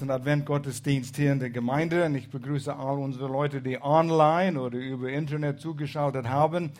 ersten 0.00 0.10
Advent-Gottesdienst 0.12 1.14
hier 1.16 1.30
in 1.30 1.40
der 1.40 1.50
Gemeinde. 1.50 2.06
Und 2.06 2.14
ich 2.14 2.30
begrüße 2.30 2.74
all 2.74 2.98
unsere 2.98 3.26
Leute, 3.26 3.60
die 3.60 3.82
online 3.82 4.58
oder 4.58 4.78
über 4.78 5.10
Internet 5.10 5.60
zugeschaltet 5.60 6.26
haben. 6.26 6.70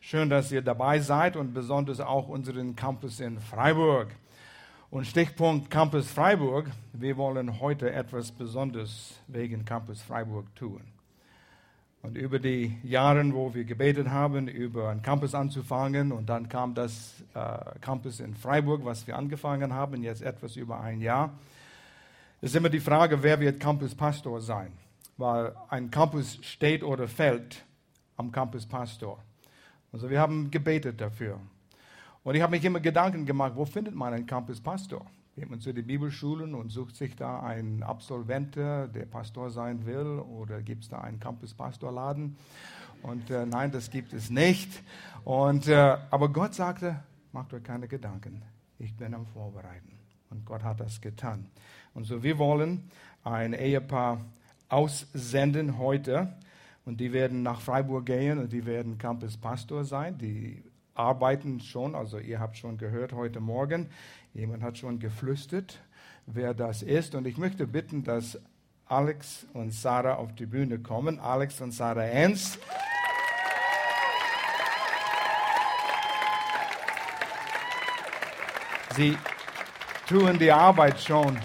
Schön, 0.00 0.30
dass 0.30 0.50
ihr 0.50 0.62
dabei 0.62 0.98
seid 1.00 1.36
und 1.36 1.52
besonders 1.52 2.00
auch 2.00 2.28
unseren 2.28 2.74
Campus 2.76 3.20
in 3.20 3.38
Freiburg. 3.38 4.08
Und 4.90 5.06
Stichpunkt 5.06 5.70
Campus 5.70 6.10
Freiburg. 6.10 6.70
Wir 6.94 7.18
wollen 7.18 7.60
heute 7.60 7.92
etwas 7.92 8.32
Besonderes 8.32 9.12
wegen 9.28 9.66
Campus 9.66 10.00
Freiburg 10.00 10.46
tun. 10.56 10.80
Und 12.00 12.16
über 12.16 12.38
die 12.38 12.78
Jahre, 12.82 13.30
wo 13.34 13.52
wir 13.52 13.64
gebetet 13.64 14.08
haben, 14.08 14.48
über 14.48 14.88
einen 14.88 15.02
Campus 15.02 15.34
anzufangen, 15.34 16.12
und 16.12 16.30
dann 16.30 16.48
kam 16.48 16.72
das 16.72 17.22
äh, 17.34 17.78
Campus 17.82 18.20
in 18.20 18.34
Freiburg, 18.34 18.86
was 18.86 19.06
wir 19.06 19.18
angefangen 19.18 19.74
haben, 19.74 20.02
jetzt 20.02 20.22
etwas 20.22 20.56
über 20.56 20.80
ein 20.80 21.02
Jahr, 21.02 21.30
ist 22.40 22.56
immer 22.56 22.68
die 22.68 22.80
Frage, 22.80 23.22
wer 23.22 23.38
wird 23.40 23.60
Campuspastor 23.60 24.40
sein? 24.40 24.72
Weil 25.16 25.54
ein 25.68 25.90
Campus 25.90 26.38
steht 26.42 26.82
oder 26.82 27.06
fällt 27.06 27.64
am 28.16 28.32
Campuspastor. 28.32 29.22
Also 29.92 30.08
wir 30.08 30.20
haben 30.20 30.50
gebetet 30.50 31.00
dafür. 31.00 31.40
Und 32.22 32.34
ich 32.34 32.42
habe 32.42 32.52
mich 32.52 32.64
immer 32.64 32.80
Gedanken 32.80 33.26
gemacht, 33.26 33.52
wo 33.56 33.64
findet 33.64 33.94
man 33.94 34.14
einen 34.14 34.26
Campuspastor? 34.26 35.04
Geht 35.36 35.48
man 35.48 35.60
zu 35.60 35.72
den 35.72 35.86
Bibelschulen 35.86 36.54
und 36.54 36.70
sucht 36.70 36.96
sich 36.96 37.16
da 37.16 37.40
einen 37.40 37.82
Absolvent, 37.82 38.56
der 38.56 38.88
Pastor 39.10 39.50
sein 39.50 39.86
will? 39.86 40.18
Oder 40.18 40.60
gibt 40.62 40.84
es 40.84 40.90
da 40.90 41.00
einen 41.00 41.20
Campuspastorladen? 41.20 42.36
Und 43.02 43.30
äh, 43.30 43.46
nein, 43.46 43.70
das 43.70 43.90
gibt 43.90 44.12
es 44.12 44.30
nicht. 44.30 44.82
Und, 45.24 45.68
äh, 45.68 45.96
aber 46.10 46.28
Gott 46.30 46.54
sagte, 46.54 47.02
macht 47.32 47.54
euch 47.54 47.62
keine 47.62 47.88
Gedanken. 47.88 48.42
Ich 48.78 48.94
bin 48.94 49.14
am 49.14 49.26
Vorbereiten. 49.26 49.98
Und 50.30 50.44
Gott 50.44 50.62
hat 50.62 50.80
das 50.80 51.00
getan. 51.00 51.46
Und 51.94 52.04
so, 52.04 52.22
wir 52.22 52.38
wollen 52.38 52.90
ein 53.24 53.52
Ehepaar 53.52 54.20
aussenden 54.68 55.78
heute. 55.78 56.32
Und 56.84 57.00
die 57.00 57.12
werden 57.12 57.42
nach 57.42 57.60
Freiburg 57.60 58.06
gehen 58.06 58.38
und 58.38 58.52
die 58.52 58.64
werden 58.64 58.98
Campuspastor 58.98 59.84
sein. 59.84 60.16
Die 60.18 60.62
arbeiten 60.94 61.60
schon, 61.60 61.94
also 61.94 62.18
ihr 62.18 62.40
habt 62.40 62.56
schon 62.56 62.78
gehört 62.78 63.12
heute 63.12 63.40
Morgen, 63.40 63.88
jemand 64.34 64.62
hat 64.62 64.78
schon 64.78 64.98
geflüstert, 64.98 65.78
wer 66.26 66.54
das 66.54 66.82
ist. 66.82 67.14
Und 67.14 67.26
ich 67.26 67.36
möchte 67.36 67.66
bitten, 67.66 68.02
dass 68.02 68.38
Alex 68.86 69.46
und 69.52 69.72
Sarah 69.72 70.14
auf 70.14 70.34
die 70.34 70.46
Bühne 70.46 70.78
kommen. 70.78 71.20
Alex 71.20 71.60
und 71.60 71.72
Sarah 71.72 72.06
Enz. 72.06 72.58
Sie 78.96 79.16
tun 80.08 80.38
die 80.38 80.50
Arbeit 80.50 81.00
schon 81.00 81.38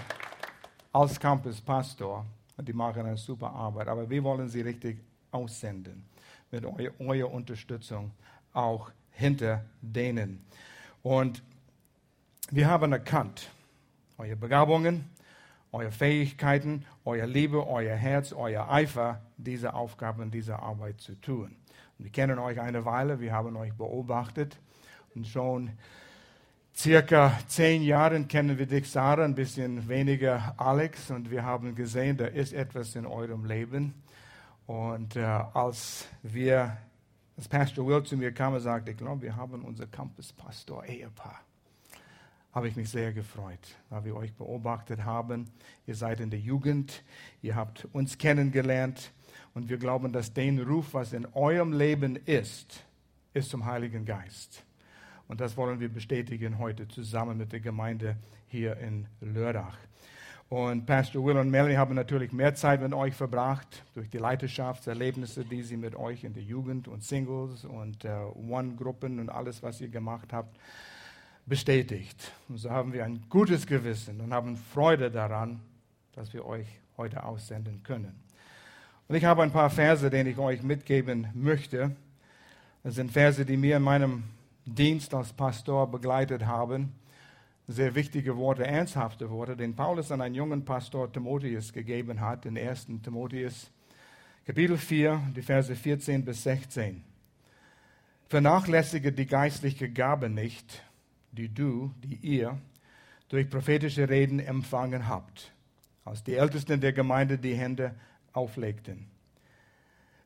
als 0.96 1.20
Campuspastor 1.20 2.24
die 2.58 2.72
machen 2.72 3.04
eine 3.04 3.18
super 3.18 3.52
Arbeit. 3.52 3.88
Aber 3.88 4.08
wir 4.08 4.24
wollen 4.24 4.48
sie 4.48 4.62
richtig 4.62 4.98
aussenden 5.30 6.04
mit 6.50 6.64
eurer, 6.64 6.90
eurer 6.98 7.30
Unterstützung 7.30 8.12
auch 8.54 8.90
hinter 9.10 9.64
denen. 9.82 10.42
Und 11.02 11.42
wir 12.50 12.68
haben 12.68 12.92
erkannt, 12.92 13.50
eure 14.16 14.36
Begabungen, 14.36 15.04
eure 15.70 15.90
Fähigkeiten, 15.90 16.86
euer 17.04 17.26
Liebe, 17.26 17.66
euer 17.66 17.94
Herz, 17.94 18.32
euer 18.32 18.70
Eifer, 18.70 19.20
diese 19.36 19.74
Aufgaben, 19.74 20.30
diese 20.30 20.58
Arbeit 20.58 21.00
zu 21.00 21.20
tun. 21.20 21.56
Und 21.98 22.04
wir 22.04 22.10
kennen 22.10 22.38
euch 22.38 22.58
eine 22.58 22.86
Weile, 22.86 23.20
wir 23.20 23.32
haben 23.32 23.54
euch 23.56 23.74
beobachtet 23.74 24.56
und 25.14 25.26
schon 25.26 25.72
circa 26.76 27.38
zehn 27.48 27.82
Jahren 27.82 28.28
kennen 28.28 28.58
wir 28.58 28.66
dich, 28.66 28.90
Sarah, 28.90 29.24
ein 29.24 29.34
bisschen 29.34 29.88
weniger 29.88 30.54
Alex 30.58 31.10
und 31.10 31.30
wir 31.30 31.42
haben 31.42 31.74
gesehen, 31.74 32.16
da 32.16 32.26
ist 32.26 32.52
etwas 32.52 32.94
in 32.94 33.06
eurem 33.06 33.44
Leben. 33.46 33.94
Und 34.66 35.16
äh, 35.16 35.20
als 35.22 36.06
wir 36.22 36.76
als 37.36 37.48
Pastor 37.48 37.86
Will 37.86 38.02
zu 38.02 38.16
mir 38.16 38.32
kam 38.32 38.54
und 38.54 38.60
sagte, 38.60 38.90
ich 38.90 38.96
glaube, 38.96 39.22
wir 39.22 39.36
haben 39.36 39.62
unser 39.62 39.86
Campus-Pastor-Ehepaar. 39.86 41.40
Habe 42.52 42.68
ich 42.68 42.76
mich 42.76 42.88
sehr 42.88 43.12
gefreut, 43.12 43.76
weil 43.90 44.04
wir 44.06 44.16
euch 44.16 44.32
beobachtet 44.32 45.04
haben. 45.04 45.50
Ihr 45.86 45.94
seid 45.94 46.20
in 46.20 46.30
der 46.30 46.40
Jugend, 46.40 47.04
ihr 47.42 47.54
habt 47.54 47.86
uns 47.92 48.16
kennengelernt 48.16 49.12
und 49.54 49.68
wir 49.68 49.76
glauben, 49.76 50.12
dass 50.12 50.32
den 50.32 50.58
Ruf, 50.60 50.94
was 50.94 51.12
in 51.12 51.26
eurem 51.34 51.72
Leben 51.72 52.16
ist, 52.16 52.84
ist 53.34 53.50
zum 53.50 53.66
Heiligen 53.66 54.06
Geist. 54.06 54.64
Und 55.28 55.40
das 55.40 55.56
wollen 55.56 55.80
wir 55.80 55.88
bestätigen 55.88 56.58
heute 56.58 56.86
zusammen 56.88 57.36
mit 57.38 57.52
der 57.52 57.60
Gemeinde 57.60 58.16
hier 58.48 58.76
in 58.76 59.06
Lörrach. 59.20 59.78
Und 60.48 60.86
Pastor 60.86 61.24
Will 61.24 61.36
und 61.38 61.50
Melanie 61.50 61.76
haben 61.76 61.96
natürlich 61.96 62.32
mehr 62.32 62.54
Zeit 62.54 62.80
mit 62.80 62.92
euch 62.92 63.14
verbracht 63.14 63.82
durch 63.94 64.08
die 64.08 64.18
Leiterschaftserlebnisse, 64.18 65.44
die 65.44 65.62
sie 65.64 65.76
mit 65.76 65.96
euch 65.96 66.22
in 66.22 66.34
der 66.34 66.44
Jugend 66.44 66.86
und 66.86 67.02
Singles 67.02 67.64
und 67.64 68.04
äh, 68.04 68.10
One-Gruppen 68.48 69.18
und 69.18 69.28
alles, 69.28 69.64
was 69.64 69.80
ihr 69.80 69.88
gemacht 69.88 70.32
habt, 70.32 70.56
bestätigt. 71.46 72.30
Und 72.48 72.58
so 72.58 72.70
haben 72.70 72.92
wir 72.92 73.04
ein 73.04 73.24
gutes 73.28 73.66
Gewissen 73.66 74.20
und 74.20 74.32
haben 74.32 74.56
Freude 74.56 75.10
daran, 75.10 75.58
dass 76.12 76.32
wir 76.32 76.46
euch 76.46 76.66
heute 76.96 77.24
aussenden 77.24 77.82
können. 77.82 78.14
Und 79.08 79.16
ich 79.16 79.24
habe 79.24 79.42
ein 79.42 79.50
paar 79.50 79.70
Verse, 79.70 80.08
die 80.08 80.16
ich 80.16 80.38
euch 80.38 80.62
mitgeben 80.62 81.26
möchte. 81.34 81.90
Das 82.84 82.94
sind 82.94 83.10
Verse, 83.10 83.44
die 83.44 83.56
mir 83.56 83.78
in 83.78 83.82
meinem 83.82 84.22
Dienst 84.66 85.14
als 85.14 85.32
Pastor 85.32 85.88
begleitet 85.88 86.44
haben 86.44 86.92
sehr 87.68 87.94
wichtige 87.94 88.36
Worte, 88.36 88.64
ernsthafte 88.64 89.30
Worte, 89.30 89.56
den 89.56 89.74
Paulus 89.74 90.12
an 90.12 90.20
einen 90.20 90.34
jungen 90.34 90.64
Pastor 90.64 91.12
Timotheus 91.12 91.72
gegeben 91.72 92.20
hat, 92.20 92.46
in 92.46 92.58
1. 92.58 92.86
Timotheus 93.02 93.70
Kapitel 94.44 94.76
4, 94.76 95.20
die 95.34 95.42
Verse 95.42 95.74
14 95.74 96.24
bis 96.24 96.42
16. 96.44 97.02
Vernachlässige 98.28 99.12
die 99.12 99.26
geistliche 99.26 99.88
Gabe 99.88 100.28
nicht, 100.28 100.82
die 101.32 101.48
du, 101.48 101.92
die 102.02 102.16
ihr 102.16 102.58
durch 103.28 103.48
prophetische 103.48 104.08
Reden 104.08 104.40
empfangen 104.40 105.08
habt, 105.08 105.52
als 106.04 106.22
die 106.22 106.34
Ältesten 106.34 106.80
der 106.80 106.92
Gemeinde 106.92 107.38
die 107.38 107.54
Hände 107.54 107.94
auflegten. 108.32 109.06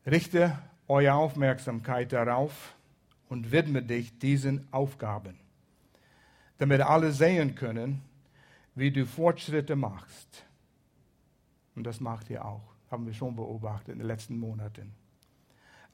Richte 0.06 0.58
eure 0.88 1.14
Aufmerksamkeit 1.14 2.12
darauf 2.12 2.74
und 3.30 3.50
widme 3.50 3.82
dich 3.82 4.18
diesen 4.18 4.70
Aufgaben 4.70 5.38
damit 6.60 6.82
alle 6.82 7.10
sehen 7.10 7.54
können, 7.54 8.02
wie 8.74 8.90
du 8.90 9.06
Fortschritte 9.06 9.76
machst. 9.76 10.44
Und 11.74 11.84
das 11.84 12.00
macht 12.00 12.28
ihr 12.28 12.44
auch, 12.44 12.74
haben 12.90 13.06
wir 13.06 13.14
schon 13.14 13.34
beobachtet 13.34 13.94
in 13.94 13.98
den 13.98 14.06
letzten 14.06 14.38
Monaten. 14.38 14.92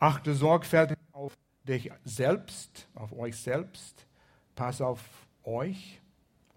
Achte 0.00 0.34
sorgfältig 0.34 0.98
auf 1.12 1.38
dich 1.62 1.92
selbst, 2.04 2.88
auf 2.96 3.12
euch 3.12 3.36
selbst. 3.36 4.06
Pass 4.56 4.80
auf 4.80 5.00
euch, 5.44 6.00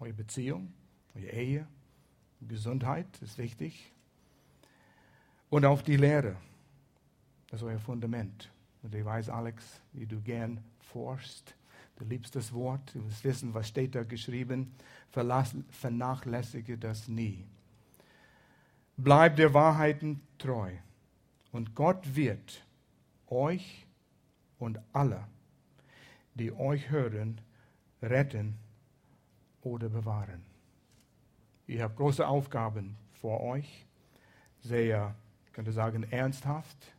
eure 0.00 0.12
Beziehung, 0.12 0.72
eure 1.14 1.30
Ehe, 1.30 1.66
Gesundheit 2.40 3.06
ist 3.22 3.38
wichtig. 3.38 3.92
Und 5.50 5.64
auf 5.64 5.84
die 5.84 5.96
Lehre. 5.96 6.34
Das 7.48 7.60
ist 7.60 7.66
euer 7.66 7.78
Fundament. 7.78 8.50
Und 8.82 8.94
ich 8.94 9.04
weiß, 9.04 9.28
Alex, 9.28 9.80
wie 9.92 10.06
du 10.06 10.20
gern 10.20 10.62
forschst 10.80 11.54
Du 12.00 12.06
liebst 12.06 12.34
das 12.34 12.50
Wort, 12.54 12.94
du 12.94 13.04
willst 13.04 13.22
wissen, 13.24 13.52
was 13.52 13.68
steht 13.68 13.94
da 13.94 14.04
geschrieben. 14.04 14.72
Verlass, 15.10 15.54
vernachlässige 15.68 16.78
das 16.78 17.08
nie. 17.08 17.44
Bleib 18.96 19.36
der 19.36 19.52
Wahrheiten 19.52 20.22
treu. 20.38 20.72
Und 21.52 21.74
Gott 21.74 22.16
wird 22.16 22.64
euch 23.28 23.86
und 24.58 24.80
alle, 24.94 25.26
die 26.34 26.52
euch 26.52 26.88
hören, 26.88 27.38
retten 28.00 28.56
oder 29.60 29.90
bewahren. 29.90 30.40
Ihr 31.66 31.82
habt 31.82 31.96
große 31.96 32.26
Aufgaben 32.26 32.96
vor 33.20 33.42
euch, 33.42 33.84
sehr, 34.62 35.14
ich 35.44 35.52
könnte 35.52 35.72
sagen, 35.72 36.04
ernsthaft, 36.10 36.94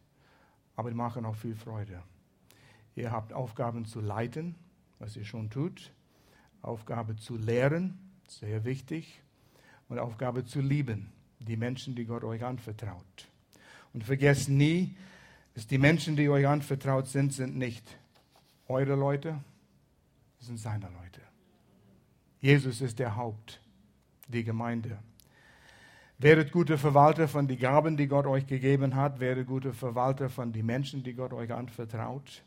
aber 0.81 0.89
die 0.89 0.98
machen 0.98 1.25
auch 1.25 1.36
viel 1.36 1.54
Freude. 1.54 2.01
Ihr 2.95 3.12
habt 3.12 3.33
Aufgaben 3.33 3.86
zu 3.86 4.01
leiten, 4.01 4.56
was 4.98 5.16
ihr 5.16 5.25
schon 5.25 5.51
tut. 5.51 5.92
Aufgabe 6.63 7.16
zu 7.18 7.38
lehren, 7.38 8.00
sehr 8.28 8.66
wichtig. 8.66 9.22
Und 9.89 10.00
Aufgabe 10.00 10.44
zu 10.44 10.60
lieben, 10.60 11.12
die 11.38 11.56
Menschen, 11.56 11.94
die 11.94 12.06
Gott 12.06 12.24
euch 12.24 12.44
anvertraut. 12.44 13.30
Und 13.94 14.04
vergesst 14.06 14.50
nie, 14.50 14.95
dass 15.54 15.68
die 15.68 15.78
Menschen, 15.78 16.16
die 16.16 16.28
euch 16.30 16.48
anvertraut 16.48 17.06
sind, 17.06 17.31
sind 17.31 17.56
nicht 17.56 17.86
eure 18.68 18.95
Leute, 18.95 19.38
sind 20.39 20.57
seine 20.57 20.89
Leute. 20.89 21.22
Jesus 22.39 22.81
ist 22.81 22.98
der 22.98 23.16
Haupt, 23.16 23.62
die 24.27 24.44
Gemeinde. 24.44 24.98
Werdet 26.23 26.51
gute 26.51 26.77
Verwalter 26.77 27.27
von 27.27 27.47
den 27.47 27.57
Gaben, 27.57 27.97
die 27.97 28.06
Gott 28.06 28.27
euch 28.27 28.45
gegeben 28.45 28.94
hat. 28.94 29.19
Werdet 29.19 29.47
gute 29.47 29.73
Verwalter 29.73 30.29
von 30.29 30.53
den 30.53 30.68
Menschen, 30.68 31.01
die 31.01 31.15
Gott 31.15 31.33
euch 31.33 31.51
anvertraut. 31.51 32.44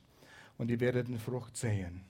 Und 0.59 0.71
ihr 0.71 0.79
werdet 0.79 1.09
eine 1.09 1.19
Frucht 1.19 1.57
sehen. 1.57 2.03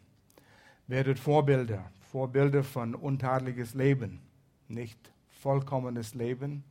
Werdet 0.89 1.19
Vorbilder, 1.19 1.91
Vorbilder 2.13 2.65
von 2.65 2.95
untadeliges 2.95 3.73
Leben, 3.73 4.21
nicht 4.69 4.99
vollkommenes 5.41 6.15
Leben, 6.15 6.65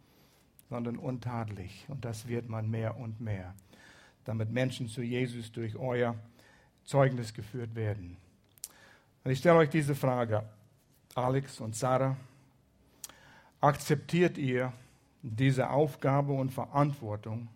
sondern 0.70 0.98
untadelig. 0.98 1.88
Und 1.88 2.06
das 2.06 2.28
wird 2.28 2.48
man 2.48 2.70
mehr 2.70 2.96
und 2.96 3.20
mehr, 3.20 3.56
damit 4.26 4.52
Menschen 4.52 4.88
zu 4.88 5.02
Jesus 5.02 5.52
durch 5.52 5.76
euer 5.76 6.14
Zeugnis 6.86 7.34
geführt 7.34 7.74
werden. 7.74 8.16
Und 9.24 9.32
ich 9.32 9.40
stelle 9.40 9.58
euch 9.58 9.72
diese 9.72 9.96
Frage, 9.96 10.44
Alex 11.16 11.60
und 11.62 11.76
Sarah, 11.76 12.16
akzeptiert 13.60 14.38
ihr 14.38 14.72
diese 15.24 15.70
Aufgabe 15.70 16.34
und 16.34 16.52
Verantwortung, 16.52 17.48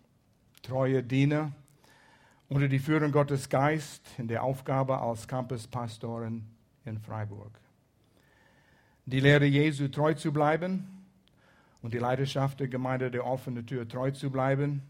treue 0.62 1.02
Diener 1.02 1.52
unter 2.48 2.66
die 2.66 2.78
Führung 2.78 3.12
Gottes 3.12 3.48
Geist 3.48 4.08
in 4.16 4.26
der 4.26 4.42
Aufgabe 4.42 4.98
als 4.98 5.28
Campuspastorin 5.28 6.44
in 6.86 6.98
Freiburg? 6.98 7.60
Die 9.04 9.20
Lehre 9.20 9.44
Jesu 9.44 9.88
treu 9.88 10.14
zu 10.14 10.32
bleiben 10.32 11.04
und 11.82 11.92
die 11.92 11.98
Leidenschaft 11.98 12.58
der 12.60 12.68
Gemeinde 12.68 13.10
der 13.10 13.26
offenen 13.26 13.66
Tür 13.66 13.86
treu 13.86 14.10
zu 14.10 14.30
bleiben, 14.30 14.82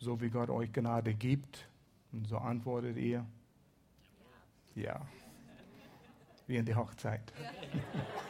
so 0.00 0.20
wie 0.20 0.30
Gott 0.30 0.50
euch 0.50 0.72
Gnade 0.72 1.14
gibt. 1.14 1.68
Und 2.12 2.26
so 2.26 2.38
antwortet 2.38 2.96
ihr, 2.96 3.24
ja, 4.74 5.00
wie 6.48 6.56
in 6.56 6.64
die 6.64 6.74
Hochzeit. 6.74 7.32
Ja. 7.72 7.80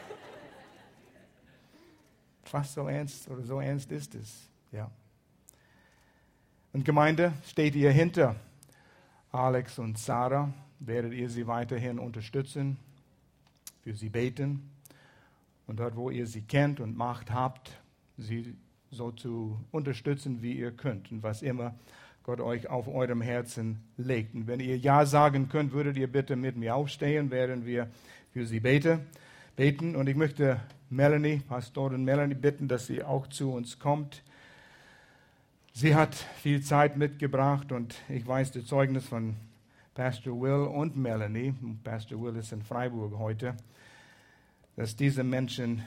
Fast 2.50 2.74
so 2.74 2.88
ernst 2.88 3.30
oder 3.30 3.44
so 3.44 3.60
ernst 3.60 3.92
ist 3.92 4.12
es. 4.16 4.48
Ja. 4.72 4.90
Und 6.72 6.84
Gemeinde, 6.84 7.32
steht 7.46 7.76
ihr 7.76 7.92
hinter 7.92 8.34
Alex 9.30 9.78
und 9.78 9.96
Sarah? 9.96 10.52
Werdet 10.80 11.12
ihr 11.12 11.30
sie 11.30 11.46
weiterhin 11.46 12.00
unterstützen, 12.00 12.76
für 13.84 13.94
sie 13.94 14.08
beten 14.08 14.68
und 15.68 15.78
dort, 15.78 15.94
wo 15.94 16.10
ihr 16.10 16.26
sie 16.26 16.42
kennt 16.42 16.80
und 16.80 16.96
Macht 16.96 17.30
habt, 17.30 17.70
sie 18.18 18.56
so 18.90 19.12
zu 19.12 19.56
unterstützen, 19.70 20.42
wie 20.42 20.54
ihr 20.54 20.72
könnt 20.72 21.12
und 21.12 21.22
was 21.22 21.42
immer 21.42 21.76
Gott 22.24 22.40
euch 22.40 22.68
auf 22.68 22.88
eurem 22.88 23.20
Herzen 23.20 23.78
legt. 23.96 24.34
Und 24.34 24.48
wenn 24.48 24.58
ihr 24.58 24.76
Ja 24.76 25.06
sagen 25.06 25.48
könnt, 25.48 25.70
würdet 25.70 25.96
ihr 25.96 26.10
bitte 26.10 26.34
mit 26.34 26.56
mir 26.56 26.74
aufstehen, 26.74 27.30
während 27.30 27.64
wir 27.64 27.88
für 28.32 28.44
sie 28.44 28.58
beten. 28.58 29.06
beten. 29.54 29.94
Und 29.94 30.08
ich 30.08 30.16
möchte 30.16 30.60
Melanie, 30.90 31.38
Pastorin 31.38 32.04
Melanie, 32.04 32.34
bitten, 32.34 32.66
dass 32.66 32.86
sie 32.86 33.02
auch 33.02 33.28
zu 33.28 33.52
uns 33.52 33.78
kommt. 33.78 34.22
Sie 35.72 35.94
hat 35.94 36.14
viel 36.14 36.62
Zeit 36.62 36.96
mitgebracht 36.96 37.70
und 37.70 37.94
ich 38.08 38.26
weiß 38.26 38.50
das 38.52 38.66
Zeugnis 38.66 39.06
von 39.06 39.36
Pastor 39.94 40.40
Will 40.40 40.66
und 40.66 40.96
Melanie, 40.96 41.54
Pastor 41.84 42.20
Will 42.20 42.36
ist 42.36 42.52
in 42.52 42.62
Freiburg 42.62 43.18
heute, 43.18 43.56
dass 44.74 44.96
diese 44.96 45.22
Menschen 45.22 45.82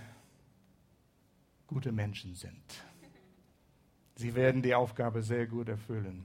gute 1.67 1.91
Menschen 1.91 2.35
sind. 2.35 2.61
Sie 4.15 4.35
werden 4.35 4.61
die 4.61 4.75
Aufgabe 4.75 5.21
sehr 5.21 5.47
gut 5.47 5.67
erfüllen. 5.67 6.23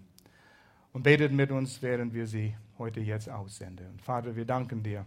Und 0.92 1.02
betet 1.02 1.32
mit 1.32 1.50
uns, 1.50 1.82
während 1.82 2.14
wir 2.14 2.26
sie 2.26 2.54
heute 2.78 3.00
jetzt 3.00 3.28
aussenden. 3.28 3.90
Und 3.90 4.02
Vater, 4.02 4.36
wir 4.36 4.44
danken 4.44 4.82
dir, 4.82 5.04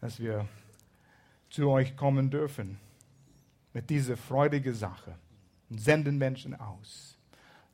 dass 0.00 0.20
wir 0.20 0.46
zu 1.50 1.68
euch 1.68 1.96
kommen 1.96 2.30
dürfen 2.30 2.78
mit 3.72 3.90
dieser 3.90 4.16
freudigen 4.16 4.74
Sache 4.74 5.14
und 5.68 5.80
senden 5.80 6.18
Menschen 6.18 6.54
aus. 6.54 7.18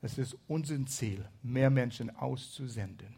Es 0.00 0.18
ist 0.18 0.36
unser 0.48 0.84
Ziel, 0.86 1.24
mehr 1.42 1.70
Menschen 1.70 2.14
auszusenden. 2.16 3.14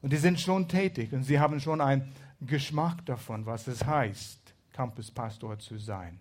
Und 0.00 0.12
die 0.12 0.16
sind 0.16 0.40
schon 0.40 0.68
tätig 0.68 1.12
und 1.12 1.22
sie 1.22 1.38
haben 1.38 1.60
schon 1.60 1.80
einen 1.80 2.12
Geschmack 2.40 3.06
davon, 3.06 3.46
was 3.46 3.68
es 3.68 3.84
heißt, 3.84 4.40
Campuspastor 4.72 5.58
zu 5.60 5.78
sein. 5.78 6.18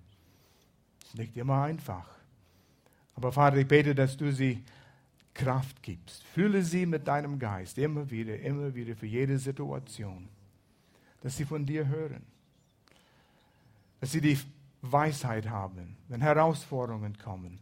Es 1.02 1.08
ist 1.08 1.18
nicht 1.18 1.36
immer 1.36 1.64
einfach. 1.64 2.08
Aber 3.16 3.32
Vater, 3.32 3.58
ich 3.58 3.68
bete, 3.68 3.96
dass 3.96 4.16
du 4.16 4.32
sie 4.32 4.64
Kraft 5.34 5.82
gibst. 5.82 6.24
Fühle 6.24 6.62
sie 6.62 6.86
mit 6.86 7.08
deinem 7.08 7.40
Geist 7.40 7.78
immer 7.80 8.10
wieder, 8.12 8.40
immer 8.40 8.76
wieder 8.76 8.96
für 8.96 9.08
jede 9.08 9.40
Situation. 9.40 10.28
Dass 11.22 11.38
sie 11.38 11.46
von 11.46 11.66
dir 11.66 11.88
hören 11.88 12.31
dass 14.02 14.12
sie 14.12 14.20
die 14.20 14.38
Weisheit 14.82 15.48
haben, 15.48 15.96
wenn 16.10 16.22
Herausforderungen 16.22 17.18
kommen, 17.18 17.60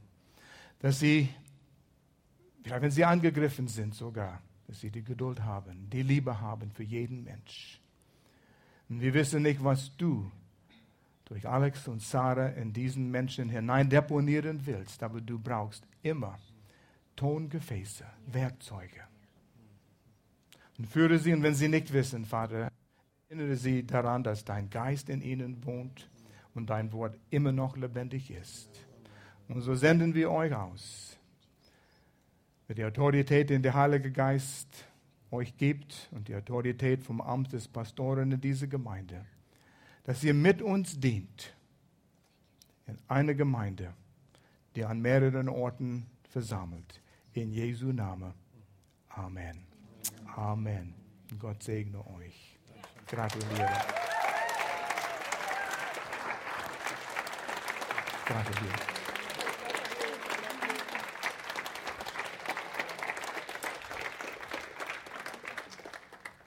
dass 0.80 1.00
sie, 1.00 1.30
vielleicht 2.63 2.81
wenn 2.81 2.91
sie 2.91 3.03
angegriffen 3.06 3.68
sind 3.68 3.94
sogar, 3.94 4.41
dass 4.65 4.80
sie 4.80 4.89
die 4.89 5.03
Geduld 5.03 5.44
haben, 5.44 5.89
die 5.89 6.01
Liebe 6.01 6.39
haben 6.39 6.71
für 6.71 6.83
jeden 6.83 7.25
Mensch. 7.25 7.81
Und 8.88 9.01
wir 9.01 9.13
wissen 9.13 9.44
nicht, 9.44 9.63
was 9.63 9.95
du 9.97 10.31
durch 11.25 11.47
Alex 11.47 11.88
und 11.88 12.01
Sarah 12.01 12.47
in 12.47 12.71
diesen 12.71 13.12
Menschen 13.12 13.50
hinein 13.50 13.89
deponieren 13.89 14.65
willst, 14.65 15.03
aber 15.03 15.19
du 15.21 15.38
brauchst 15.38 15.85
immer 16.01 16.39
Tongefäße, 17.18 18.06
Werkzeuge. 18.27 19.01
Und 20.77 20.88
führe 20.88 21.19
sie, 21.19 21.33
und 21.33 21.44
wenn 21.44 21.53
sie 21.53 21.68
nicht 21.68 21.92
wissen, 21.92 22.24
Vater, 22.24 22.71
erinnere 23.27 23.57
sie 23.57 23.85
daran, 23.85 24.24
dass 24.24 24.45
dein 24.45 24.69
Geist 24.69 25.09
in 25.09 25.21
ihnen 25.21 25.65
wohnt 25.65 26.09
und 26.55 26.69
dein 26.69 26.91
Wort 26.91 27.17
immer 27.29 27.51
noch 27.51 27.77
lebendig 27.77 28.31
ist. 28.31 28.69
Und 29.47 29.61
so 29.61 29.75
senden 29.75 30.13
wir 30.13 30.31
euch 30.31 30.53
aus. 30.53 31.17
Mit 32.67 32.77
der 32.77 32.87
Autorität, 32.87 33.49
die 33.49 33.59
der 33.61 33.73
Heilige 33.73 34.11
Geist 34.11 34.85
euch 35.31 35.57
gibt 35.57 36.09
und 36.11 36.27
die 36.27 36.35
Autorität 36.35 37.03
vom 37.03 37.21
Amt 37.21 37.53
des 37.53 37.67
Pastoren 37.67 38.31
in 38.31 38.41
dieser 38.41 38.67
Gemeinde, 38.67 39.25
dass 40.03 40.23
ihr 40.23 40.33
mit 40.33 40.61
uns 40.61 40.99
dient 40.99 41.53
in 42.87 42.97
einer 43.07 43.33
Gemeinde, 43.33 43.93
die 44.75 44.83
an 44.83 45.01
mehreren 45.01 45.49
Orten 45.49 46.07
versammelt. 46.29 47.01
In 47.33 47.51
Jesu 47.51 47.91
Namen. 47.91 48.33
Amen. 49.09 49.63
Amen. 50.35 50.93
Gott 51.37 51.61
segne 51.61 51.99
euch. 52.17 52.57
Gratuliere. 53.07 54.19
Gerade 58.29 58.49
hier. 58.59 58.69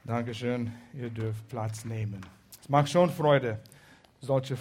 Dankeschön, 0.04 0.72
ihr 0.94 1.10
dürft 1.10 1.48
Platz 1.48 1.84
nehmen. 1.84 2.24
Es 2.60 2.68
macht 2.68 2.88
schon 2.88 3.10
Freude, 3.10 3.60
solche 4.20 4.56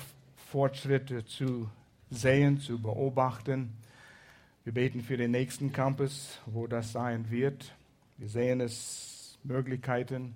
Fortschritte 0.49 1.23
zu 1.25 1.69
sehen, 2.09 2.59
zu 2.59 2.81
beobachten. 2.81 3.77
Wir 4.63 4.73
beten 4.73 5.01
für 5.01 5.17
den 5.17 5.31
nächsten 5.31 5.71
Campus, 5.71 6.39
wo 6.47 6.65
das 6.65 6.91
sein 6.91 7.29
wird. 7.29 7.73
Wir 8.17 8.29
sehen 8.29 8.61
es, 8.61 9.37
Möglichkeiten, 9.43 10.35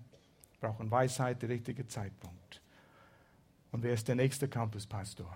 brauchen 0.59 0.89
Weisheit, 0.91 1.41
der 1.41 1.49
richtige 1.49 1.87
Zeitpunkt. 1.87 2.61
Und 3.71 3.83
wer 3.83 3.93
ist 3.93 4.07
der 4.07 4.15
nächste 4.15 4.47
Campuspastor? 4.47 5.35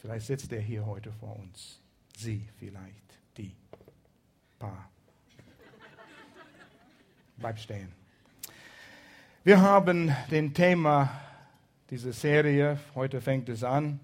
Vielleicht 0.00 0.26
sitzt 0.26 0.52
er 0.52 0.60
hier 0.60 0.86
heute 0.86 1.12
vor 1.12 1.36
uns. 1.36 1.80
Sie 2.16 2.48
vielleicht, 2.58 3.18
die, 3.36 3.54
paar. 4.58 4.88
Bleib 7.36 7.58
stehen. 7.58 7.92
Wir 9.42 9.60
haben 9.60 10.14
den 10.30 10.54
Thema 10.54 11.10
dieser 11.90 12.12
Serie, 12.12 12.78
heute 12.94 13.20
fängt 13.20 13.48
es 13.48 13.64
an, 13.64 14.00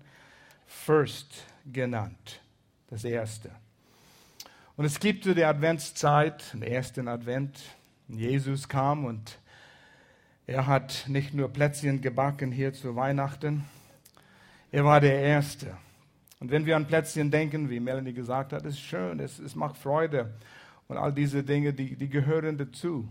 First 0.67 1.45
genannt, 1.73 2.41
das 2.89 3.05
erste. 3.05 3.51
Und 4.77 4.87
es 4.87 4.99
gibt 4.99 5.27
der 5.27 5.49
Adventszeit, 5.49 6.53
den 6.53 6.63
ersten 6.63 7.07
Advent, 7.07 7.61
Jesus 8.09 8.69
kam 8.69 9.05
und 9.05 9.39
er 10.47 10.67
hat 10.67 11.05
nicht 11.07 11.35
nur 11.35 11.53
Plätzchen 11.53 12.01
gebacken 12.01 12.51
hier 12.51 12.73
zu 12.73 12.97
Weihnachten, 12.97 13.65
er 14.75 14.85
war 14.85 15.01
der 15.01 15.21
Erste. 15.21 15.77
Und 16.41 16.51
wenn 16.51 16.67
wir 16.67 16.75
an 16.75 16.85
Plätzchen 16.85 17.31
denken, 17.31 17.71
wie 17.71 17.79
Melanie 17.79 18.13
gesagt 18.13 18.53
hat, 18.53 18.65
ist 18.67 18.81
schön, 18.81 19.21
es, 19.21 19.39
es 19.39 19.55
macht 19.55 19.77
Freude 19.77 20.35
und 20.89 20.97
all 20.97 21.13
diese 21.13 21.45
Dinge, 21.45 21.73
die, 21.73 21.95
die 21.95 22.09
gehören 22.09 22.59
dazu. 22.59 23.07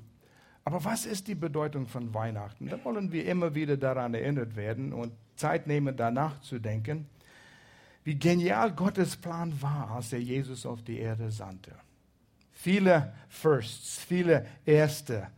Aber 0.66 0.84
was 0.84 1.06
ist 1.06 1.30
die 1.30 1.36
Bedeutung 1.36 1.88
von 1.88 2.14
Weihnachten? 2.14 2.68
Da 2.68 2.84
wollen 2.84 3.14
wir 3.14 3.26
immer 3.26 3.56
wieder 3.56 3.78
daran 3.78 4.14
erinnert 4.14 4.58
werden 4.58 4.92
und 4.92 5.14
Zeit 5.38 5.66
nehmen, 5.66 5.96
danach 5.96 6.42
zu 6.42 6.60
denken, 6.60 7.08
wie 8.04 8.16
genial 8.16 8.74
Gottes 8.74 9.16
Plan 9.16 9.54
war, 9.62 9.92
als 9.92 10.12
er 10.12 10.20
Jesus 10.20 10.66
auf 10.66 10.84
die 10.84 11.00
Erde 11.00 11.32
sandte. 11.32 11.72
Viele 12.52 13.14
Firsts, 13.30 14.00
viele 14.04 14.46
Erste 14.66 15.30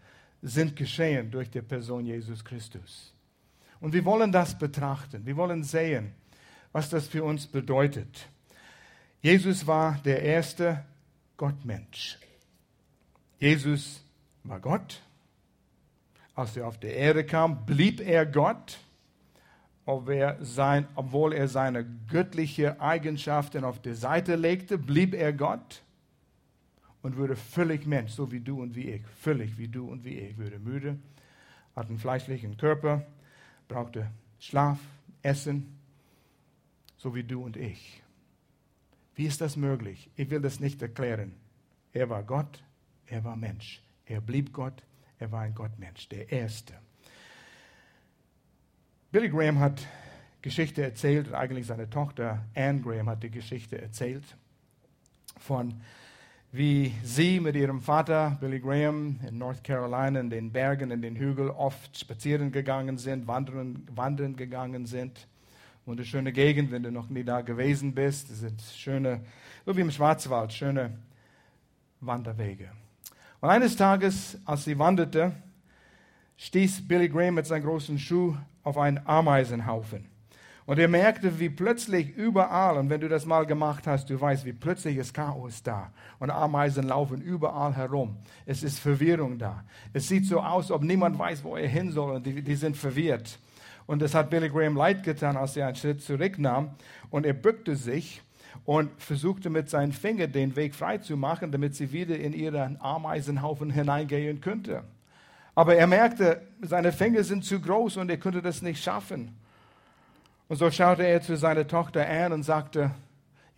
sind 0.41 0.75
geschehen 0.75 1.29
durch 1.29 1.51
die 1.51 1.62
Person 1.62 2.03
Jesus 2.03 2.44
Christus. 2.44 3.14
Und 3.86 3.94
wir 3.94 4.04
wollen 4.04 4.32
das 4.32 4.58
betrachten. 4.58 5.27
Wir 5.27 5.38
wollen 5.38 5.63
sehen, 5.63 6.12
was 6.72 6.89
das 6.89 7.08
für 7.08 7.24
uns 7.24 7.46
bedeutet. 7.46 8.27
Jesus 9.22 9.68
war 9.68 10.00
der 10.04 10.24
erste 10.24 10.84
Gottmensch. 11.38 12.18
Jesus 13.38 14.04
war 14.44 14.60
Gott. 14.60 15.04
Als 16.34 16.58
er 16.58 16.65
auf 16.65 16.80
die 16.80 16.88
Erde 16.88 17.24
kam, 17.25 17.68
blieb 17.68 18.01
er 18.01 18.25
Gott. 18.25 18.80
obwohl 19.86 21.34
er 21.34 21.48
seine 21.48 21.86
göttliche 22.10 22.82
Eigenschaften 22.82 23.63
auf 23.63 23.80
die 23.80 23.94
Seite 23.94 24.36
legte, 24.36 24.80
blieb 24.80 25.13
er 25.13 25.32
Gott 25.32 25.84
und 27.04 27.18
wurde 27.18 27.36
völlig 27.36 27.86
Mensch, 27.86 28.13
so 28.13 28.32
wie 28.32 28.39
du 28.39 28.63
und 28.63 28.75
wie 28.75 28.89
ich. 28.89 29.06
Völlig 29.22 29.60
wie 29.60 29.68
du 29.68 29.88
und 29.88 30.04
wie 30.04 30.18
ich. 30.18 30.39
Würde 30.39 30.58
müde, 30.58 30.98
hat 31.75 31.88
einen 31.89 32.00
fleischlichen 32.00 32.58
Körper, 32.58 33.06
brauchte 33.67 34.12
Schlaf, 34.39 34.79
Essen, 35.22 35.79
so 36.98 37.15
wie 37.15 37.24
du 37.24 37.43
und 37.43 37.57
ich. 37.57 38.01
Wie 39.15 39.25
ist 39.25 39.41
das 39.41 39.55
möglich? 39.55 40.10
Ich 40.15 40.29
will 40.29 40.41
das 40.41 40.60
nicht 40.60 40.81
erklären. 40.81 41.34
Er 41.93 42.10
war 42.10 42.24
Gott, 42.24 42.63
er 43.07 43.24
war 43.24 43.36
Mensch. 43.36 43.81
Er 44.05 44.22
blieb 44.22 44.53
Gott, 44.53 44.84
er 45.19 45.31
war 45.31 45.41
ein 45.41 45.55
Gottmensch, 45.55 46.10
der 46.10 46.31
Erste. 46.31 46.74
Billy 49.12 49.29
Graham 49.29 49.60
hat 49.60 49.88
Geschichte 50.41 50.84
erzählt, 50.84 51.34
eigentlich 51.34 51.65
seine 51.65 51.89
Tochter 51.89 52.45
Anne 52.53 52.81
Graham 52.81 53.10
hat 53.10 53.24
die 53.24 53.31
Geschichte 53.31 53.81
erzählt 53.81 54.24
von 55.39 55.81
wie 56.55 56.93
sie 57.03 57.41
mit 57.41 57.57
ihrem 57.57 57.81
Vater 57.81 58.38
Billy 58.39 58.62
Graham 58.62 59.19
in 59.27 59.38
North 59.38 59.62
Carolina 59.62 60.21
in 60.21 60.29
den 60.29 60.53
Bergen, 60.53 60.89
in 60.89 61.01
den 61.01 61.17
Hügeln 61.17 61.50
oft 61.50 62.00
spazieren 62.00 62.53
gegangen 62.53 62.97
sind, 62.97 63.27
wandern, 63.27 63.85
wandern 63.93 64.38
gegangen 64.38 64.85
sind. 64.85 65.27
Wunderschöne 65.85 66.31
Gegend, 66.31 66.71
wenn 66.71 66.81
du 66.81 66.93
noch 66.93 67.09
nie 67.09 67.25
da 67.25 67.41
gewesen 67.41 67.93
bist. 67.93 68.31
Es 68.31 68.39
sind 68.39 68.62
schöne, 68.62 69.19
so 69.65 69.75
wie 69.75 69.81
im 69.81 69.91
Schwarzwald, 69.91 70.53
schöne 70.53 70.97
Wanderwege. 72.00 72.71
Und 73.41 73.50
eines 73.50 73.75
Tages, 73.75 74.38
als 74.45 74.63
sie 74.63 74.79
wanderte, 74.79 75.33
stieß 76.38 76.88
Billy 76.88 77.09
Graham 77.09 77.35
mit 77.35 77.47
seinem 77.47 77.65
großen 77.65 78.00
Schuh 78.00 78.33
auf 78.63 78.77
einen 78.77 79.01
Ameisenhaufen. 79.05 80.05
Und 80.65 80.79
er 80.79 80.88
merkte, 80.88 81.39
wie 81.39 81.50
plötzlich 81.50 82.15
überall, 82.15 82.77
und 82.77 82.89
wenn 82.89 83.01
du 83.01 83.07
das 83.07 83.25
mal 83.25 83.45
gemacht 83.45 83.86
hast, 83.86 84.10
du 84.10 84.19
weißt, 84.19 84.45
wie 84.45 84.53
plötzlich 84.53 84.98
ist 84.98 85.13
Chaos 85.13 85.62
da. 85.62 85.91
Und 86.17 86.31
Ameisen 86.31 86.88
laufen 86.88 87.22
überall 87.22 87.75
herum. 87.75 88.17
Es 88.48 88.63
ist 88.63 88.79
Verwirrung 88.79 89.38
da. 89.38 89.63
Es 89.93 90.07
sieht 90.07 90.25
so 90.25 90.39
aus, 90.39 90.72
ob 90.72 90.81
niemand 90.81 91.19
weiß, 91.19 91.43
wo 91.43 91.55
er 91.55 91.67
hin 91.67 91.91
soll. 91.91 92.15
Und 92.15 92.25
die, 92.25 92.41
die 92.41 92.55
sind 92.55 92.75
verwirrt. 92.77 93.38
Und 93.86 94.01
es 94.01 94.15
hat 94.15 94.31
Billy 94.31 94.50
Graham 94.50 94.75
leid 94.75 95.03
getan, 95.03 95.38
als 95.38 95.55
er 95.55 95.67
einen 95.67 95.75
Schritt 95.75 96.01
zurücknahm. 96.01 96.72
Und 97.12 97.27
er 97.27 97.34
bückte 97.34 97.75
sich 97.75 98.24
und 98.63 98.89
versuchte 99.00 99.51
mit 99.51 99.69
seinen 99.69 99.91
Fingern 99.91 100.31
den 100.31 100.55
Weg 100.55 100.74
frei 100.74 100.98
zu 100.98 101.15
machen, 101.15 101.51
damit 101.51 101.75
sie 101.75 101.91
wieder 101.91 102.17
in 102.17 102.34
ihren 102.34 102.81
Ameisenhaufen 102.81 103.69
hineingehen 103.69 104.41
könnte. 104.41 104.84
Aber 105.53 105.75
er 105.75 105.86
merkte, 105.86 106.41
seine 106.62 106.91
Finger 106.91 107.24
sind 107.24 107.45
zu 107.45 107.60
groß 107.60 107.98
und 107.98 108.10
er 108.10 108.17
konnte 108.17 108.41
das 108.41 108.63
nicht 108.63 108.84
schaffen. 108.84 109.38
Und 110.48 110.58
so 110.58 110.70
schaute 110.70 111.04
er 111.04 111.22
zu 111.22 111.38
seiner 111.38 111.68
Tochter 111.68 112.08
an 112.08 112.34
und 112.34 112.44
sagte, 112.44 112.92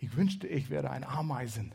ich 0.00 0.16
wünschte, 0.16 0.46
ich 0.46 0.70
wäre 0.70 0.90
ein 0.90 1.04
Ameisen. 1.04 1.72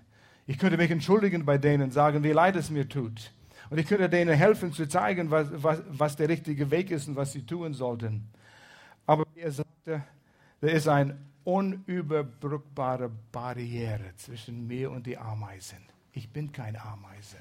Ich 0.47 0.57
könnte 0.57 0.77
mich 0.77 0.91
entschuldigen 0.91 1.45
bei 1.45 1.57
denen, 1.57 1.91
sagen, 1.91 2.23
wie 2.23 2.31
leid 2.31 2.55
es 2.55 2.69
mir 2.69 2.87
tut. 2.87 3.31
Und 3.69 3.77
ich 3.77 3.87
könnte 3.87 4.09
denen 4.09 4.35
helfen 4.35 4.73
zu 4.73 4.87
zeigen, 4.87 5.31
was, 5.31 5.47
was, 5.51 5.81
was 5.87 6.15
der 6.15 6.29
richtige 6.29 6.69
Weg 6.71 6.91
ist 6.91 7.07
und 7.07 7.15
was 7.15 7.31
sie 7.31 7.45
tun 7.45 7.73
sollten. 7.73 8.29
Aber 9.05 9.25
er 9.35 9.51
sagte, 9.51 10.03
da 10.61 10.67
ist 10.67 10.87
eine 10.87 11.17
unüberbrückbare 11.43 13.09
Barriere 13.31 14.15
zwischen 14.17 14.67
mir 14.67 14.91
und 14.91 15.05
die 15.05 15.17
Ameisen. 15.17 15.79
Ich 16.13 16.29
bin 16.29 16.51
kein 16.51 16.77
Ameise. 16.77 17.37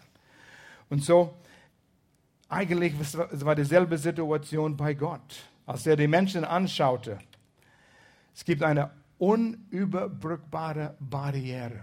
Und 0.88 1.02
so, 1.04 1.34
eigentlich 2.48 2.94
war 3.44 3.54
dieselbe 3.54 3.96
Situation 3.96 4.76
bei 4.76 4.94
Gott, 4.94 5.48
als 5.66 5.86
er 5.86 5.96
die 5.96 6.08
Menschen 6.08 6.44
anschaute. 6.44 7.18
Es 8.34 8.44
gibt 8.44 8.62
eine 8.62 8.90
unüberbrückbare 9.18 10.96
Barriere. 10.98 11.80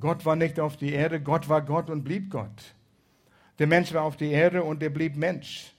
Gott 0.00 0.24
war 0.24 0.36
nicht 0.36 0.58
auf 0.58 0.76
die 0.76 0.92
Erde, 0.92 1.20
Gott 1.20 1.48
war 1.48 1.62
Gott 1.62 1.90
und 1.90 2.02
blieb 2.02 2.30
Gott. 2.30 2.74
Der 3.58 3.66
Mensch 3.66 3.92
war 3.92 4.02
auf 4.02 4.16
die 4.16 4.30
Erde 4.30 4.64
und 4.64 4.82
er 4.82 4.90
blieb 4.90 5.16
Mensch. 5.16 5.72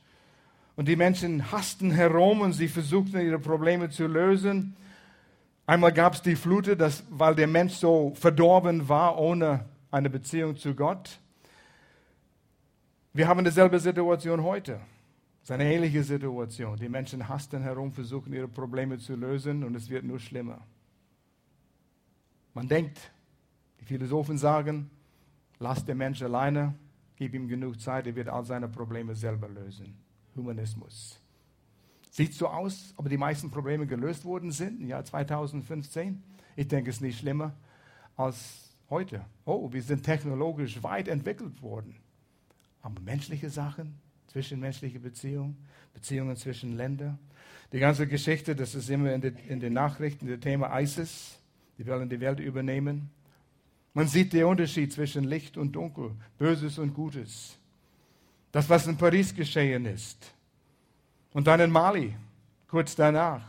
Und 0.75 0.87
die 0.87 0.95
Menschen 0.95 1.51
hassten 1.51 1.91
herum 1.91 2.41
und 2.41 2.53
sie 2.53 2.67
versuchten 2.67 3.19
ihre 3.19 3.39
Probleme 3.39 3.89
zu 3.89 4.07
lösen. 4.07 4.75
Einmal 5.65 5.91
gab 5.91 6.13
es 6.13 6.21
die 6.21 6.35
Flute, 6.35 6.75
das, 6.75 7.03
weil 7.09 7.35
der 7.35 7.47
Mensch 7.47 7.73
so 7.73 8.13
verdorben 8.15 8.87
war 8.89 9.19
ohne 9.19 9.65
eine 9.91 10.09
Beziehung 10.09 10.55
zu 10.55 10.73
Gott. 10.73 11.19
Wir 13.13 13.27
haben 13.27 13.43
dieselbe 13.43 13.79
Situation 13.79 14.43
heute. 14.43 14.79
Es 15.43 15.49
ist 15.49 15.51
eine 15.51 15.73
ähnliche 15.73 16.05
Situation. 16.05 16.77
Die 16.77 16.87
Menschen 16.87 17.27
hasten 17.27 17.61
herum, 17.61 17.91
versuchen 17.91 18.31
ihre 18.31 18.47
Probleme 18.47 18.97
zu 18.97 19.13
lösen 19.13 19.65
und 19.65 19.75
es 19.75 19.89
wird 19.89 20.05
nur 20.05 20.17
schlimmer. 20.17 20.65
Man 22.53 22.69
denkt, 22.69 23.11
die 23.81 23.83
Philosophen 23.83 24.37
sagen, 24.37 24.89
lass 25.59 25.83
den 25.83 25.97
Menschen 25.97 26.27
alleine, 26.27 26.75
gib 27.17 27.33
ihm 27.33 27.49
genug 27.49 27.81
Zeit, 27.81 28.07
er 28.07 28.15
wird 28.15 28.29
all 28.29 28.45
seine 28.45 28.69
Probleme 28.69 29.15
selber 29.15 29.49
lösen. 29.49 29.97
Humanismus. 30.33 31.19
Sieht 32.09 32.33
so 32.33 32.47
aus, 32.47 32.93
ob 32.95 33.09
die 33.09 33.17
meisten 33.17 33.51
Probleme 33.51 33.85
gelöst 33.85 34.23
worden 34.23 34.49
sind 34.51 34.79
im 34.79 34.87
Jahr 34.87 35.03
2015. 35.03 36.23
Ich 36.55 36.69
denke, 36.69 36.89
es 36.89 36.97
ist 36.97 37.01
nicht 37.01 37.19
schlimmer 37.19 37.53
als 38.15 38.77
heute. 38.89 39.25
Oh, 39.43 39.73
wir 39.73 39.83
sind 39.83 40.03
technologisch 40.03 40.81
weit 40.83 41.09
entwickelt 41.09 41.61
worden. 41.61 41.97
Aber 42.81 43.01
menschliche 43.01 43.49
Sachen, 43.49 43.99
zwischenmenschliche 44.33 44.99
Beziehungen, 44.99 45.55
Beziehungen 45.93 46.35
zwischen 46.35 46.75
Ländern, 46.75 47.19
die 47.71 47.79
ganze 47.79 48.07
Geschichte, 48.07 48.55
das 48.55 48.75
ist 48.75 48.89
immer 48.89 49.13
in, 49.13 49.21
de, 49.21 49.33
in 49.47 49.59
den 49.59 49.73
Nachrichten, 49.73 50.27
das 50.27 50.39
Thema 50.39 50.79
ISIS, 50.79 51.37
die 51.77 51.85
wollen 51.87 52.09
die 52.09 52.19
Welt 52.19 52.39
übernehmen. 52.39 53.11
Man 53.93 54.07
sieht 54.07 54.33
den 54.33 54.45
Unterschied 54.45 54.91
zwischen 54.91 55.23
Licht 55.23 55.55
und 55.55 55.71
Dunkel, 55.71 56.11
Böses 56.37 56.79
und 56.79 56.93
Gutes. 56.93 57.57
Das, 58.51 58.69
was 58.69 58.87
in 58.87 58.97
Paris 58.97 59.33
geschehen 59.33 59.85
ist. 59.85 60.33
Und 61.31 61.47
dann 61.47 61.59
in 61.59 61.71
Mali, 61.71 62.15
kurz 62.67 62.95
danach. 62.95 63.43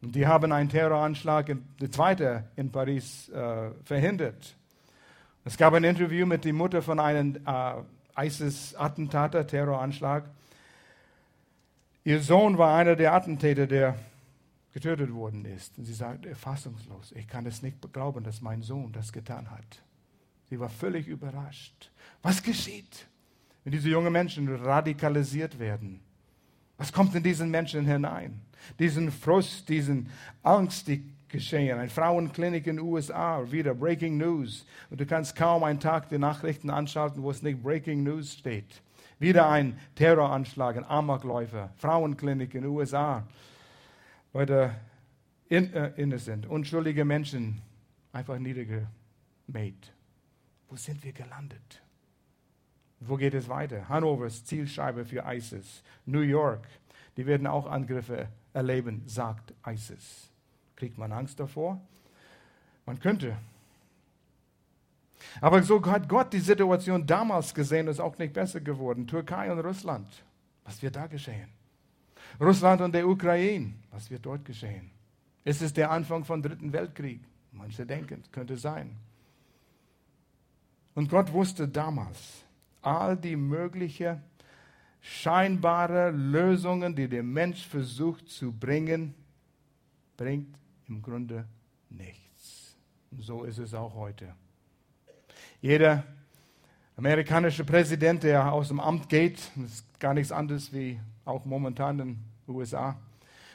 Und 0.00 0.14
die 0.14 0.26
haben 0.26 0.50
einen 0.50 0.68
Terroranschlag, 0.68 1.56
der 1.80 1.90
zweite 1.90 2.44
in 2.56 2.70
Paris, 2.70 3.28
äh, 3.28 3.70
verhindert. 3.84 4.56
Es 5.44 5.56
gab 5.56 5.74
ein 5.74 5.84
Interview 5.84 6.26
mit 6.26 6.44
der 6.44 6.52
Mutter 6.52 6.82
von 6.82 7.00
einem 7.00 7.36
äh, 7.44 7.74
ISIS-Attentater, 8.16 9.46
Terroranschlag. 9.46 10.24
Ihr 12.04 12.20
Sohn 12.20 12.58
war 12.58 12.76
einer 12.76 12.96
der 12.96 13.12
Attentäter, 13.12 13.66
der 13.66 13.96
getötet 14.72 15.12
worden 15.12 15.44
ist. 15.44 15.78
Und 15.78 15.84
sie 15.84 15.94
sagt, 15.94 16.26
fassungslos, 16.36 17.12
ich 17.12 17.28
kann 17.28 17.46
es 17.46 17.62
nicht 17.62 17.76
glauben, 17.92 18.24
dass 18.24 18.40
mein 18.40 18.62
Sohn 18.62 18.92
das 18.92 19.12
getan 19.12 19.50
hat. 19.50 19.82
Sie 20.48 20.58
war 20.58 20.68
völlig 20.68 21.06
überrascht. 21.06 21.90
Was 22.22 22.42
geschieht? 22.42 23.06
wenn 23.64 23.72
diese 23.72 23.88
jungen 23.88 24.12
Menschen 24.12 24.48
radikalisiert 24.54 25.58
werden. 25.58 26.00
Was 26.78 26.92
kommt 26.92 27.14
in 27.14 27.22
diesen 27.22 27.50
Menschen 27.50 27.86
hinein? 27.86 28.40
Diesen 28.78 29.10
Frust, 29.12 29.68
diesen 29.68 30.08
Angst, 30.42 30.88
die 30.88 31.11
geschehen. 31.32 31.78
Eine 31.78 31.88
Frauenklinik 31.88 32.66
in 32.68 32.76
den 32.76 32.84
USA, 32.84 33.50
wieder 33.50 33.74
Breaking 33.74 34.16
News. 34.16 34.64
Und 34.90 35.00
du 35.00 35.06
kannst 35.06 35.34
kaum 35.34 35.64
einen 35.64 35.80
Tag 35.80 36.08
die 36.08 36.18
Nachrichten 36.18 36.70
anschalten, 36.70 37.22
wo 37.22 37.30
es 37.30 37.42
nicht 37.42 37.62
Breaking 37.62 38.04
News 38.04 38.34
steht. 38.34 38.82
Wieder 39.18 39.48
ein 39.48 39.78
Terroranschlag, 39.96 40.76
ein 40.76 40.84
Amokläufer, 40.84 41.72
Frauenklinik 41.76 42.54
in 42.54 42.62
den 42.62 42.70
USA. 42.70 43.26
Leute, 44.32 44.74
in, 45.48 45.72
äh, 45.74 45.92
innocent, 45.96 46.46
unschuldige 46.46 47.04
Menschen 47.04 47.60
einfach 48.12 48.38
niedergemäht. 48.38 49.92
Wo 50.68 50.76
sind 50.76 51.02
wir 51.04 51.12
gelandet? 51.12 51.82
Wo 53.00 53.16
geht 53.16 53.34
es 53.34 53.48
weiter? 53.48 53.88
Hannover 53.88 54.26
ist 54.26 54.46
Zielscheibe 54.46 55.04
für 55.04 55.24
ISIS. 55.26 55.82
New 56.06 56.20
York, 56.20 56.66
die 57.16 57.26
werden 57.26 57.46
auch 57.46 57.66
Angriffe 57.66 58.28
erleben, 58.52 59.02
sagt 59.06 59.52
ISIS. 59.66 60.31
Kriegt 60.82 60.98
man 60.98 61.12
Angst 61.12 61.38
davor? 61.38 61.80
Man 62.86 62.98
könnte. 62.98 63.36
Aber 65.40 65.62
so 65.62 65.80
hat 65.86 66.08
Gott 66.08 66.32
die 66.32 66.40
Situation 66.40 67.06
damals 67.06 67.54
gesehen, 67.54 67.86
ist 67.86 68.00
auch 68.00 68.18
nicht 68.18 68.32
besser 68.32 68.60
geworden. 68.60 69.06
Türkei 69.06 69.52
und 69.52 69.60
Russland, 69.60 70.08
was 70.64 70.82
wird 70.82 70.96
da 70.96 71.06
geschehen? 71.06 71.48
Russland 72.40 72.80
und 72.80 72.92
der 72.96 73.06
Ukraine, 73.06 73.74
was 73.92 74.10
wird 74.10 74.26
dort 74.26 74.44
geschehen? 74.44 74.90
Ist 75.44 75.62
es 75.62 75.72
der 75.72 75.88
Anfang 75.88 76.24
vom 76.24 76.42
Dritten 76.42 76.72
Weltkrieg? 76.72 77.20
Manche 77.52 77.86
denken, 77.86 78.24
könnte 78.32 78.56
sein. 78.56 78.96
Und 80.96 81.08
Gott 81.08 81.32
wusste 81.32 81.68
damals, 81.68 82.42
all 82.80 83.16
die 83.16 83.36
möglichen 83.36 84.20
scheinbare 85.00 86.10
Lösungen, 86.10 86.96
die 86.96 87.06
der 87.06 87.22
Mensch 87.22 87.68
versucht 87.68 88.28
zu 88.28 88.50
bringen, 88.50 89.14
bringt 90.16 90.56
im 90.88 91.02
Grunde 91.02 91.46
nichts. 91.90 92.76
Und 93.10 93.22
so 93.22 93.44
ist 93.44 93.58
es 93.58 93.74
auch 93.74 93.94
heute. 93.94 94.34
Jeder 95.60 96.04
amerikanische 96.96 97.64
Präsident, 97.64 98.22
der 98.22 98.52
aus 98.52 98.68
dem 98.68 98.80
Amt 98.80 99.08
geht, 99.08 99.38
ist 99.64 100.00
gar 100.00 100.14
nichts 100.14 100.32
anderes 100.32 100.72
wie 100.72 100.98
auch 101.24 101.44
momentan 101.44 101.98
in 101.98 102.08
den 102.46 102.54
USA, 102.54 102.98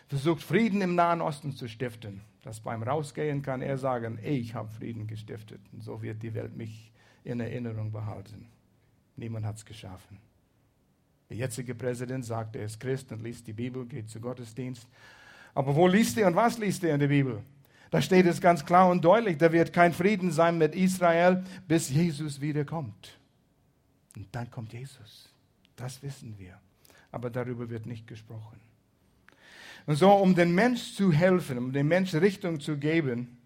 versucht 0.08 0.42
Frieden 0.42 0.82
im 0.82 0.96
Nahen 0.96 1.22
Osten 1.22 1.54
zu 1.54 1.68
stiften. 1.68 2.22
Dass 2.44 2.62
beim 2.62 2.82
Rausgehen 2.82 3.42
kann 3.42 3.62
er 3.62 3.78
sagen, 3.78 4.20
ich 4.24 4.54
habe 4.54 4.70
Frieden 4.70 5.06
gestiftet. 5.06 5.60
Und 5.74 5.84
so 5.84 6.02
wird 6.02 6.24
die 6.24 6.34
Welt 6.34 6.56
mich 6.56 6.94
in 7.26 7.42
Erinnerung 7.42 7.92
behalten. 7.92 8.48
Niemand 9.18 9.46
hat 9.46 9.58
es 9.58 9.66
geschaffen. 9.66 10.20
Der 11.30 11.36
jetzige 11.36 11.76
Präsident 11.76 12.24
sagt, 12.24 12.56
er 12.56 12.64
ist 12.64 12.80
Christ 12.80 13.12
und 13.12 13.22
liest 13.22 13.48
die 13.48 13.54
Bibel, 13.54 13.86
geht 13.86 14.10
zu 14.10 14.22
Gottesdienst. 14.22 14.88
Aber 15.58 15.76
wo 15.76 15.88
liest 15.88 16.16
er 16.20 16.28
und 16.28 16.36
was 16.36 16.60
liest 16.60 16.84
er 16.84 16.94
in 16.94 17.00
der 17.00 17.08
Bibel? 17.08 17.42
Da 17.90 18.00
steht 18.00 18.28
es 18.28 18.40
ganz 18.40 18.64
klar 18.64 18.92
und 18.92 19.04
deutlich, 19.04 19.40
da 19.40 19.52
wird 19.52 19.74
kein 19.74 19.92
Frieden 19.92 20.32
sein 20.32 20.60
mit 20.60 20.76
Israel, 20.76 21.44
bis 21.68 21.90
Jesus 21.90 22.40
wiederkommt. 22.40 23.18
Und 24.16 24.28
dann 24.34 24.52
kommt 24.52 24.72
Jesus. 24.72 25.34
Das 25.76 26.04
wissen 26.04 26.38
wir. 26.38 26.60
Aber 27.12 27.32
darüber 27.32 27.72
wird 27.72 27.88
nicht 27.88 28.06
gesprochen. 28.06 28.60
Und 29.88 29.96
so, 29.96 30.12
um 30.12 30.36
dem 30.36 30.54
Mensch 30.54 30.94
zu 30.94 31.12
helfen, 31.12 31.58
um 31.58 31.74
dem 31.74 31.88
Mensch 31.88 32.14
Richtung 32.14 32.60
zu 32.60 32.78
geben, 32.78 33.40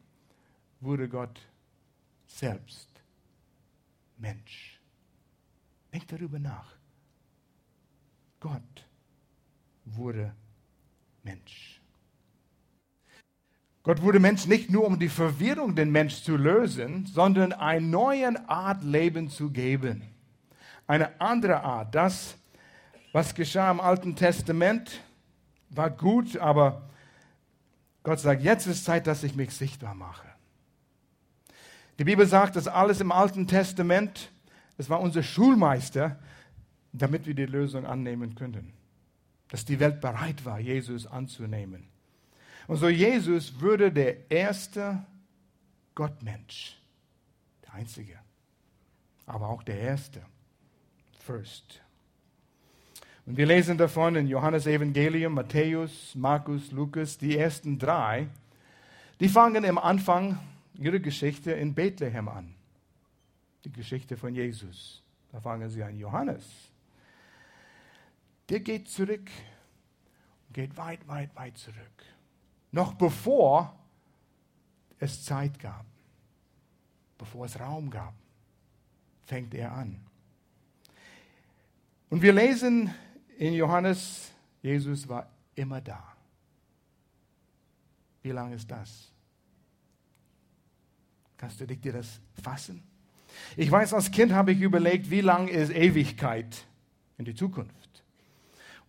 wurde 0.81 1.07
Gott 1.07 1.39
selbst 2.27 2.89
Mensch. 4.17 4.81
Denk 5.93 6.09
darüber 6.09 6.39
nach. 6.39 6.75
Gott 8.41 8.85
wurde 9.85 10.35
Mensch. 11.23 11.80
Gott 13.83 14.01
wurde 14.03 14.19
Mensch 14.19 14.45
nicht 14.45 14.69
nur, 14.69 14.85
um 14.85 15.00
die 15.00 15.09
Verwirrung 15.09 15.75
den 15.75 15.91
Mensch 15.91 16.21
zu 16.21 16.38
lösen, 16.38 17.07
sondern 17.07 17.51
eine 17.51 17.85
neue 17.85 18.47
Art 18.47 18.83
Leben 18.83 19.29
zu 19.29 19.50
geben. 19.50 20.03
Eine 20.85 21.19
andere 21.19 21.63
Art. 21.63 21.95
Das, 21.95 22.35
was 23.11 23.33
geschah 23.33 23.71
im 23.71 23.79
Alten 23.79 24.15
Testament, 24.15 25.01
war 25.69 25.89
gut, 25.89 26.38
aber 26.38 26.89
Gott 28.03 28.19
sagt, 28.19 28.43
jetzt 28.43 28.67
ist 28.67 28.85
Zeit, 28.85 29.07
dass 29.07 29.23
ich 29.23 29.35
mich 29.35 29.51
sichtbar 29.51 29.95
mache. 29.95 30.27
Die 31.97 32.03
Bibel 32.03 32.25
sagt, 32.25 32.55
dass 32.55 32.67
alles 32.67 33.00
im 33.00 33.11
Alten 33.11 33.47
Testament, 33.47 34.31
das 34.77 34.89
war 34.89 35.00
unser 35.00 35.23
Schulmeister, 35.23 36.19
damit 36.93 37.25
wir 37.25 37.33
die 37.33 37.45
Lösung 37.45 37.85
annehmen 37.85 38.35
können. 38.35 38.73
Dass 39.50 39.65
die 39.65 39.79
Welt 39.79 40.01
bereit 40.01 40.45
war, 40.45 40.59
Jesus 40.59 41.07
anzunehmen. 41.07 41.90
Und 42.71 42.77
so 42.77 42.87
Jesus 42.87 43.59
würde 43.59 43.91
der 43.91 44.31
erste 44.31 45.05
Gottmensch, 45.93 46.77
der 47.65 47.73
einzige, 47.73 48.17
aber 49.25 49.49
auch 49.49 49.61
der 49.61 49.77
erste, 49.77 50.21
first. 51.19 51.81
Und 53.25 53.35
wir 53.35 53.45
lesen 53.45 53.77
davon 53.77 54.15
in 54.15 54.25
Johannes 54.25 54.67
Evangelium, 54.67 55.33
Matthäus, 55.33 56.15
Markus, 56.15 56.71
Lukas, 56.71 57.17
die 57.17 57.37
ersten 57.37 57.77
drei, 57.77 58.29
die 59.19 59.27
fangen 59.27 59.65
im 59.65 59.77
Anfang 59.77 60.39
ihre 60.75 61.01
Geschichte 61.01 61.51
in 61.51 61.73
Bethlehem 61.73 62.29
an. 62.29 62.55
Die 63.65 63.71
Geschichte 63.73 64.15
von 64.15 64.33
Jesus. 64.33 65.03
Da 65.33 65.41
fangen 65.41 65.69
sie 65.69 65.83
an. 65.83 65.97
Johannes, 65.97 66.45
der 68.47 68.61
geht 68.61 68.87
zurück, 68.87 69.29
geht 70.53 70.77
weit, 70.77 71.05
weit, 71.09 71.35
weit 71.35 71.57
zurück. 71.57 72.05
Noch 72.71 72.93
bevor 72.93 73.75
es 74.99 75.23
Zeit 75.25 75.59
gab, 75.59 75.85
bevor 77.17 77.45
es 77.45 77.59
Raum 77.59 77.89
gab, 77.89 78.13
fängt 79.25 79.53
er 79.53 79.71
an. 79.73 79.99
Und 82.09 82.21
wir 82.21 82.33
lesen 82.33 82.93
in 83.37 83.53
Johannes, 83.53 84.31
Jesus 84.61 85.07
war 85.07 85.29
immer 85.55 85.81
da. 85.81 86.03
Wie 88.21 88.31
lange 88.31 88.55
ist 88.55 88.69
das? 88.69 89.11
Kannst 91.37 91.59
du 91.59 91.65
dir 91.65 91.93
das 91.93 92.19
fassen? 92.43 92.83
Ich 93.57 93.71
weiß, 93.71 93.93
als 93.93 94.11
Kind 94.11 94.31
habe 94.33 94.51
ich 94.51 94.61
überlegt, 94.61 95.09
wie 95.09 95.21
lange 95.21 95.49
ist 95.49 95.71
Ewigkeit 95.71 96.65
in 97.17 97.25
die 97.25 97.33
Zukunft? 97.33 97.80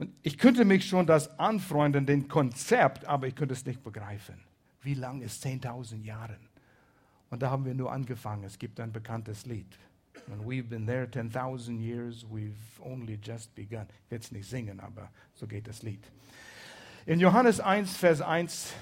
Und 0.03 0.13
ich 0.25 0.37
könnte 0.37 0.65
mich 0.65 0.89
schon 0.89 1.07
das 1.07 1.39
anfreunden, 1.39 2.07
den 2.07 2.27
Konzept, 2.27 3.05
aber 3.05 3.29
ich 3.29 3.37
könnte 3.37 3.55
es 3.55 3.65
nicht 3.65 3.85
begreifen. 3.85 4.35
Wie 4.81 4.95
lang 4.95 5.21
ist 5.21 5.47
10.000 5.47 6.03
Jahre? 6.03 6.39
Und 7.31 7.41
da 7.41 7.51
haben 7.51 7.65
wir 7.65 7.73
nur 7.73 7.93
angefangen. 7.93 8.43
Es 8.43 8.59
gibt 8.59 8.81
ein 8.81 8.91
bekanntes 8.91 9.47
Lied. 9.47 9.79
And 10.29 10.45
we've 10.45 10.65
been 10.65 10.89
there 10.89 11.07
10.000 11.07 11.79
years, 11.79 12.27
we've 12.29 12.83
only 12.83 13.17
just 13.23 13.55
begun. 13.55 13.87
Ich 14.07 14.11
werde 14.11 14.25
es 14.25 14.33
nicht 14.33 14.49
singen, 14.51 14.81
aber 14.81 15.09
so 15.35 15.47
geht 15.47 15.69
das 15.69 15.85
Lied. 15.85 16.03
In 17.07 17.21
Johannes 17.21 17.61
1, 17.61 17.97
Vers 17.97 18.21
1, 18.21 18.73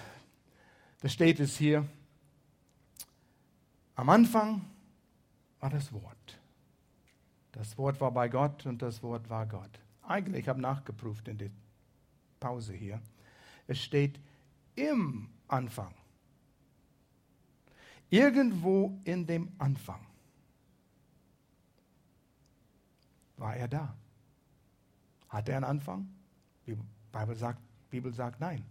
da 1.03 1.09
steht 1.11 1.39
es 1.39 1.55
hier, 1.59 1.87
am 3.95 4.09
Anfang 4.09 4.65
war 5.61 5.69
das 5.69 5.93
Wort. 5.93 6.39
Das 7.53 7.77
Wort 7.77 8.01
war 8.01 8.11
bei 8.11 8.31
Gott 8.31 8.65
und 8.65 8.81
das 8.81 9.03
Wort 9.03 9.29
war 9.29 9.45
Gott. 9.45 9.81
Eigentlich, 10.11 10.41
ich 10.41 10.49
habe 10.49 10.61
nachgeprüft 10.61 11.29
in 11.29 11.39
der 11.39 11.51
Pause 12.41 12.73
hier. 12.73 13.01
Es 13.69 13.79
steht 13.79 14.19
im 14.75 15.31
Anfang. 15.47 15.95
Irgendwo 18.09 18.99
in 19.05 19.25
dem 19.25 19.53
Anfang 19.59 20.05
war 23.37 23.55
er 23.55 23.69
da. 23.69 23.97
Hat 25.29 25.49
er 25.49 25.59
einen 25.59 25.65
Anfang? 25.65 26.13
Die 26.67 26.77
Bibel 27.13 27.37
sagt, 27.37 27.61
Bibel 27.89 28.13
sagt 28.13 28.41
nein. 28.41 28.65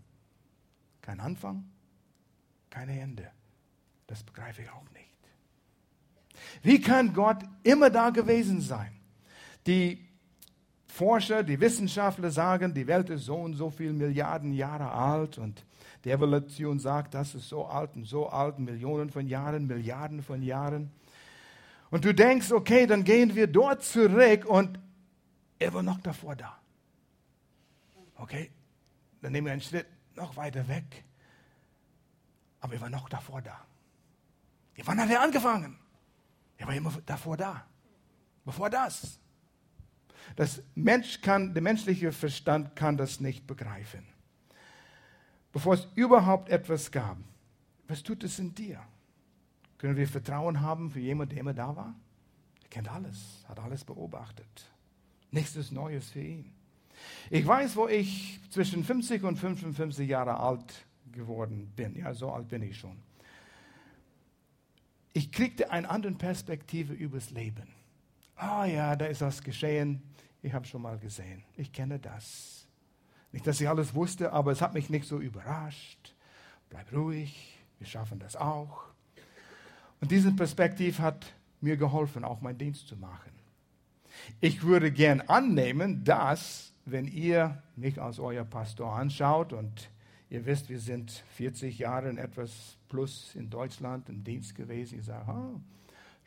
Kein 0.99 1.21
Anfang, 1.21 1.63
keine 2.69 2.99
Ende. 2.99 3.31
Das 4.07 4.23
begreife 4.23 4.63
ich 4.63 4.69
auch 4.71 4.89
nicht. 4.91 5.07
Wie 6.63 6.81
kann 6.81 7.13
Gott 7.13 7.45
immer 7.63 7.89
da 7.89 8.09
gewesen 8.09 8.59
sein? 8.59 8.91
Die 9.65 10.08
Forscher, 10.99 11.43
die 11.43 11.61
Wissenschaftler 11.61 12.29
sagen, 12.29 12.73
die 12.73 12.85
Welt 12.85 13.09
ist 13.09 13.23
so 13.23 13.37
und 13.37 13.53
so 13.53 13.69
viele 13.69 13.93
Milliarden 13.93 14.51
Jahre 14.51 14.91
alt 14.91 15.37
und 15.37 15.65
die 16.03 16.11
Evolution 16.11 16.77
sagt, 16.77 17.13
das 17.13 17.35
ist 17.35 17.47
so 17.47 17.65
alt 17.67 17.95
und 17.95 18.03
so 18.03 18.27
alt, 18.27 18.59
Millionen 18.59 19.09
von 19.09 19.25
Jahren, 19.25 19.65
Milliarden 19.65 20.21
von 20.21 20.43
Jahren. 20.43 20.91
Und 21.89 22.03
du 22.03 22.13
denkst, 22.13 22.51
okay, 22.51 22.85
dann 22.85 23.05
gehen 23.05 23.33
wir 23.33 23.47
dort 23.47 23.81
zurück 23.81 24.43
und 24.45 24.77
er 25.57 25.73
war 25.73 25.83
noch 25.83 26.01
davor 26.01 26.35
da. 26.35 26.57
Okay, 28.15 28.51
dann 29.21 29.31
nehmen 29.31 29.45
wir 29.45 29.53
einen 29.53 29.61
Schritt 29.61 29.87
noch 30.17 30.35
weiter 30.35 30.67
weg. 30.67 31.05
Aber 32.59 32.73
er 32.73 32.81
war 32.81 32.89
noch 32.89 33.07
davor 33.07 33.41
da. 33.41 33.57
Wann 34.83 34.99
hat 34.99 35.09
er 35.09 35.21
angefangen? 35.21 35.79
Er 36.57 36.67
war 36.67 36.75
immer 36.75 36.91
davor 37.05 37.37
da. 37.37 37.65
Bevor 38.43 38.69
das. 38.69 39.17
Das 40.35 40.61
Mensch 40.75 41.21
kann, 41.21 41.53
der 41.53 41.63
menschliche 41.63 42.11
Verstand 42.11 42.75
kann 42.75 42.97
das 42.97 43.19
nicht 43.19 43.47
begreifen. 43.47 44.05
Bevor 45.51 45.73
es 45.73 45.87
überhaupt 45.95 46.49
etwas 46.49 46.91
gab, 46.91 47.17
was 47.87 48.03
tut 48.03 48.23
es 48.23 48.37
in 48.39 48.53
dir? 48.53 48.81
Können 49.77 49.95
wir 49.95 50.07
Vertrauen 50.07 50.61
haben 50.61 50.91
für 50.91 50.99
jemanden, 50.99 51.31
der 51.31 51.39
immer 51.41 51.53
da 51.53 51.75
war? 51.75 51.95
Er 52.63 52.69
kennt 52.69 52.89
alles, 52.91 53.43
hat 53.47 53.59
alles 53.59 53.83
beobachtet. 53.83 54.69
Nichts 55.31 55.55
ist 55.55 55.71
Neues 55.71 56.09
für 56.09 56.21
ihn. 56.21 56.51
Ich 57.29 57.45
weiß, 57.45 57.75
wo 57.75 57.87
ich 57.87 58.39
zwischen 58.49 58.83
50 58.83 59.23
und 59.23 59.37
55 59.37 60.07
Jahre 60.07 60.39
alt 60.39 60.85
geworden 61.11 61.71
bin. 61.75 61.95
Ja, 61.95 62.13
so 62.13 62.31
alt 62.31 62.49
bin 62.49 62.61
ich 62.61 62.77
schon. 62.77 62.97
Ich 65.13 65.31
kriegte 65.31 65.71
eine 65.71 65.89
andere 65.89 66.13
Perspektive 66.13 66.93
übers 66.93 67.31
Leben. 67.31 67.67
Ah 68.41 68.61
oh 68.61 68.65
ja, 68.65 68.95
da 68.95 69.05
ist 69.05 69.19
was 69.19 69.43
geschehen. 69.43 70.01
Ich 70.41 70.53
habe 70.53 70.65
schon 70.65 70.81
mal 70.81 70.97
gesehen. 70.97 71.43
Ich 71.57 71.73
kenne 71.73 71.99
das. 71.99 72.65
Nicht, 73.33 73.45
dass 73.45 73.59
ich 73.59 73.67
alles 73.67 73.93
wusste, 73.93 74.31
aber 74.31 74.53
es 74.53 74.61
hat 74.61 74.73
mich 74.73 74.89
nicht 74.89 75.05
so 75.05 75.19
überrascht. 75.19 76.15
Bleib 76.69 76.91
ruhig, 76.93 77.59
wir 77.79 77.87
schaffen 77.87 78.17
das 78.19 78.37
auch. 78.37 78.85
Und 79.99 80.11
diese 80.11 80.31
Perspektive 80.31 81.01
hat 81.03 81.33
mir 81.59 81.75
geholfen, 81.75 82.23
auch 82.23 82.39
meinen 82.39 82.57
Dienst 82.57 82.87
zu 82.87 82.95
machen. 82.95 83.31
Ich 84.39 84.63
würde 84.63 84.89
gern 84.89 85.19
annehmen, 85.19 86.05
dass, 86.05 86.71
wenn 86.85 87.07
ihr 87.07 87.61
mich 87.75 88.01
als 88.01 88.19
euer 88.19 88.45
Pastor 88.45 88.93
anschaut 88.93 89.51
und 89.51 89.89
ihr 90.29 90.45
wisst, 90.45 90.69
wir 90.69 90.79
sind 90.79 91.11
40 91.35 91.77
Jahre 91.77 92.09
etwas 92.17 92.77
plus 92.87 93.35
in 93.35 93.49
Deutschland 93.49 94.07
im 94.07 94.23
Dienst 94.23 94.55
gewesen, 94.55 94.99
ich 94.99 95.05
sage, 95.05 95.29
oh, 95.29 95.59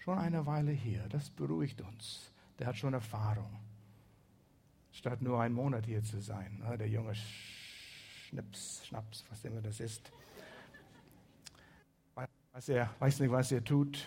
schon 0.02 0.18
eine 0.18 0.46
Weile 0.46 0.72
hier, 0.72 1.08
das 1.08 1.30
beruhigt 1.30 1.80
uns. 1.80 2.30
Der 2.58 2.66
hat 2.66 2.76
schon 2.76 2.94
Erfahrung 2.94 3.62
statt 4.92 5.22
nur 5.22 5.40
einen 5.40 5.54
Monat 5.54 5.86
hier 5.86 6.02
zu 6.02 6.20
sein. 6.20 6.62
Der 6.78 6.88
junge 6.88 7.14
Schnips, 7.14 8.86
Schnaps, 8.86 9.24
was 9.30 9.44
immer 9.44 9.60
das 9.60 9.80
ist. 9.80 10.12
Weiß, 12.14 12.68
er, 12.68 12.94
weiß 12.98 13.20
nicht, 13.20 13.30
was 13.30 13.50
er 13.52 13.64
tut. 13.64 14.06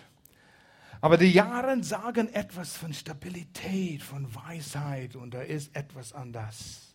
Aber 1.00 1.18
die 1.18 1.32
Jahre 1.32 1.82
sagen 1.82 2.32
etwas 2.32 2.76
von 2.76 2.92
Stabilität, 2.94 4.02
von 4.02 4.34
Weisheit 4.34 5.16
und 5.16 5.34
da 5.34 5.42
ist 5.42 5.74
etwas 5.76 6.12
anders. 6.12 6.94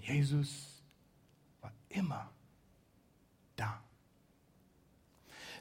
Jesus 0.00 0.82
war 1.60 1.72
immer 1.88 2.30
da. 3.56 3.82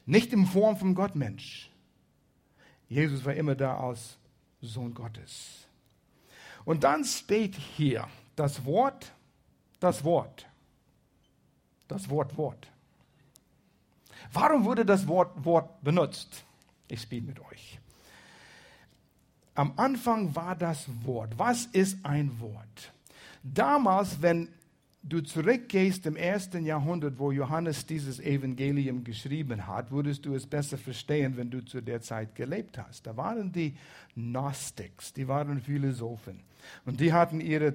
Nicht 0.05 0.33
in 0.33 0.45
Form 0.45 0.77
von 0.77 0.93
Gottmensch. 0.93 1.70
Jesus 2.91 3.23
war 3.23 3.33
immer 3.33 3.55
da 3.55 3.79
als 3.79 4.17
Sohn 4.61 4.93
Gottes. 4.93 5.65
Und 6.65 6.83
dann 6.83 7.05
steht 7.05 7.55
hier 7.55 8.05
das 8.35 8.65
Wort, 8.65 9.13
das 9.79 10.03
Wort, 10.03 10.45
das 11.87 12.09
Wort, 12.09 12.37
Wort. 12.37 12.67
Warum 14.33 14.65
wurde 14.65 14.85
das 14.85 15.07
Wort, 15.07 15.31
Wort 15.45 15.81
benutzt? 15.81 16.43
Ich 16.89 17.03
spiele 17.03 17.21
mit 17.27 17.39
euch. 17.39 17.79
Am 19.55 19.71
Anfang 19.77 20.35
war 20.35 20.57
das 20.57 20.89
Wort. 21.05 21.39
Was 21.39 21.67
ist 21.67 21.97
ein 22.03 22.41
Wort? 22.41 22.91
Damals, 23.41 24.21
wenn 24.21 24.49
du 25.03 25.21
zurückgehst 25.21 26.05
im 26.05 26.15
ersten 26.15 26.65
Jahrhundert, 26.65 27.17
wo 27.17 27.31
Johannes 27.31 27.85
dieses 27.85 28.19
Evangelium 28.19 29.03
geschrieben 29.03 29.67
hat, 29.67 29.91
würdest 29.91 30.25
du 30.25 30.35
es 30.35 30.45
besser 30.45 30.77
verstehen, 30.77 31.37
wenn 31.37 31.49
du 31.49 31.65
zu 31.65 31.81
der 31.81 32.01
Zeit 32.01 32.35
gelebt 32.35 32.77
hast. 32.77 33.07
Da 33.07 33.17
waren 33.17 33.51
die 33.51 33.75
Gnostics, 34.15 35.13
die 35.13 35.27
waren 35.27 35.59
Philosophen 35.59 36.39
und 36.85 36.99
die 36.99 37.13
hatten 37.13 37.41
ihre 37.41 37.73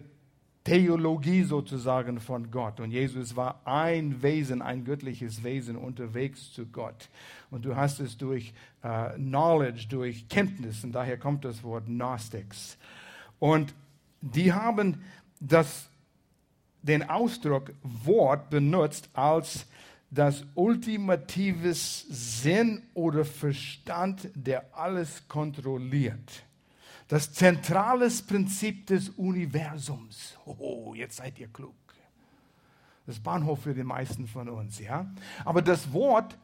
Theologie 0.67 1.45
sozusagen 1.45 2.19
von 2.19 2.51
Gott. 2.51 2.81
Und 2.81 2.91
Jesus 2.91 3.37
war 3.37 3.61
ein 3.65 4.21
Wesen, 4.21 4.63
ein 4.63 4.85
göttliches 4.85 5.45
Wesen 5.45 5.77
unterwegs 5.77 6.53
zu 6.53 6.67
Gott. 6.67 7.09
Und 7.53 7.65
du 7.65 7.77
hast 7.77 8.01
es 8.01 8.17
durch 8.17 8.53
uh, 8.83 9.15
Knowledge, 9.15 9.87
durch 9.89 10.29
Kenntnis, 10.29 10.83
und 10.83 10.91
daher 10.91 11.19
kommt 11.19 11.45
das 11.45 11.63
Wort 11.63 11.87
Gnostics. 11.87 12.79
Und 13.39 13.75
die 14.21 14.53
haben 14.53 15.05
das 15.39 15.89
den 16.87 17.09
Ausdruck 17.09 17.73
Wort 17.83 18.51
benutzt 18.51 19.09
als 19.13 19.67
das 20.11 20.45
ultimatives 20.55 22.07
Sinn 22.09 22.83
oder 22.95 23.25
Verstand, 23.25 24.31
der 24.35 24.65
alles 24.77 25.27
kontrolliert. 25.27 26.45
Das 27.09 27.33
zentrales 27.33 28.23
Prinzip 28.23 28.87
des 28.87 29.11
Universums. 29.11 30.37
Oh, 30.45 30.95
jetzt 30.95 31.17
seid 31.17 31.39
ihr 31.39 31.49
klug. 31.49 31.75
Das 33.07 33.21
Bahnhof 33.21 33.63
für 33.63 33.75
die 33.75 33.85
meisten 33.85 34.27
von 34.27 34.49
uns, 34.49 34.81
ja. 34.81 35.07
Aber 35.45 35.63
das 35.63 35.93
Wort, 35.93 36.37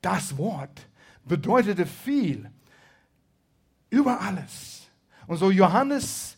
das 0.00 0.36
Wort 0.36 0.86
bedeutete 1.24 1.86
viel 1.86 2.48
über 3.90 4.20
alles. 4.20 4.86
Und 5.26 5.38
so 5.38 5.50
Johannes 5.50 6.36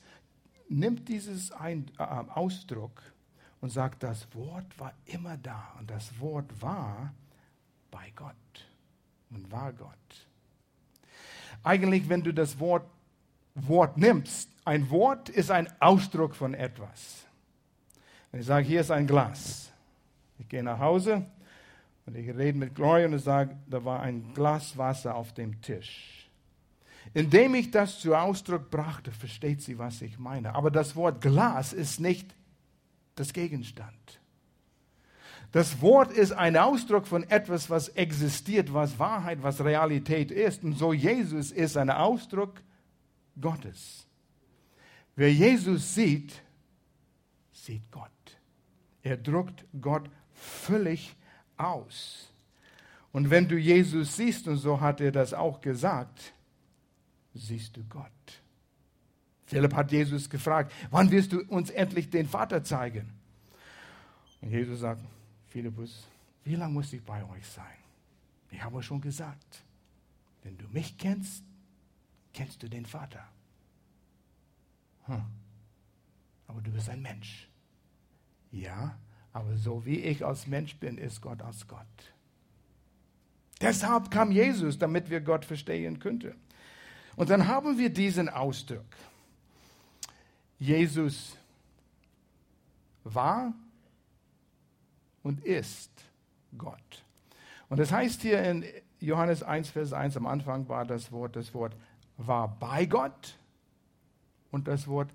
nimmt 0.68 1.08
dieses 1.08 1.50
äh, 1.50 1.82
Ausdruck 1.98 3.02
und 3.60 3.70
sagt, 3.70 4.02
das 4.02 4.26
Wort 4.34 4.78
war 4.78 4.92
immer 5.06 5.36
da 5.36 5.74
und 5.78 5.90
das 5.90 6.18
Wort 6.20 6.50
war 6.60 7.12
bei 7.90 8.12
Gott 8.14 8.34
und 9.30 9.50
war 9.50 9.72
Gott. 9.72 10.26
Eigentlich, 11.62 12.08
wenn 12.08 12.22
du 12.22 12.32
das 12.32 12.58
Wort, 12.58 12.86
Wort 13.54 13.96
nimmst, 13.96 14.48
ein 14.64 14.88
Wort 14.90 15.28
ist 15.28 15.50
ein 15.50 15.68
Ausdruck 15.80 16.36
von 16.36 16.54
etwas. 16.54 17.24
Wenn 18.30 18.40
ich 18.40 18.46
sage, 18.46 18.66
hier 18.66 18.80
ist 18.80 18.90
ein 18.90 19.06
Glas, 19.06 19.72
ich 20.38 20.48
gehe 20.48 20.62
nach 20.62 20.78
Hause 20.78 21.26
und 22.06 22.16
ich 22.16 22.28
rede 22.28 22.58
mit 22.58 22.74
Gloria 22.74 23.06
und 23.06 23.18
sage, 23.18 23.56
da 23.66 23.84
war 23.84 24.00
ein 24.00 24.32
Glas 24.34 24.76
Wasser 24.76 25.14
auf 25.14 25.32
dem 25.32 25.60
Tisch. 25.60 26.28
Indem 27.14 27.54
ich 27.54 27.70
das 27.70 27.98
zu 27.98 28.14
Ausdruck 28.14 28.70
brachte, 28.70 29.10
versteht 29.10 29.62
sie, 29.62 29.78
was 29.78 30.02
ich 30.02 30.18
meine. 30.18 30.54
Aber 30.54 30.70
das 30.70 30.94
Wort 30.94 31.20
Glas 31.20 31.72
ist 31.72 32.00
nicht 32.00 32.34
das 33.18 33.32
Gegenstand. 33.32 34.20
Das 35.52 35.80
Wort 35.80 36.12
ist 36.12 36.32
ein 36.32 36.56
Ausdruck 36.56 37.06
von 37.06 37.22
etwas, 37.24 37.70
was 37.70 37.88
existiert, 37.90 38.74
was 38.74 38.98
Wahrheit, 38.98 39.42
was 39.42 39.64
Realität 39.64 40.30
ist. 40.30 40.62
Und 40.62 40.74
so 40.74 40.92
Jesus 40.92 41.50
ist 41.50 41.76
ein 41.76 41.90
Ausdruck 41.90 42.60
Gottes. 43.40 44.06
Wer 45.16 45.32
Jesus 45.32 45.94
sieht, 45.94 46.42
sieht 47.52 47.90
Gott. 47.90 48.10
Er 49.02 49.16
drückt 49.16 49.64
Gott 49.80 50.08
völlig 50.34 51.16
aus. 51.56 52.30
Und 53.10 53.30
wenn 53.30 53.48
du 53.48 53.56
Jesus 53.56 54.16
siehst, 54.16 54.46
und 54.48 54.58
so 54.58 54.80
hat 54.80 55.00
er 55.00 55.12
das 55.12 55.32
auch 55.32 55.60
gesagt, 55.60 56.34
siehst 57.34 57.76
du 57.76 57.84
Gott. 57.84 58.37
Philipp 59.48 59.74
hat 59.74 59.90
Jesus 59.90 60.28
gefragt, 60.28 60.72
wann 60.90 61.10
wirst 61.10 61.32
du 61.32 61.40
uns 61.44 61.70
endlich 61.70 62.10
den 62.10 62.28
Vater 62.28 62.62
zeigen? 62.62 63.08
Und 64.42 64.50
Jesus 64.50 64.80
sagt, 64.80 65.00
Philippus, 65.48 66.06
wie 66.44 66.54
lange 66.54 66.74
muss 66.74 66.92
ich 66.92 67.02
bei 67.02 67.24
euch 67.24 67.46
sein? 67.46 67.64
Ich 68.50 68.62
habe 68.62 68.82
schon 68.82 69.00
gesagt, 69.00 69.62
wenn 70.42 70.56
du 70.58 70.66
mich 70.68 70.98
kennst, 70.98 71.42
kennst 72.34 72.62
du 72.62 72.68
den 72.68 72.84
Vater. 72.84 73.26
Hm. 75.06 75.22
Aber 76.46 76.60
du 76.60 76.70
bist 76.70 76.90
ein 76.90 77.00
Mensch. 77.00 77.48
Ja, 78.52 78.98
aber 79.32 79.56
so 79.56 79.84
wie 79.86 80.00
ich 80.00 80.26
als 80.26 80.46
Mensch 80.46 80.76
bin, 80.76 80.98
ist 80.98 81.22
Gott 81.22 81.40
als 81.40 81.66
Gott. 81.66 81.86
Deshalb 83.62 84.10
kam 84.10 84.30
Jesus, 84.30 84.78
damit 84.78 85.08
wir 85.08 85.22
Gott 85.22 85.46
verstehen 85.46 85.98
könnten. 85.98 86.34
Und 87.16 87.30
dann 87.30 87.48
haben 87.48 87.78
wir 87.78 87.88
diesen 87.90 88.28
Ausdruck. 88.28 88.84
Jesus 90.58 91.36
war 93.04 93.54
und 95.22 95.44
ist 95.44 95.90
Gott. 96.56 97.04
Und 97.68 97.78
das 97.78 97.92
heißt 97.92 98.22
hier 98.22 98.42
in 98.42 98.64
Johannes 99.00 99.42
1, 99.42 99.70
Vers 99.70 99.92
1 99.92 100.16
am 100.16 100.26
Anfang 100.26 100.68
war 100.68 100.84
das 100.84 101.12
Wort, 101.12 101.36
das 101.36 101.54
Wort 101.54 101.76
war 102.16 102.48
bei 102.58 102.86
Gott 102.86 103.38
und 104.50 104.66
das 104.66 104.88
Wort 104.88 105.10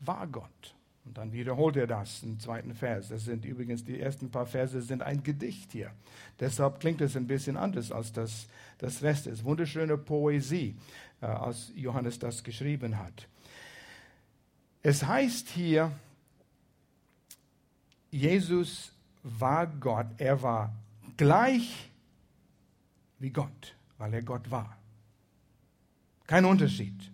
war 0.00 0.26
Gott. 0.26 0.74
Und 1.04 1.16
dann 1.16 1.32
wiederholt 1.32 1.76
er 1.76 1.86
das 1.86 2.22
im 2.22 2.38
zweiten 2.38 2.74
Vers. 2.74 3.08
Das 3.08 3.24
sind 3.24 3.44
übrigens 3.44 3.82
die 3.82 3.98
ersten 3.98 4.30
paar 4.30 4.46
Verse 4.46 4.80
sind 4.82 5.02
ein 5.02 5.22
Gedicht 5.22 5.72
hier. 5.72 5.90
Deshalb 6.38 6.80
klingt 6.80 7.00
es 7.00 7.16
ein 7.16 7.26
bisschen 7.26 7.56
anders 7.56 7.90
als 7.90 8.12
das, 8.12 8.46
das 8.76 9.02
Rest 9.02 9.26
ist. 9.26 9.42
Wunderschöne 9.42 9.96
Poesie, 9.96 10.76
äh, 11.22 11.26
als 11.26 11.72
Johannes 11.74 12.18
das 12.18 12.44
geschrieben 12.44 12.98
hat. 12.98 13.26
Es 14.82 15.04
heißt 15.04 15.48
hier, 15.48 15.92
Jesus 18.10 18.92
war 19.22 19.66
Gott, 19.66 20.06
er 20.18 20.42
war 20.42 20.72
gleich 21.16 21.90
wie 23.18 23.30
Gott, 23.30 23.74
weil 23.98 24.14
er 24.14 24.22
Gott 24.22 24.50
war. 24.50 24.76
Kein 26.26 26.44
Unterschied. 26.44 27.10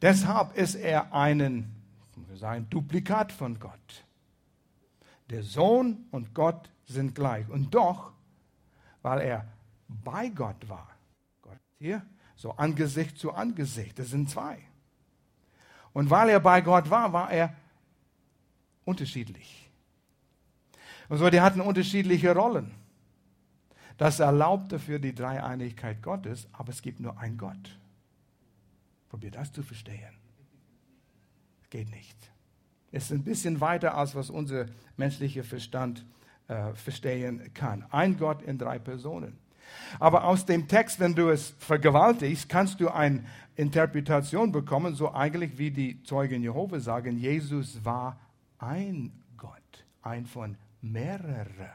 Deshalb 0.00 0.56
ist 0.56 0.74
er 0.74 1.12
ein, 1.12 1.74
wir 2.14 2.60
Duplikat 2.60 3.32
von 3.32 3.58
Gott. 3.58 4.04
Der 5.30 5.42
Sohn 5.42 6.06
und 6.10 6.34
Gott 6.34 6.70
sind 6.86 7.14
gleich. 7.14 7.48
Und 7.48 7.74
doch, 7.74 8.12
weil 9.02 9.20
er 9.20 9.48
bei 9.88 10.28
Gott 10.28 10.68
war, 10.68 10.88
Gott 11.42 11.58
hier, 11.78 12.04
so 12.36 12.52
Angesicht 12.52 13.18
zu 13.18 13.32
Angesicht, 13.32 13.98
das 13.98 14.10
sind 14.10 14.30
zwei. 14.30 14.58
Und 15.96 16.10
weil 16.10 16.28
er 16.28 16.40
bei 16.40 16.60
Gott 16.60 16.90
war, 16.90 17.10
war 17.14 17.30
er 17.30 17.54
unterschiedlich. 18.84 19.70
Und 21.08 21.16
so, 21.16 21.30
die 21.30 21.40
hatten 21.40 21.62
unterschiedliche 21.62 22.34
Rollen. 22.34 22.70
Das 23.96 24.20
erlaubte 24.20 24.78
für 24.78 25.00
die 25.00 25.14
Dreieinigkeit 25.14 26.02
Gottes, 26.02 26.48
aber 26.52 26.68
es 26.68 26.82
gibt 26.82 27.00
nur 27.00 27.18
einen 27.18 27.38
Gott. 27.38 27.78
Probier 29.08 29.30
das 29.30 29.50
zu 29.52 29.62
verstehen. 29.62 30.18
Geht 31.70 31.90
nicht. 31.90 32.30
Es 32.92 33.04
ist 33.04 33.12
ein 33.12 33.24
bisschen 33.24 33.62
weiter, 33.62 33.96
als 33.96 34.14
was 34.14 34.28
unser 34.28 34.66
menschlicher 34.98 35.44
Verstand 35.44 36.04
äh, 36.48 36.74
verstehen 36.74 37.54
kann. 37.54 37.86
Ein 37.90 38.18
Gott 38.18 38.42
in 38.42 38.58
drei 38.58 38.78
Personen. 38.78 39.38
Aber 39.98 40.24
aus 40.24 40.46
dem 40.46 40.68
Text, 40.68 41.00
wenn 41.00 41.14
du 41.14 41.30
es 41.30 41.54
vergewaltigst, 41.58 42.48
kannst 42.48 42.80
du 42.80 42.88
eine 42.88 43.24
Interpretation 43.56 44.52
bekommen, 44.52 44.94
so 44.94 45.12
eigentlich 45.12 45.56
wie 45.58 45.70
die 45.70 46.02
Zeugen 46.02 46.42
Jehova 46.42 46.80
sagen, 46.80 47.18
Jesus 47.18 47.84
war 47.84 48.18
ein 48.58 49.12
Gott, 49.36 49.84
ein 50.02 50.26
von 50.26 50.56
mehrere. 50.82 51.70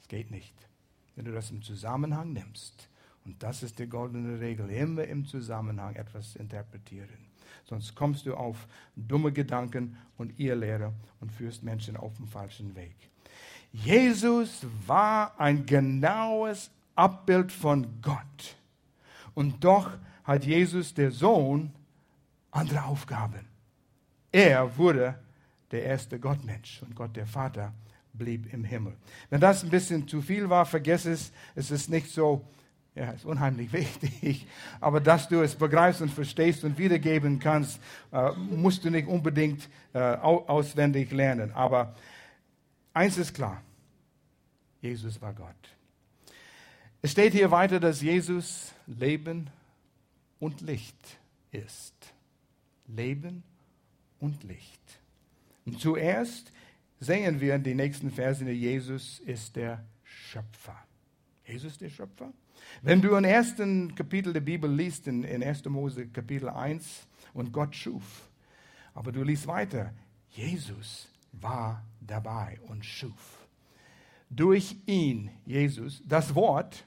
Es 0.00 0.08
geht 0.08 0.30
nicht. 0.30 0.54
Wenn 1.16 1.24
du 1.24 1.32
das 1.32 1.50
im 1.50 1.62
Zusammenhang 1.62 2.32
nimmst, 2.32 2.88
und 3.24 3.42
das 3.42 3.62
ist 3.62 3.78
die 3.78 3.86
goldene 3.86 4.40
Regel, 4.40 4.68
immer 4.70 5.04
im 5.04 5.24
Zusammenhang 5.24 5.94
etwas 5.94 6.34
interpretieren. 6.36 7.30
Sonst 7.64 7.94
kommst 7.94 8.26
du 8.26 8.34
auf 8.34 8.66
dumme 8.96 9.32
Gedanken 9.32 9.96
und 10.18 10.38
Irrlehre 10.38 10.92
und 11.20 11.30
führst 11.30 11.62
Menschen 11.62 11.96
auf 11.96 12.16
den 12.16 12.26
falschen 12.26 12.74
Weg. 12.74 12.96
Jesus 13.72 14.66
war 14.86 15.38
ein 15.38 15.64
genaues 15.64 16.70
Abbild 16.94 17.50
von 17.50 17.86
Gott. 18.02 18.56
Und 19.34 19.64
doch 19.64 19.90
hat 20.24 20.44
Jesus, 20.44 20.94
der 20.94 21.10
Sohn, 21.10 21.72
andere 22.50 22.84
Aufgaben. 22.84 23.46
Er 24.30 24.76
wurde 24.76 25.18
der 25.70 25.84
erste 25.84 26.18
Gottmensch 26.18 26.82
und 26.82 26.94
Gott 26.94 27.16
der 27.16 27.26
Vater 27.26 27.72
blieb 28.12 28.52
im 28.52 28.64
Himmel. 28.64 28.94
Wenn 29.30 29.40
das 29.40 29.64
ein 29.64 29.70
bisschen 29.70 30.06
zu 30.06 30.20
viel 30.20 30.50
war, 30.50 30.66
vergiss 30.66 31.06
es. 31.06 31.32
Es 31.54 31.70
ist 31.70 31.88
nicht 31.88 32.10
so, 32.10 32.44
ja, 32.94 33.10
ist 33.10 33.24
unheimlich 33.24 33.72
wichtig. 33.72 34.46
Aber 34.80 35.00
dass 35.00 35.28
du 35.28 35.40
es 35.40 35.54
begreifst 35.54 36.02
und 36.02 36.10
verstehst 36.10 36.64
und 36.64 36.76
wiedergeben 36.76 37.38
kannst, 37.38 37.80
äh, 38.12 38.32
musst 38.32 38.84
du 38.84 38.90
nicht 38.90 39.08
unbedingt 39.08 39.68
äh, 39.94 39.98
auswendig 39.98 41.10
lernen. 41.10 41.52
Aber 41.52 41.94
eins 42.92 43.18
ist 43.18 43.34
klar: 43.34 43.62
Jesus 44.80 45.20
war 45.20 45.32
Gott. 45.32 45.76
Es 47.00 47.12
steht 47.12 47.32
hier 47.32 47.50
weiter, 47.50 47.80
dass 47.80 48.00
Jesus 48.00 48.72
Leben 48.86 49.50
und 50.38 50.60
Licht 50.60 51.18
ist. 51.50 51.94
Leben 52.86 53.42
und 54.20 54.42
Licht. 54.44 54.80
Und 55.64 55.80
zuerst 55.80 56.52
sehen 57.00 57.40
wir 57.40 57.54
in 57.54 57.64
den 57.64 57.76
nächsten 57.76 58.10
Versen, 58.10 58.46
Jesus 58.48 59.18
ist 59.20 59.56
der 59.56 59.84
Schöpfer. 60.04 60.76
Jesus 61.44 61.78
der 61.78 61.90
Schöpfer. 61.90 62.32
Wenn 62.82 63.02
du 63.02 63.16
im 63.16 63.24
ersten 63.24 63.94
Kapitel 63.94 64.32
der 64.32 64.40
Bibel 64.40 64.72
liest, 64.72 65.08
in, 65.08 65.24
in 65.24 65.42
1. 65.42 65.64
Mose 65.66 66.06
Kapitel 66.06 66.48
1, 66.48 67.06
und 67.34 67.52
Gott 67.52 67.74
schuf, 67.74 68.28
aber 68.94 69.10
du 69.10 69.22
liest 69.22 69.46
weiter, 69.46 69.92
Jesus 70.30 71.08
war 71.32 71.84
dabei 72.00 72.60
und 72.68 72.84
schuf. 72.84 73.46
Durch 74.30 74.76
ihn, 74.86 75.30
Jesus, 75.44 76.02
das 76.06 76.34
Wort, 76.34 76.84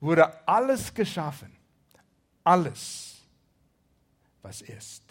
wurde 0.00 0.46
alles 0.46 0.92
geschaffen. 0.92 1.50
Alles, 2.44 3.22
was 4.42 4.60
ist. 4.60 5.02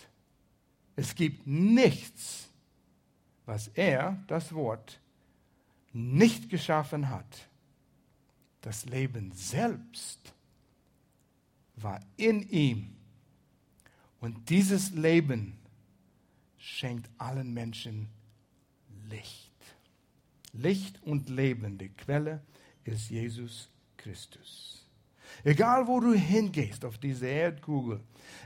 Es 0.95 1.15
gibt 1.15 1.47
nichts, 1.47 2.47
was 3.45 3.69
er, 3.69 4.23
das 4.27 4.53
Wort, 4.53 4.99
nicht 5.91 6.49
geschaffen 6.49 7.09
hat. 7.09 7.49
Das 8.61 8.85
Leben 8.85 9.31
selbst 9.33 10.33
war 11.75 11.99
in 12.17 12.47
ihm. 12.49 12.95
Und 14.19 14.49
dieses 14.49 14.91
Leben 14.91 15.57
schenkt 16.57 17.09
allen 17.17 17.53
Menschen 17.53 18.07
Licht. 19.13 19.51
Licht 20.53 21.01
und 21.03 21.29
Leben, 21.29 21.77
die 21.77 21.89
Quelle 21.89 22.41
ist 22.83 23.09
Jesus 23.09 23.69
Christus. 23.97 24.87
Egal 25.43 25.87
wo 25.87 25.99
du 25.99 26.13
hingehst 26.13 26.85
auf 26.85 26.97
diese 26.97 27.27
Erdkugel, 27.27 27.99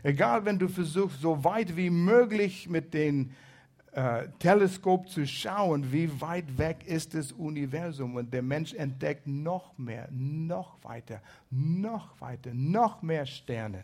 egal 0.03 0.45
wenn 0.45 0.59
du 0.59 0.67
versuchst, 0.67 1.21
so 1.21 1.43
weit 1.43 1.75
wie 1.75 1.89
möglich 1.89 2.69
mit 2.69 2.93
den 2.93 3.33
äh, 3.91 4.27
Teleskop 4.39 5.09
zu 5.09 5.25
schauen, 5.25 5.91
wie 5.91 6.21
weit 6.21 6.57
weg 6.57 6.85
ist 6.85 7.13
das 7.13 7.31
Universum. 7.31 8.15
Und 8.15 8.33
der 8.33 8.41
Mensch 8.41 8.73
entdeckt 8.73 9.27
noch 9.27 9.77
mehr, 9.77 10.07
noch 10.11 10.81
weiter, 10.83 11.21
noch 11.49 12.19
weiter, 12.21 12.51
noch 12.53 13.01
mehr 13.01 13.25
Sterne. 13.25 13.83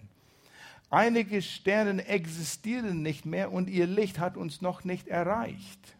Einige 0.89 1.41
Sterne 1.41 2.05
existieren 2.05 3.01
nicht 3.01 3.25
mehr 3.25 3.51
und 3.51 3.69
ihr 3.69 3.87
Licht 3.87 4.19
hat 4.19 4.37
uns 4.37 4.61
noch 4.61 4.83
nicht 4.83 5.07
erreicht. 5.07 5.97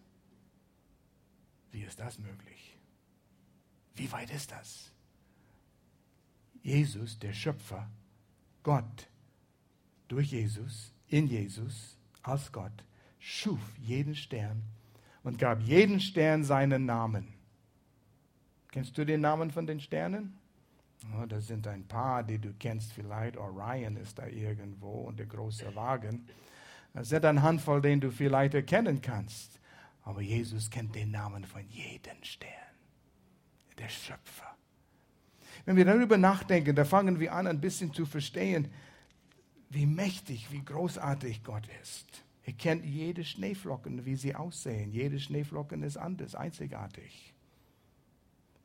Wie 1.73 1.81
ist 1.81 1.99
das 1.99 2.19
möglich? 2.19 2.77
Wie 3.95 4.11
weit 4.11 4.29
ist 4.29 4.51
das? 4.51 4.91
Jesus, 6.61 7.19
der 7.19 7.33
Schöpfer, 7.33 7.89
Gott, 8.61 9.09
durch 10.07 10.31
Jesus, 10.31 10.93
in 11.07 11.27
Jesus, 11.27 11.97
als 12.21 12.51
Gott, 12.51 12.85
schuf 13.19 13.59
jeden 13.79 14.15
Stern 14.15 14.61
und 15.23 15.39
gab 15.39 15.61
jeden 15.61 15.99
Stern 15.99 16.43
seinen 16.43 16.85
Namen. 16.85 17.33
Kennst 18.71 18.95
du 18.97 19.03
den 19.03 19.21
Namen 19.21 19.49
von 19.49 19.65
den 19.65 19.79
Sternen? 19.79 20.37
Oh, 21.19 21.25
das 21.25 21.47
sind 21.47 21.67
ein 21.67 21.87
paar, 21.87 22.23
die 22.23 22.37
du 22.37 22.53
kennst 22.53 22.93
vielleicht. 22.93 23.35
Orion 23.35 23.97
ist 23.97 24.19
da 24.19 24.27
irgendwo 24.27 25.01
und 25.01 25.17
der 25.17 25.25
große 25.25 25.75
Wagen. 25.75 26.27
Das 26.93 27.09
sind 27.09 27.25
eine 27.25 27.41
Handvoll, 27.41 27.81
den 27.81 27.99
du 27.99 28.11
vielleicht 28.11 28.53
erkennen 28.53 29.01
kannst. 29.01 29.59
Aber 30.03 30.21
Jesus 30.21 30.69
kennt 30.69 30.95
den 30.95 31.11
Namen 31.11 31.45
von 31.45 31.67
jedem 31.69 32.21
Stern. 32.23 32.51
Der 33.77 33.89
Schöpfer. 33.89 34.55
Wenn 35.65 35.75
wir 35.75 35.85
darüber 35.85 36.17
nachdenken, 36.17 36.75
da 36.75 36.85
fangen 36.85 37.19
wir 37.19 37.33
an, 37.33 37.47
ein 37.47 37.61
bisschen 37.61 37.93
zu 37.93 38.05
verstehen, 38.05 38.71
wie 39.69 39.85
mächtig, 39.85 40.51
wie 40.51 40.63
großartig 40.63 41.43
Gott 41.43 41.67
ist. 41.81 42.23
Er 42.43 42.53
kennt 42.53 42.85
jede 42.85 43.23
Schneeflocken, 43.23 44.05
wie 44.05 44.15
sie 44.15 44.35
aussehen. 44.35 44.91
Jede 44.91 45.19
Schneeflocken 45.19 45.81
ist 45.81 45.97
anders, 45.97 46.35
einzigartig. 46.35 47.33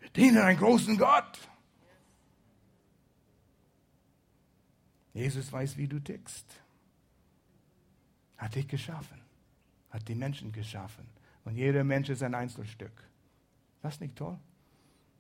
Wir 0.01 0.11
dienen 0.11 0.39
einen 0.39 0.59
großen 0.59 0.99
Gott. 0.99 1.39
Jesus 5.15 5.51
weiß, 5.53 5.77
wie 5.77 5.89
du 5.89 6.01
tickst. 6.01 6.47
Hat 8.37 8.55
dich 8.55 8.69
geschaffen. 8.69 9.21
Hat 9.91 10.07
die 10.09 10.15
Menschen 10.15 10.53
geschaffen. 10.53 11.07
Und 11.49 11.57
jeder 11.57 11.83
Mensch 11.83 12.11
ist 12.11 12.23
ein 12.23 12.35
Einzelstück. 12.35 12.93
Das 13.81 13.95
ist 13.95 14.03
nicht 14.03 14.17
toll? 14.17 14.39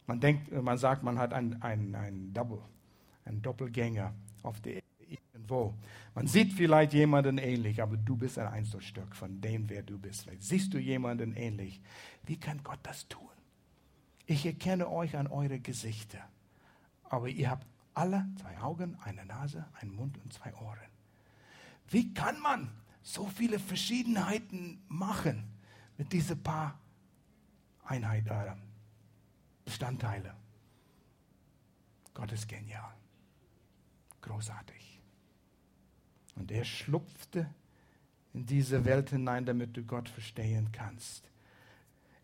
Man 0.07 0.21
denkt, 0.21 0.53
man 0.53 0.77
sagt, 0.77 1.03
man 1.03 1.19
hat 1.19 1.33
einen 1.33 1.63
ein 1.63 2.35
Double, 2.35 2.61
einen 3.25 3.41
Doppelgänger 3.41 4.13
auf 4.43 4.61
der 4.61 4.83
irgendwo. 4.99 5.73
Man 6.15 6.27
sieht 6.27 6.53
vielleicht 6.53 6.93
jemanden 6.93 7.39
ähnlich, 7.39 7.81
aber 7.81 7.97
du 7.97 8.15
bist 8.15 8.39
ein 8.39 8.47
Einzelstück 8.47 9.17
von 9.17 9.41
dem, 9.41 9.71
wer 9.71 9.83
du 9.83 9.99
bist. 9.99 10.25
Vielleicht 10.25 10.43
siehst 10.43 10.75
du 10.75 10.79
jemanden 10.79 11.35
ähnlich. 11.35 11.81
Wie 12.27 12.39
kann 12.39 12.63
Gott 12.63 12.81
das 12.83 13.09
tun? 13.09 13.31
Ich 14.27 14.45
erkenne 14.45 14.91
euch 14.91 15.17
an 15.17 15.29
eure 15.29 15.59
Gesichter, 15.59 16.21
aber 17.05 17.29
ihr 17.29 17.49
habt 17.49 17.67
alle 17.95 18.29
zwei 18.39 18.59
Augen, 18.59 18.99
eine 19.03 19.25
Nase, 19.25 19.65
einen 19.81 19.97
Mund 19.97 20.19
und 20.23 20.31
zwei 20.35 20.53
Ohren. 20.57 20.91
Wie 21.89 22.13
kann 22.13 22.39
man 22.43 22.71
so 23.01 23.27
viele 23.29 23.59
Verschiedenheiten 23.59 24.83
machen 24.89 25.48
mit 25.99 26.13
diesen 26.13 26.43
paar 26.43 26.79
Einheiten, 27.85 28.29
äh, 28.29 28.55
Bestandteile? 29.65 30.35
Gott 32.15 32.33
ist 32.33 32.49
genial, 32.49 32.95
großartig. 34.23 35.01
Und 36.37 36.51
er 36.51 36.65
schlupfte 36.65 37.49
in 38.33 38.47
diese 38.47 38.85
Welt 38.85 39.11
hinein, 39.11 39.45
damit 39.45 39.77
du 39.77 39.83
Gott 39.83 40.09
verstehen 40.09 40.71
kannst. 40.73 41.29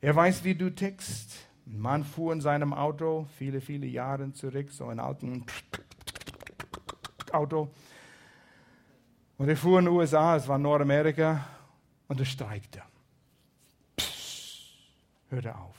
Er 0.00 0.14
weiß, 0.14 0.44
wie 0.44 0.54
du 0.54 0.70
tickst. 0.70 1.34
Ein 1.66 1.78
Mann 1.80 2.04
fuhr 2.04 2.32
in 2.32 2.40
seinem 2.40 2.74
Auto 2.74 3.26
viele, 3.38 3.60
viele 3.60 3.86
Jahre 3.86 4.32
zurück, 4.32 4.70
so 4.70 4.86
ein 4.88 5.00
alten 5.00 5.44
Auto. 7.32 7.70
Und 9.38 9.48
er 9.48 9.56
fuhr 9.56 9.78
in 9.78 9.86
den 9.86 9.94
USA, 9.94 10.36
es 10.36 10.46
war 10.46 10.58
Nordamerika, 10.58 11.46
und 12.06 12.20
er 12.20 12.26
streikte. 12.26 12.82
Hörte 15.30 15.56
auf. 15.56 15.76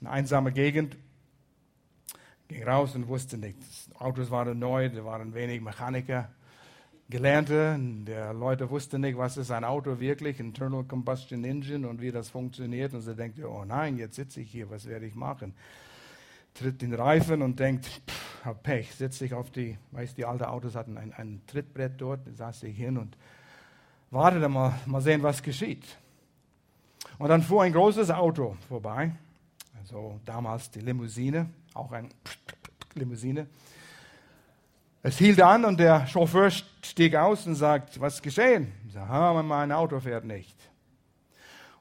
Eine 0.00 0.10
einsame 0.10 0.52
Gegend, 0.52 0.96
ging 2.48 2.62
raus 2.64 2.94
und 2.94 3.08
wusste 3.08 3.38
nichts. 3.38 3.88
Autos 3.98 4.30
waren 4.30 4.58
neu, 4.58 4.88
da 4.88 5.04
waren 5.04 5.34
wenig 5.34 5.60
Mechaniker. 5.60 6.28
Gelernte, 7.08 7.76
der 8.06 8.32
Leute 8.32 8.70
wussten 8.70 9.02
nicht, 9.02 9.18
was 9.18 9.36
ist 9.36 9.50
ein 9.50 9.64
Auto 9.64 10.00
wirklich, 10.00 10.40
Internal 10.40 10.84
Combustion 10.84 11.44
Engine 11.44 11.86
und 11.86 12.00
wie 12.00 12.10
das 12.10 12.30
funktioniert. 12.30 12.94
Und 12.94 13.02
sie 13.02 13.14
denkt, 13.14 13.38
oh 13.44 13.64
nein, 13.66 13.98
jetzt 13.98 14.16
sitze 14.16 14.40
ich 14.40 14.50
hier, 14.50 14.70
was 14.70 14.86
werde 14.86 15.06
ich 15.06 15.14
machen? 15.14 15.54
Tritt 16.54 16.80
den 16.80 16.94
Reifen 16.94 17.42
und 17.42 17.60
denkt, 17.60 17.86
pff, 17.86 18.44
hab 18.44 18.62
Pech, 18.62 18.94
setze 18.94 19.24
ich 19.24 19.34
auf 19.34 19.50
die, 19.50 19.76
weißt 19.90 20.16
die 20.16 20.24
alten 20.24 20.44
Autos 20.44 20.74
hatten 20.74 20.96
ein, 20.96 21.12
ein 21.12 21.42
Trittbrett 21.46 21.92
dort, 21.98 22.26
da 22.26 22.32
saß 22.32 22.62
ich 22.64 22.76
hin 22.76 22.98
und 22.98 23.16
wartete 24.10 24.48
mal, 24.48 24.74
mal 24.86 25.00
sehen, 25.00 25.22
was 25.22 25.42
geschieht. 25.42 25.84
Und 27.18 27.28
dann 27.28 27.42
fuhr 27.42 27.62
ein 27.62 27.72
großes 27.72 28.10
Auto 28.10 28.56
vorbei, 28.68 29.12
also 29.80 30.20
damals 30.24 30.70
die 30.70 30.80
Limousine, 30.80 31.48
auch 31.74 31.92
ein 31.92 32.08
Limousine. 32.94 33.46
Es 35.04 35.18
hielt 35.18 35.40
an 35.40 35.64
und 35.64 35.80
der 35.80 36.06
Chauffeur 36.06 36.50
stieg 36.50 37.16
aus 37.16 37.46
und 37.46 37.56
sagt, 37.56 38.00
was 38.00 38.14
ist 38.14 38.22
geschehen? 38.22 38.72
Ich 38.86 38.92
sage, 38.92 39.10
ah, 39.10 39.42
mein 39.42 39.72
Auto 39.72 39.98
fährt 39.98 40.24
nicht. 40.24 40.56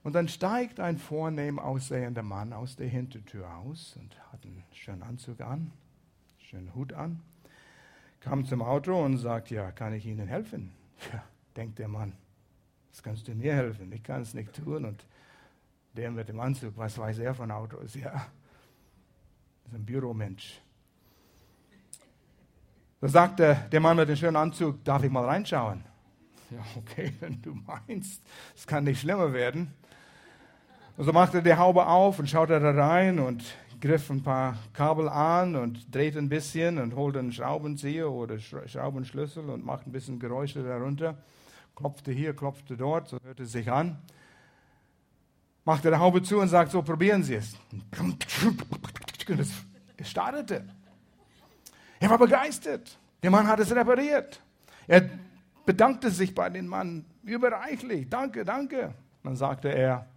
Und 0.03 0.13
dann 0.13 0.27
steigt 0.27 0.79
ein 0.79 0.97
vornehm 0.97 1.60
aussehender 1.60 2.23
Mann 2.23 2.53
aus 2.53 2.75
der 2.75 2.88
Hintertür 2.88 3.47
aus 3.57 3.95
und 3.99 4.17
hat 4.31 4.43
einen 4.43 4.63
schönen 4.73 5.03
Anzug 5.03 5.41
an, 5.41 5.71
schönen 6.39 6.73
Hut 6.73 6.93
an, 6.93 7.21
kam 8.21 8.45
zum 8.45 8.63
Auto 8.63 8.99
und 8.99 9.17
sagt, 9.17 9.51
ja, 9.51 9.71
kann 9.71 9.93
ich 9.93 10.05
Ihnen 10.05 10.27
helfen? 10.27 10.71
Ja, 11.12 11.23
denkt 11.55 11.79
der 11.79 11.88
Mann, 11.88 12.13
das 12.91 13.01
kannst 13.01 13.27
du 13.27 13.34
mir 13.34 13.55
helfen, 13.55 13.91
ich 13.91 14.03
kann 14.03 14.21
es 14.21 14.36
nicht 14.36 14.53
tun. 14.53 14.86
Und 14.86 15.03
der 15.93 16.12
mit 16.12 16.30
dem 16.30 16.39
Anzug, 16.39 16.77
was 16.77 16.97
weiß 16.97 17.19
er 17.19 17.34
von 17.34 17.51
Autos? 17.51 17.95
Ja, 17.95 18.12
das 18.12 19.73
ist 19.73 19.75
ein 19.75 19.86
Büromensch. 19.86 20.62
Da 23.01 23.08
sagt 23.08 23.39
der, 23.39 23.56
der 23.56 23.80
Mann 23.80 23.97
mit 23.97 24.10
dem 24.10 24.15
schönen 24.15 24.36
Anzug, 24.36 24.84
darf 24.84 25.04
ich 25.04 25.12
mal 25.12 25.25
reinschauen? 25.25 25.84
Ja, 26.51 26.60
okay, 26.77 27.13
wenn 27.19 27.41
du 27.41 27.56
meinst, 27.56 28.21
es 28.56 28.67
kann 28.67 28.84
nicht 28.84 29.01
schlimmer 29.01 29.34
werden. 29.34 29.73
Und 30.97 31.06
so 31.06 31.13
machte 31.13 31.38
er 31.38 31.43
die 31.43 31.56
Haube 31.56 31.88
auf 31.88 32.19
und 32.19 32.30
schaute 32.30 32.60
da 32.60 32.71
rein 32.71 33.19
und 33.19 33.43
griff 33.80 34.10
ein 34.12 34.21
paar 34.21 34.56
Kabel 34.73 35.10
an 35.10 35.56
und 35.56 35.93
drehte 35.93 36.19
ein 36.19 36.30
bisschen 36.30 36.77
und 36.77 36.95
holte 36.95 37.19
einen 37.19 37.32
Schraubenzieher 37.32 38.12
oder 38.12 38.38
Schraubenschlüssel 38.38 39.49
und 39.49 39.65
machte 39.65 39.89
ein 39.89 39.91
bisschen 39.91 40.19
Geräusche 40.19 40.63
darunter. 40.63 41.17
Klopfte 41.75 42.12
hier, 42.12 42.36
klopfte 42.36 42.77
dort, 42.77 43.08
so 43.08 43.17
hörte 43.23 43.43
es 43.43 43.51
sich 43.51 43.71
an. 43.71 43.97
Machte 45.63 45.91
die 45.91 45.97
Haube 45.97 46.24
zu 46.24 46.39
und 46.39 46.47
sagte, 46.47 46.71
so 46.71 46.82
probieren 46.82 47.24
Sie 47.24 47.36
es. 47.36 47.56
Und 48.00 48.26
es 49.97 50.10
startete. 50.10 50.65
Er 52.00 52.10
war 52.10 52.17
begeistert. 52.17 52.97
Der 53.21 53.30
Mann 53.30 53.47
hat 53.47 53.60
es 53.60 53.74
repariert. 53.74 54.41
Er 54.88 55.10
bedankte 55.65 56.10
sich 56.10 56.34
bei 56.34 56.50
dem 56.50 56.67
Mann 56.67 57.06
überreichlich. 57.24 58.10
Danke, 58.10 58.43
danke. 58.43 58.95
Dann 59.24 59.36
sagte 59.36 59.69
er, 59.69 60.08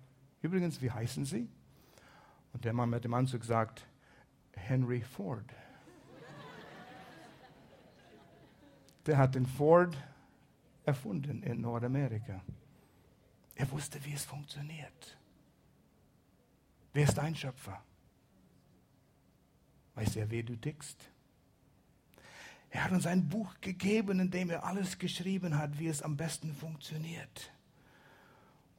übrigens, 0.40 0.80
wie 0.80 0.90
heißen 0.90 1.26
Sie? 1.26 1.48
Und 2.54 2.64
der 2.64 2.72
Mann 2.72 2.88
mit 2.88 3.04
dem 3.04 3.12
Anzug 3.12 3.44
sagt, 3.44 3.86
Henry 4.52 5.02
Ford. 5.02 5.44
Der 9.06 9.18
hat 9.18 9.34
den 9.34 9.44
Ford 9.44 9.94
erfunden 10.84 11.42
in 11.42 11.60
Nordamerika. 11.60 12.40
Er 13.54 13.70
wusste, 13.70 14.02
wie 14.04 14.14
es 14.14 14.24
funktioniert. 14.24 15.18
Wer 16.94 17.04
ist 17.04 17.18
dein 17.18 17.34
Schöpfer? 17.34 17.82
Weiß 19.96 20.16
er, 20.16 20.30
wie 20.30 20.42
du 20.42 20.56
tickst? 20.56 20.96
Er 22.70 22.84
hat 22.84 22.92
uns 22.92 23.06
ein 23.06 23.28
Buch 23.28 23.54
gegeben, 23.60 24.20
in 24.20 24.30
dem 24.30 24.48
er 24.48 24.64
alles 24.64 24.98
geschrieben 24.98 25.58
hat, 25.58 25.78
wie 25.78 25.88
es 25.88 26.02
am 26.02 26.16
besten 26.16 26.54
funktioniert. 26.54 27.52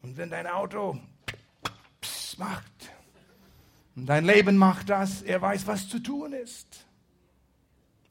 Und 0.02 0.18
wenn 0.18 0.30
dein 0.30 0.48
Auto 0.48 1.00
macht, 2.38 2.92
und 3.96 4.08
dein 4.08 4.26
Leben 4.26 4.58
macht 4.58 4.90
das, 4.90 5.22
er 5.22 5.42
weiß, 5.42 5.68
was 5.68 5.88
zu 5.88 6.00
tun 6.00 6.34
ist. 6.34 6.86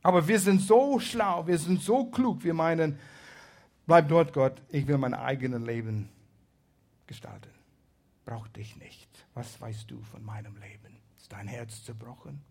Aber 0.03 0.27
wir 0.27 0.39
sind 0.39 0.61
so 0.61 0.99
schlau, 0.99 1.47
wir 1.47 1.59
sind 1.59 1.83
so 1.83 2.07
klug, 2.07 2.43
wir 2.45 2.55
meinen, 2.55 2.99
bleib 3.87 4.09
dort, 4.09 4.33
Gott, 4.33 4.61
ich 4.71 4.87
will 4.87 4.99
mein 4.99 5.15
eigenes 5.15 5.63
Leben 5.63 6.09
gestalten. 7.07 7.54
Brauch 8.25 8.49
dich 8.49 8.77
nicht. 8.77 9.09
Was 9.35 9.61
weißt 9.61 9.91
du 9.91 10.01
von 10.03 10.25
meinem 10.25 10.57
Leben? 10.57 10.99
Ist 11.19 11.33
dein 11.33 11.49
Herz 11.49 11.85
zerbrochen? 11.85 12.43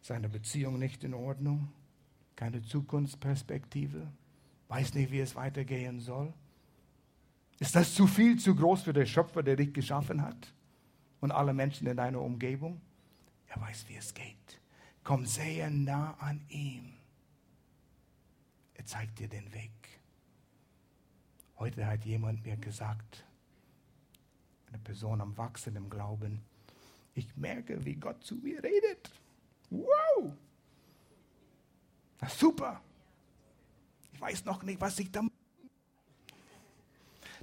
Ist 0.00 0.10
deine 0.10 0.28
Beziehung 0.28 0.78
nicht 0.78 1.04
in 1.04 1.14
Ordnung? 1.14 1.72
Keine 2.36 2.62
Zukunftsperspektive? 2.62 4.06
Weiß 4.68 4.94
nicht, 4.94 5.10
wie 5.10 5.20
es 5.20 5.34
weitergehen 5.34 6.00
soll? 6.00 6.32
Ist 7.60 7.76
das 7.76 7.94
zu 7.94 8.06
viel, 8.06 8.38
zu 8.38 8.54
groß 8.54 8.82
für 8.82 8.92
den 8.92 9.06
Schöpfer, 9.06 9.42
der 9.42 9.56
dich 9.56 9.72
geschaffen 9.72 10.22
hat? 10.22 10.54
und 11.24 11.32
alle 11.32 11.54
Menschen 11.54 11.86
in 11.86 11.96
deiner 11.96 12.20
Umgebung. 12.20 12.82
Er 13.46 13.58
weiß, 13.58 13.88
wie 13.88 13.96
es 13.96 14.12
geht. 14.12 14.60
Komm 15.02 15.24
sehr 15.24 15.70
nah 15.70 16.12
an 16.20 16.44
ihm. 16.50 16.92
Er 18.74 18.84
zeigt 18.84 19.18
dir 19.20 19.28
den 19.28 19.50
Weg. 19.54 19.70
Heute 21.58 21.86
hat 21.86 22.04
jemand 22.04 22.44
mir 22.44 22.58
gesagt, 22.58 23.24
eine 24.74 24.82
Person 24.82 25.20
am 25.20 25.36
Wachsen 25.36 25.76
im 25.76 25.88
Glauben, 25.88 26.42
ich 27.14 27.36
merke, 27.36 27.84
wie 27.84 27.94
Gott 27.94 28.24
zu 28.24 28.34
mir 28.34 28.62
redet. 28.62 29.10
Wow! 29.70 30.32
Das 32.18 32.32
ist 32.32 32.40
super. 32.40 32.80
Ich 34.12 34.20
weiß 34.20 34.44
noch 34.44 34.64
nicht, 34.64 34.80
was 34.80 34.98
ich 34.98 35.12
da. 35.12 35.22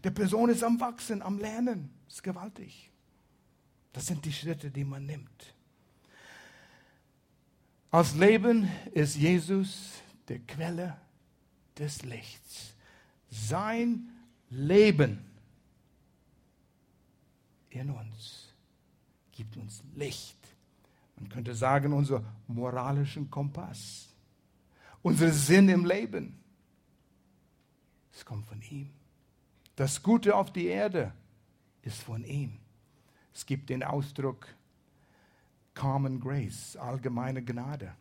Der 0.03 0.11
Person 0.11 0.49
ist 0.49 0.63
am 0.63 0.79
Wachsen, 0.79 1.21
am 1.21 1.37
Lernen. 1.39 1.93
Das 2.05 2.15
ist 2.15 2.23
gewaltig. 2.23 2.91
Das 3.93 4.07
sind 4.07 4.25
die 4.25 4.33
Schritte, 4.33 4.69
die 4.69 4.83
man 4.83 5.05
nimmt. 5.05 5.55
Als 7.91 8.15
Leben 8.15 8.69
ist 8.93 9.15
Jesus 9.15 10.01
der 10.27 10.39
Quelle 10.39 10.97
des 11.77 12.03
Lichts. 12.03 12.73
Sein 13.29 14.09
Leben 14.49 15.30
in 17.71 17.89
uns 17.89 18.53
gibt 19.31 19.57
uns 19.57 19.83
Licht. 19.95 20.37
Man 21.15 21.29
könnte 21.29 21.55
sagen, 21.55 21.93
unser 21.93 22.23
moralischen 22.47 23.29
Kompass, 23.29 24.09
unser 25.01 25.31
Sinn 25.31 25.69
im 25.69 25.85
Leben. 25.85 26.39
Es 28.13 28.25
kommt 28.25 28.45
von 28.47 28.61
ihm. 28.61 28.89
Das 29.75 30.03
Gute 30.03 30.35
auf 30.35 30.51
die 30.51 30.65
Erde 30.65 31.13
ist 31.81 32.01
von 32.03 32.23
ihm. 32.23 32.57
Es 33.33 33.45
gibt 33.45 33.69
den 33.69 33.83
Ausdruck 33.83 34.47
Common 35.73 36.19
Grace, 36.19 36.75
allgemeine 36.75 37.43
Gnade. 37.43 37.95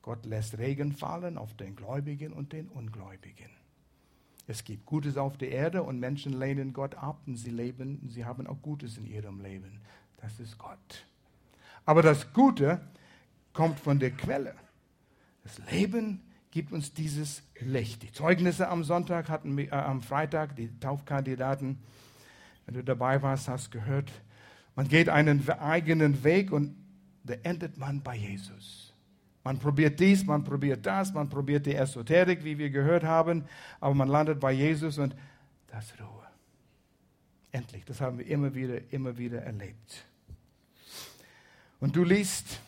Gott 0.00 0.24
lässt 0.26 0.58
Regen 0.58 0.92
fallen 0.92 1.38
auf 1.38 1.54
den 1.56 1.76
Gläubigen 1.76 2.32
und 2.32 2.52
den 2.52 2.68
Ungläubigen. 2.68 3.50
Es 4.52 4.64
gibt 4.64 4.84
Gutes 4.84 5.16
auf 5.16 5.38
der 5.38 5.50
Erde 5.50 5.82
und 5.82 5.98
Menschen 5.98 6.38
lehnen 6.38 6.74
Gott 6.74 6.94
ab 6.96 7.22
und 7.26 7.36
sie 7.36 7.48
leben, 7.48 8.06
sie 8.10 8.26
haben 8.26 8.46
auch 8.46 8.60
Gutes 8.60 8.98
in 8.98 9.06
ihrem 9.06 9.40
Leben. 9.40 9.80
Das 10.20 10.38
ist 10.40 10.58
Gott. 10.58 11.06
Aber 11.86 12.02
das 12.02 12.34
Gute 12.34 12.82
kommt 13.54 13.80
von 13.80 13.98
der 13.98 14.10
Quelle. 14.10 14.54
Das 15.42 15.58
Leben 15.70 16.20
gibt 16.50 16.70
uns 16.70 16.92
dieses 16.92 17.42
Licht. 17.60 18.02
Die 18.02 18.12
Zeugnisse 18.12 18.68
am 18.68 18.84
Sonntag 18.84 19.30
hatten 19.30 19.56
äh, 19.56 19.70
am 19.70 20.02
Freitag, 20.02 20.54
die 20.54 20.68
Taufkandidaten, 20.80 21.78
wenn 22.66 22.74
du 22.74 22.84
dabei 22.84 23.22
warst, 23.22 23.48
hast 23.48 23.70
gehört, 23.70 24.12
man 24.76 24.86
geht 24.86 25.08
einen 25.08 25.48
eigenen 25.48 26.24
Weg 26.24 26.52
und 26.52 26.76
da 27.24 27.32
endet 27.42 27.78
man 27.78 28.02
bei 28.02 28.16
Jesus. 28.16 28.91
Man 29.44 29.58
probiert 29.58 29.98
dies, 29.98 30.24
man 30.24 30.44
probiert 30.44 30.86
das, 30.86 31.12
man 31.12 31.28
probiert 31.28 31.66
die 31.66 31.74
Esoterik, 31.74 32.44
wie 32.44 32.58
wir 32.58 32.70
gehört 32.70 33.02
haben, 33.02 33.44
aber 33.80 33.94
man 33.94 34.08
landet 34.08 34.38
bei 34.38 34.52
Jesus 34.52 34.98
und 34.98 35.16
das 35.68 35.92
Ruhe. 35.98 36.26
Endlich, 37.50 37.84
das 37.84 38.00
haben 38.00 38.18
wir 38.18 38.26
immer 38.26 38.54
wieder, 38.54 38.80
immer 38.92 39.18
wieder 39.18 39.42
erlebt. 39.42 40.04
Und 41.80 41.96
du 41.96 42.04
liest 42.04 42.60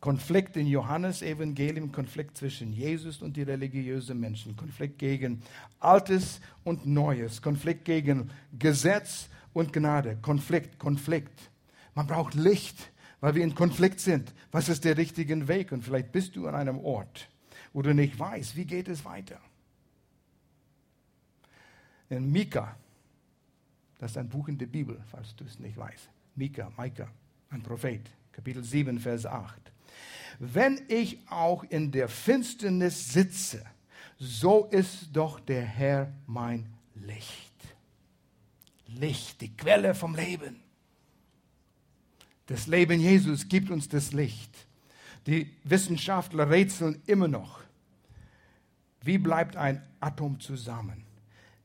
Konflikt 0.00 0.56
in 0.56 0.66
Johannes 0.66 1.20
Evangelium, 1.20 1.92
Konflikt 1.92 2.36
zwischen 2.38 2.72
Jesus 2.72 3.20
und 3.20 3.36
die 3.36 3.42
religiösen 3.42 4.18
Menschen, 4.18 4.56
Konflikt 4.56 4.98
gegen 4.98 5.42
Altes 5.78 6.40
und 6.64 6.86
Neues, 6.86 7.42
Konflikt 7.42 7.84
gegen 7.84 8.30
Gesetz 8.58 9.28
und 9.52 9.72
Gnade. 9.72 10.16
Konflikt, 10.22 10.78
Konflikt. 10.78 11.50
Man 11.94 12.06
braucht 12.06 12.34
Licht, 12.34 12.90
weil 13.20 13.34
wir 13.34 13.44
in 13.44 13.54
Konflikt 13.54 14.00
sind. 14.00 14.32
Was 14.50 14.68
ist 14.68 14.84
der 14.84 14.96
richtige 14.96 15.46
Weg? 15.48 15.72
Und 15.72 15.82
vielleicht 15.82 16.12
bist 16.12 16.36
du 16.36 16.46
an 16.46 16.54
einem 16.54 16.78
Ort, 16.78 17.28
wo 17.72 17.82
du 17.82 17.94
nicht 17.94 18.18
weißt, 18.18 18.56
wie 18.56 18.64
geht 18.64 18.88
es 18.88 19.04
weiter. 19.04 19.40
In 22.08 22.30
Mika, 22.32 22.76
das 23.98 24.12
ist 24.12 24.16
ein 24.16 24.28
Buch 24.28 24.48
in 24.48 24.58
der 24.58 24.66
Bibel, 24.66 25.00
falls 25.10 25.36
du 25.36 25.44
es 25.44 25.58
nicht 25.58 25.76
weißt. 25.76 26.08
Mika, 26.34 26.72
Mika, 26.76 27.08
ein 27.50 27.62
Prophet, 27.62 28.10
Kapitel 28.32 28.64
7, 28.64 28.98
Vers 28.98 29.26
8. 29.26 29.60
Wenn 30.38 30.80
ich 30.88 31.18
auch 31.28 31.64
in 31.64 31.92
der 31.92 32.08
Finsternis 32.08 33.12
sitze, 33.12 33.64
so 34.18 34.66
ist 34.66 35.08
doch 35.12 35.38
der 35.40 35.62
Herr 35.62 36.12
mein 36.26 36.66
Licht. 36.94 37.50
Licht, 38.86 39.40
die 39.40 39.56
Quelle 39.56 39.94
vom 39.94 40.14
Leben. 40.14 40.62
Das 42.50 42.66
Leben 42.66 42.98
Jesus 42.98 43.46
gibt 43.46 43.70
uns 43.70 43.88
das 43.88 44.12
Licht. 44.12 44.66
Die 45.28 45.54
Wissenschaftler 45.62 46.50
rätseln 46.50 47.00
immer 47.06 47.28
noch. 47.28 47.60
Wie 49.02 49.18
bleibt 49.18 49.54
ein 49.54 49.80
Atom 50.00 50.40
zusammen? 50.40 51.04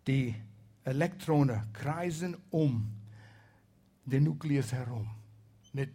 Die 0.05 0.35
Elektronen 0.83 1.73
kreisen 1.73 2.37
um 2.51 2.87
den 4.05 4.25
Nukleus 4.25 4.73
herum 4.73 5.09
mit 5.73 5.89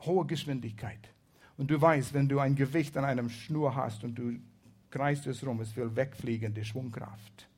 hoher 0.00 0.26
Geschwindigkeit. 0.26 1.08
Und 1.56 1.70
du 1.70 1.80
weißt, 1.80 2.12
wenn 2.12 2.28
du 2.28 2.40
ein 2.40 2.54
Gewicht 2.54 2.94
an 2.98 3.06
einem 3.06 3.30
Schnur 3.30 3.74
hast 3.74 4.04
und 4.04 4.16
du 4.16 4.38
kreist 4.90 5.26
es 5.26 5.46
rum, 5.46 5.62
es 5.62 5.74
will 5.76 5.96
wegfliegen, 5.96 6.52
die 6.52 6.66
Schwungkraft. 6.66 7.48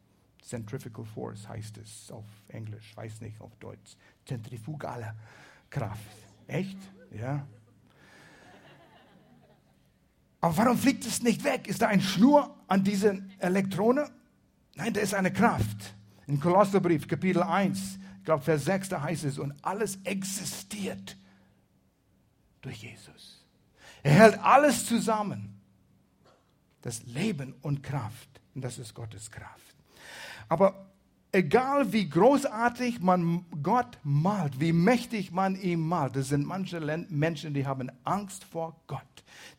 Centrifugal 0.40 1.06
Force 1.06 1.48
heißt 1.48 1.76
es 1.78 2.12
auf 2.12 2.26
Englisch, 2.46 2.96
weiß 2.96 3.20
nicht 3.20 3.40
auf 3.40 3.56
Deutsch. 3.56 3.96
Zentrifugale 4.24 5.16
Kraft. 5.74 6.00
Echt? 6.46 6.78
Ja. 7.10 7.46
Aber 10.40 10.56
warum 10.56 10.78
fliegt 10.78 11.04
es 11.04 11.22
nicht 11.22 11.42
weg? 11.42 11.66
Ist 11.66 11.82
da 11.82 11.88
ein 11.88 12.00
Schnur 12.00 12.54
an 12.68 12.84
diesen 12.84 13.32
Elektronen? 13.38 14.08
Nein, 14.76 14.92
da 14.92 15.00
ist 15.00 15.14
eine 15.14 15.32
Kraft. 15.32 15.94
In 16.26 16.38
Kolosserbrief, 16.38 17.08
Kapitel 17.08 17.42
1, 17.42 17.98
ich 18.18 18.24
glaube 18.24 18.42
Vers 18.42 18.64
6, 18.64 18.88
da 18.88 19.02
heißt 19.02 19.24
es, 19.24 19.38
und 19.38 19.52
alles 19.62 19.98
existiert 20.04 21.16
durch 22.62 22.82
Jesus. 22.82 23.44
Er 24.02 24.12
hält 24.12 24.38
alles 24.38 24.86
zusammen. 24.86 25.60
Das 26.82 27.02
Leben 27.04 27.54
und 27.62 27.82
Kraft. 27.82 28.28
Und 28.54 28.62
das 28.62 28.78
ist 28.78 28.94
Gottes 28.94 29.30
Kraft. 29.30 29.74
Aber 30.48 30.93
egal 31.34 31.92
wie 31.92 32.08
großartig 32.08 33.00
man 33.00 33.44
Gott 33.62 33.98
malt, 34.04 34.60
wie 34.60 34.72
mächtig 34.72 35.32
man 35.32 35.56
ihn 35.56 35.80
malt, 35.80 36.16
es 36.16 36.28
sind 36.28 36.46
manche 36.46 36.80
Menschen, 37.10 37.54
die 37.54 37.66
haben 37.66 37.90
Angst 38.04 38.44
vor 38.44 38.80
Gott. 38.86 39.02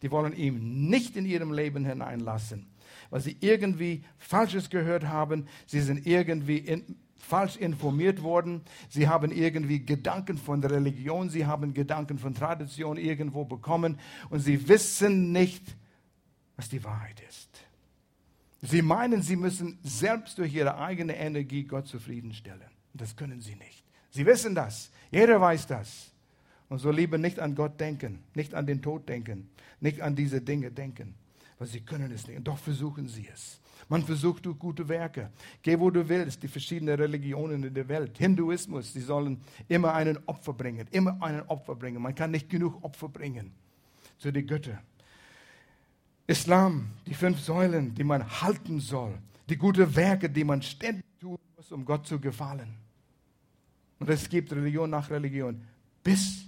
Die 0.01 0.09
wollen 0.09 0.33
ihn 0.33 0.89
nicht 0.89 1.17
in 1.17 1.25
ihrem 1.25 1.51
Leben 1.51 1.85
hineinlassen, 1.85 2.67
weil 3.09 3.21
sie 3.21 3.35
irgendwie 3.41 4.03
Falsches 4.17 4.69
gehört 4.69 5.05
haben. 5.05 5.47
Sie 5.67 5.81
sind 5.81 6.07
irgendwie 6.07 6.57
in, 6.57 6.95
falsch 7.17 7.57
informiert 7.57 8.23
worden. 8.23 8.61
Sie 8.87 9.09
haben 9.09 9.31
irgendwie 9.31 9.85
Gedanken 9.85 10.37
von 10.37 10.63
Religion, 10.63 11.29
sie 11.29 11.45
haben 11.45 11.73
Gedanken 11.73 12.17
von 12.17 12.33
Tradition 12.33 12.97
irgendwo 12.97 13.43
bekommen 13.43 13.99
und 14.29 14.39
sie 14.39 14.67
wissen 14.69 15.31
nicht, 15.31 15.75
was 16.55 16.69
die 16.69 16.83
Wahrheit 16.83 17.21
ist. 17.27 17.54
Sie 18.67 18.81
meinen, 18.81 19.21
sie 19.21 19.35
müssen 19.35 19.77
selbst 19.83 20.37
durch 20.37 20.53
ihre 20.53 20.77
eigene 20.77 21.15
Energie 21.15 21.63
Gott 21.63 21.87
zufriedenstellen. 21.87 22.69
Das 22.93 23.15
können 23.15 23.41
sie 23.41 23.55
nicht. 23.55 23.83
Sie 24.11 24.25
wissen 24.25 24.55
das. 24.55 24.91
Jeder 25.11 25.39
weiß 25.39 25.67
das. 25.67 26.11
Und 26.69 26.79
so 26.79 26.89
lieber 26.89 27.17
nicht 27.17 27.39
an 27.39 27.53
Gott 27.53 27.79
denken, 27.79 28.23
nicht 28.33 28.53
an 28.55 28.65
den 28.65 28.81
Tod 28.81 29.07
denken, 29.07 29.49
nicht 29.79 30.01
an 30.01 30.15
diese 30.15 30.41
Dinge 30.41 30.71
denken, 30.71 31.13
weil 31.59 31.67
sie 31.67 31.81
können 31.81 32.11
es 32.11 32.27
nicht. 32.27 32.37
Und 32.37 32.47
doch 32.47 32.57
versuchen 32.57 33.07
sie 33.07 33.27
es. 33.31 33.59
Man 33.87 34.01
versucht 34.01 34.45
durch 34.45 34.57
gute 34.57 34.87
Werke. 34.89 35.29
Geh, 35.61 35.79
wo 35.79 35.91
du 35.91 36.07
willst, 36.09 36.41
die 36.41 36.47
verschiedenen 36.47 36.95
Religionen 36.99 37.63
in 37.63 37.73
der 37.73 37.87
Welt. 37.87 38.17
Hinduismus, 38.17 38.93
sie 38.93 39.01
sollen 39.01 39.39
immer 39.67 39.93
einen 39.93 40.17
Opfer 40.25 40.53
bringen, 40.53 40.87
immer 40.91 41.21
einen 41.21 41.41
Opfer 41.41 41.75
bringen. 41.75 42.01
Man 42.01 42.15
kann 42.15 42.31
nicht 42.31 42.49
genug 42.49 42.83
Opfer 42.83 43.09
bringen 43.09 43.51
zu 44.17 44.31
den 44.31 44.47
Göttern. 44.47 44.79
Islam, 46.27 46.89
die 47.05 47.13
fünf 47.13 47.39
Säulen, 47.39 47.93
die 47.93 48.03
man 48.03 48.41
halten 48.41 48.79
soll, 48.79 49.13
die 49.49 49.57
guten 49.57 49.95
Werke, 49.95 50.29
die 50.29 50.43
man 50.43 50.61
ständig 50.61 51.05
tun 51.19 51.37
muss, 51.55 51.71
um 51.71 51.85
Gott 51.85 52.07
zu 52.07 52.19
gefallen. 52.19 52.75
Und 53.99 54.09
es 54.09 54.27
gibt 54.27 54.51
Religion 54.51 54.89
nach 54.89 55.09
Religion. 55.09 55.63
Bis 56.03 56.45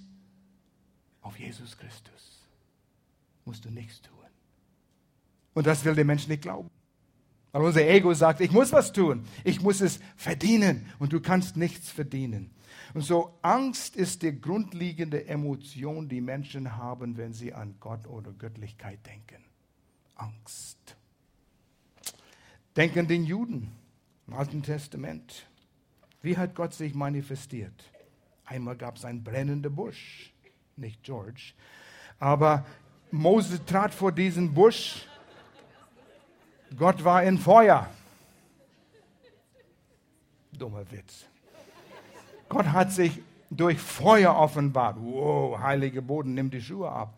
auf 1.21 1.37
Jesus 1.39 1.77
Christus 1.77 2.47
musst 3.45 3.65
du 3.65 3.69
nichts 3.69 4.01
tun. 4.01 4.13
Und 5.53 5.65
das 5.65 5.83
will 5.85 5.95
der 5.95 6.05
Mensch 6.05 6.27
nicht 6.27 6.43
glauben. 6.43 6.69
Weil 7.51 7.63
unser 7.63 7.87
Ego 7.87 8.13
sagt, 8.13 8.41
ich 8.41 8.51
muss 8.51 8.71
was 8.71 8.91
tun, 8.93 9.25
ich 9.43 9.61
muss 9.61 9.81
es 9.81 9.99
verdienen 10.15 10.85
und 10.99 11.13
du 11.13 11.21
kannst 11.21 11.57
nichts 11.57 11.89
verdienen. 11.89 12.51
Und 12.93 13.01
so 13.01 13.39
Angst 13.41 13.95
ist 13.95 14.21
die 14.21 14.39
grundlegende 14.39 15.25
Emotion, 15.27 16.09
die 16.09 16.21
Menschen 16.21 16.75
haben, 16.75 17.17
wenn 17.17 17.33
sie 17.33 17.53
an 17.53 17.75
Gott 17.79 18.05
oder 18.07 18.31
Göttlichkeit 18.33 18.99
denken. 19.05 19.46
Angst. 20.19 20.77
Denken 22.75 23.07
den 23.07 23.25
Juden 23.25 23.71
im 24.27 24.33
Alten 24.33 24.61
Testament. 24.61 25.45
Wie 26.21 26.37
hat 26.37 26.55
Gott 26.55 26.73
sich 26.73 26.93
manifestiert? 26.93 27.91
Einmal 28.45 28.75
gab 28.75 28.97
es 28.97 29.05
einen 29.05 29.23
brennenden 29.23 29.75
Busch, 29.75 30.31
nicht 30.75 31.03
George, 31.03 31.53
aber 32.19 32.65
Mose 33.11 33.63
trat 33.65 33.93
vor 33.93 34.11
diesen 34.11 34.53
Busch. 34.53 35.05
Gott 36.75 37.03
war 37.03 37.23
in 37.23 37.37
Feuer. 37.37 37.89
Dummer 40.51 40.89
Witz. 40.91 41.25
Gott 42.49 42.67
hat 42.67 42.91
sich 42.91 43.21
durch 43.49 43.79
Feuer 43.79 44.35
offenbart. 44.35 44.97
Wow, 44.99 45.59
heilige 45.59 46.01
Boden, 46.01 46.33
nimm 46.33 46.49
die 46.49 46.61
Schuhe 46.61 46.89
ab. 46.89 47.16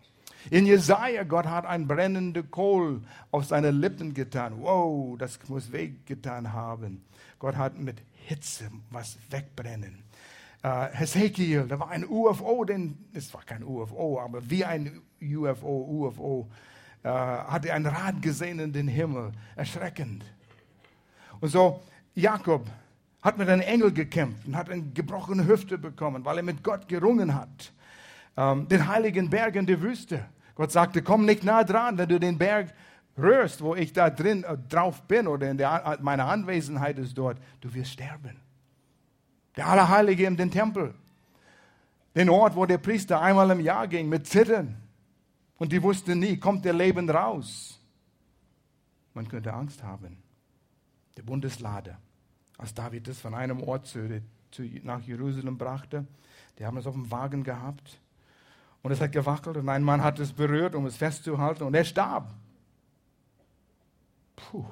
In 0.50 0.66
Jesaja, 0.66 1.24
Gott 1.24 1.46
hat 1.46 1.66
ein 1.66 1.88
brennender 1.88 2.44
Kohl 2.44 3.02
auf 3.32 3.46
seine 3.46 3.72
Lippen 3.72 4.14
getan. 4.14 4.62
Wow, 4.62 5.18
das 5.18 5.40
muss 5.48 5.72
wehgetan 5.72 6.54
haben. 6.54 7.04
Gott 7.38 7.56
hat 7.56 7.78
mit 7.78 8.02
Hitze 8.14 8.70
was 8.90 9.18
wegbrennen. 9.30 10.04
Uh, 10.64 10.88
Hesekiel, 10.92 11.68
da 11.68 11.80
war 11.80 11.90
ein 11.90 12.06
UFO, 12.06 12.66
denn 12.66 12.98
es 13.14 13.34
war 13.34 13.44
kein 13.44 13.64
UFO, 13.64 14.20
aber 14.20 14.50
wie 14.50 14.66
ein 14.66 15.02
UFO, 15.22 15.86
UFO, 15.90 16.50
uh, 17.06 17.08
hatte 17.08 17.74
ein 17.74 17.86
Rad 17.86 18.22
gesehen 18.22 18.60
in 18.60 18.74
den 18.74 18.90
Himmel. 18.90 19.32
Erschreckend. 19.56 20.26
Und 21.40 21.50
so, 21.50 21.82
Jakob 22.14 22.68
hat 23.22 23.38
mit 23.38 23.48
einem 23.48 23.62
Engel 23.62 23.94
gekämpft 23.94 24.46
und 24.48 24.58
hat 24.58 24.70
eine 24.70 24.84
gebrochene 24.94 25.48
Hüfte 25.48 25.78
bekommen, 25.78 26.26
weil 26.26 26.38
er 26.38 26.44
mit 26.44 26.62
Gott 26.62 26.88
gerungen 26.88 27.36
hat. 27.36 27.72
Um, 28.40 28.70
den 28.70 28.88
heiligen 28.88 29.30
Berg 29.30 29.58
in 29.58 29.66
der 29.66 29.82
Wüste. 29.82 30.26
Gott 30.56 30.72
sagte, 30.72 31.02
komm 31.02 31.26
nicht 31.26 31.44
nah 31.44 31.66
dran, 31.66 31.98
wenn 31.98 32.08
du 32.08 32.22
den 32.22 32.38
Berg 32.38 32.74
rührst, 33.18 33.62
wo 33.62 33.76
ich 33.76 33.92
da 33.92 34.10
drin 34.10 34.46
äh, 34.46 34.58
drauf 34.70 35.02
bin 35.10 35.28
oder 35.28 35.52
in 35.52 35.58
der, 35.58 35.98
meine 36.02 36.24
Anwesenheit 36.24 36.98
ist 37.00 37.18
dort, 37.18 37.38
du 37.60 37.74
wirst 37.74 37.92
sterben. 37.92 38.40
Der 39.58 39.68
Allerheilige 39.68 40.26
in 40.26 40.38
den 40.38 40.52
Tempel, 40.52 40.94
den 42.16 42.30
Ort, 42.30 42.56
wo 42.56 42.66
der 42.66 42.78
Priester 42.78 43.20
einmal 43.20 43.52
im 43.52 43.60
Jahr 43.60 43.90
ging 43.90 44.08
mit 44.08 44.26
Zittern 44.26 44.78
und 45.58 45.74
die 45.74 45.84
wussten 45.84 46.20
nie, 46.20 46.38
kommt 46.38 46.64
der 46.64 46.72
Leben 46.74 47.10
raus. 47.10 47.78
Man 49.14 49.28
könnte 49.28 49.52
Angst 49.52 49.84
haben. 49.84 50.16
Der 51.18 51.24
Bundeslade, 51.24 51.98
als 52.58 52.74
David 52.74 53.06
das 53.06 53.20
von 53.20 53.34
einem 53.34 53.62
Ort 53.64 53.88
zu, 53.88 54.22
zu, 54.50 54.64
nach 54.84 55.02
Jerusalem 55.02 55.58
brachte, 55.58 56.08
die 56.58 56.66
haben 56.66 56.78
es 56.78 56.88
auf 56.88 56.96
dem 56.96 57.12
Wagen 57.12 57.44
gehabt 57.44 58.00
und 58.82 58.92
es 58.92 59.02
hat 59.02 59.12
gewackelt 59.12 59.58
und 59.58 59.68
ein 59.70 59.84
Mann 59.84 60.04
hat 60.04 60.20
es 60.20 60.32
berührt, 60.32 60.76
um 60.76 60.86
es 60.86 60.98
festzuhalten 60.98 61.64
und 61.64 61.74
er 61.74 61.86
starb. 61.86 62.34
Puh, 64.36 64.66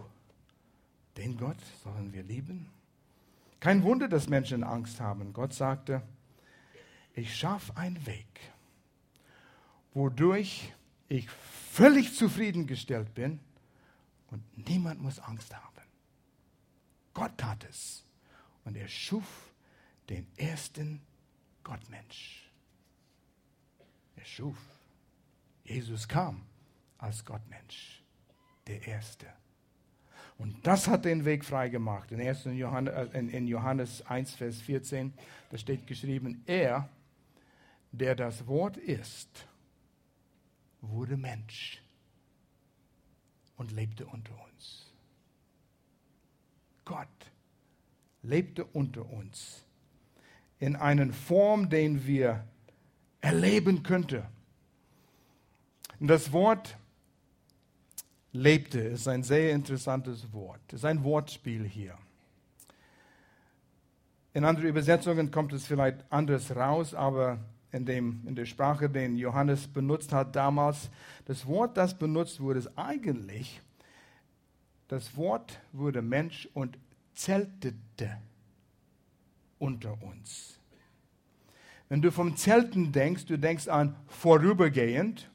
den 1.17 1.37
Gott 1.37 1.57
sollen 1.83 2.13
wir 2.13 2.23
lieben? 2.23 2.69
Kein 3.59 3.83
Wunder, 3.83 4.07
dass 4.07 4.29
Menschen 4.29 4.63
Angst 4.63 5.01
haben. 5.01 5.33
Gott 5.33 5.53
sagte, 5.53 6.01
ich 7.15 7.35
schaffe 7.35 7.75
einen 7.75 8.05
Weg, 8.05 8.39
wodurch 9.93 10.73
ich 11.09 11.29
völlig 11.29 12.15
zufriedengestellt 12.15 13.13
bin 13.13 13.39
und 14.29 14.69
niemand 14.69 15.01
muss 15.01 15.19
Angst 15.19 15.55
haben. 15.55 15.63
Gott 17.13 17.37
tat 17.37 17.65
es 17.67 18.05
und 18.63 18.77
er 18.77 18.87
schuf 18.87 19.51
den 20.09 20.27
ersten 20.37 21.01
Gottmensch 21.63 22.46
schuf. 24.25 24.57
Jesus 25.63 26.07
kam 26.07 26.43
als 26.97 27.23
Gottmensch, 27.23 28.01
der 28.67 28.87
Erste. 28.87 29.27
Und 30.37 30.65
das 30.65 30.87
hat 30.87 31.05
den 31.05 31.25
Weg 31.25 31.43
freigemacht. 31.43 32.11
In, 32.11 32.21
1. 32.21 32.45
Johannes, 32.45 32.93
äh, 33.13 33.19
in 33.19 33.47
Johannes 33.47 34.05
1, 34.05 34.35
Vers 34.35 34.61
14, 34.61 35.13
da 35.49 35.57
steht 35.57 35.87
geschrieben, 35.87 36.43
er, 36.45 36.89
der 37.91 38.15
das 38.15 38.45
Wort 38.47 38.77
ist, 38.77 39.47
wurde 40.81 41.17
Mensch 41.17 41.81
und 43.57 43.71
lebte 43.71 44.05
unter 44.05 44.33
uns. 44.45 44.93
Gott 46.85 47.07
lebte 48.21 48.65
unter 48.65 49.09
uns 49.09 49.63
in 50.59 50.75
einer 50.75 51.11
Form, 51.13 51.69
den 51.69 52.05
wir 52.05 52.47
erleben 53.27 53.83
könnte. 53.83 54.25
das 55.99 56.31
Wort 56.31 56.77
lebte 58.31 58.79
ist 58.79 59.05
ein 59.09 59.21
sehr 59.21 59.51
interessantes 59.51 60.31
Wort. 60.31 60.61
Ist 60.71 60.85
ein 60.85 61.03
Wortspiel 61.03 61.65
hier. 61.65 61.97
In 64.33 64.45
anderen 64.45 64.69
Übersetzungen 64.69 65.29
kommt 65.29 65.51
es 65.51 65.65
vielleicht 65.65 66.05
anders 66.09 66.55
raus, 66.55 66.93
aber 66.93 67.39
in, 67.73 67.85
dem, 67.85 68.21
in 68.25 68.35
der 68.35 68.45
Sprache, 68.45 68.89
den 68.89 69.17
Johannes 69.17 69.67
benutzt 69.67 70.13
hat 70.13 70.33
damals, 70.33 70.89
das 71.25 71.45
Wort, 71.47 71.75
das 71.75 71.97
benutzt 71.97 72.39
wurde, 72.39 72.59
ist 72.59 72.77
eigentlich, 72.77 73.61
das 74.87 75.17
Wort 75.17 75.59
wurde 75.73 76.01
Mensch 76.01 76.47
und 76.53 76.77
zeltete 77.13 78.21
unter 79.59 80.01
uns. 80.01 80.57
Wenn 81.89 82.01
du 82.01 82.11
vom 82.11 82.35
Zelten 82.35 82.91
denkst, 82.91 83.25
du 83.25 83.37
denkst 83.37 83.67
an 83.67 83.95
vorübergehend. 84.07 85.29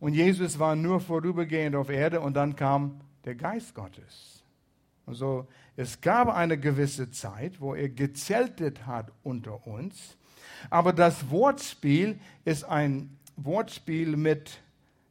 Und 0.00 0.14
Jesus 0.14 0.58
war 0.58 0.76
nur 0.76 1.00
vorübergehend 1.00 1.76
auf 1.76 1.90
Erde 1.90 2.20
und 2.20 2.34
dann 2.34 2.56
kam 2.56 3.00
der 3.24 3.34
Geist 3.34 3.74
Gottes. 3.74 4.42
Also 5.06 5.46
es 5.76 6.00
gab 6.00 6.28
eine 6.28 6.58
gewisse 6.58 7.10
Zeit, 7.10 7.60
wo 7.60 7.74
er 7.74 7.88
gezeltet 7.88 8.86
hat 8.86 9.10
unter 9.22 9.66
uns. 9.66 10.16
Aber 10.70 10.92
das 10.92 11.30
Wortspiel 11.30 12.18
ist 12.44 12.64
ein 12.64 13.16
Wortspiel 13.36 14.16
mit, 14.16 14.60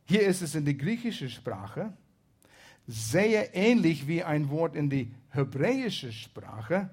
hier 0.06 0.22
ist 0.22 0.42
es 0.42 0.56
in 0.56 0.66
der 0.66 0.74
griechischen 0.74 1.30
Sprache, 1.30 1.94
sehr 2.88 3.56
ähnlich 3.56 4.08
wie 4.08 4.24
ein 4.24 4.50
Wort 4.50 4.76
in 4.76 4.90
die 4.90 5.12
hebräische 5.30 6.12
Sprache, 6.12 6.90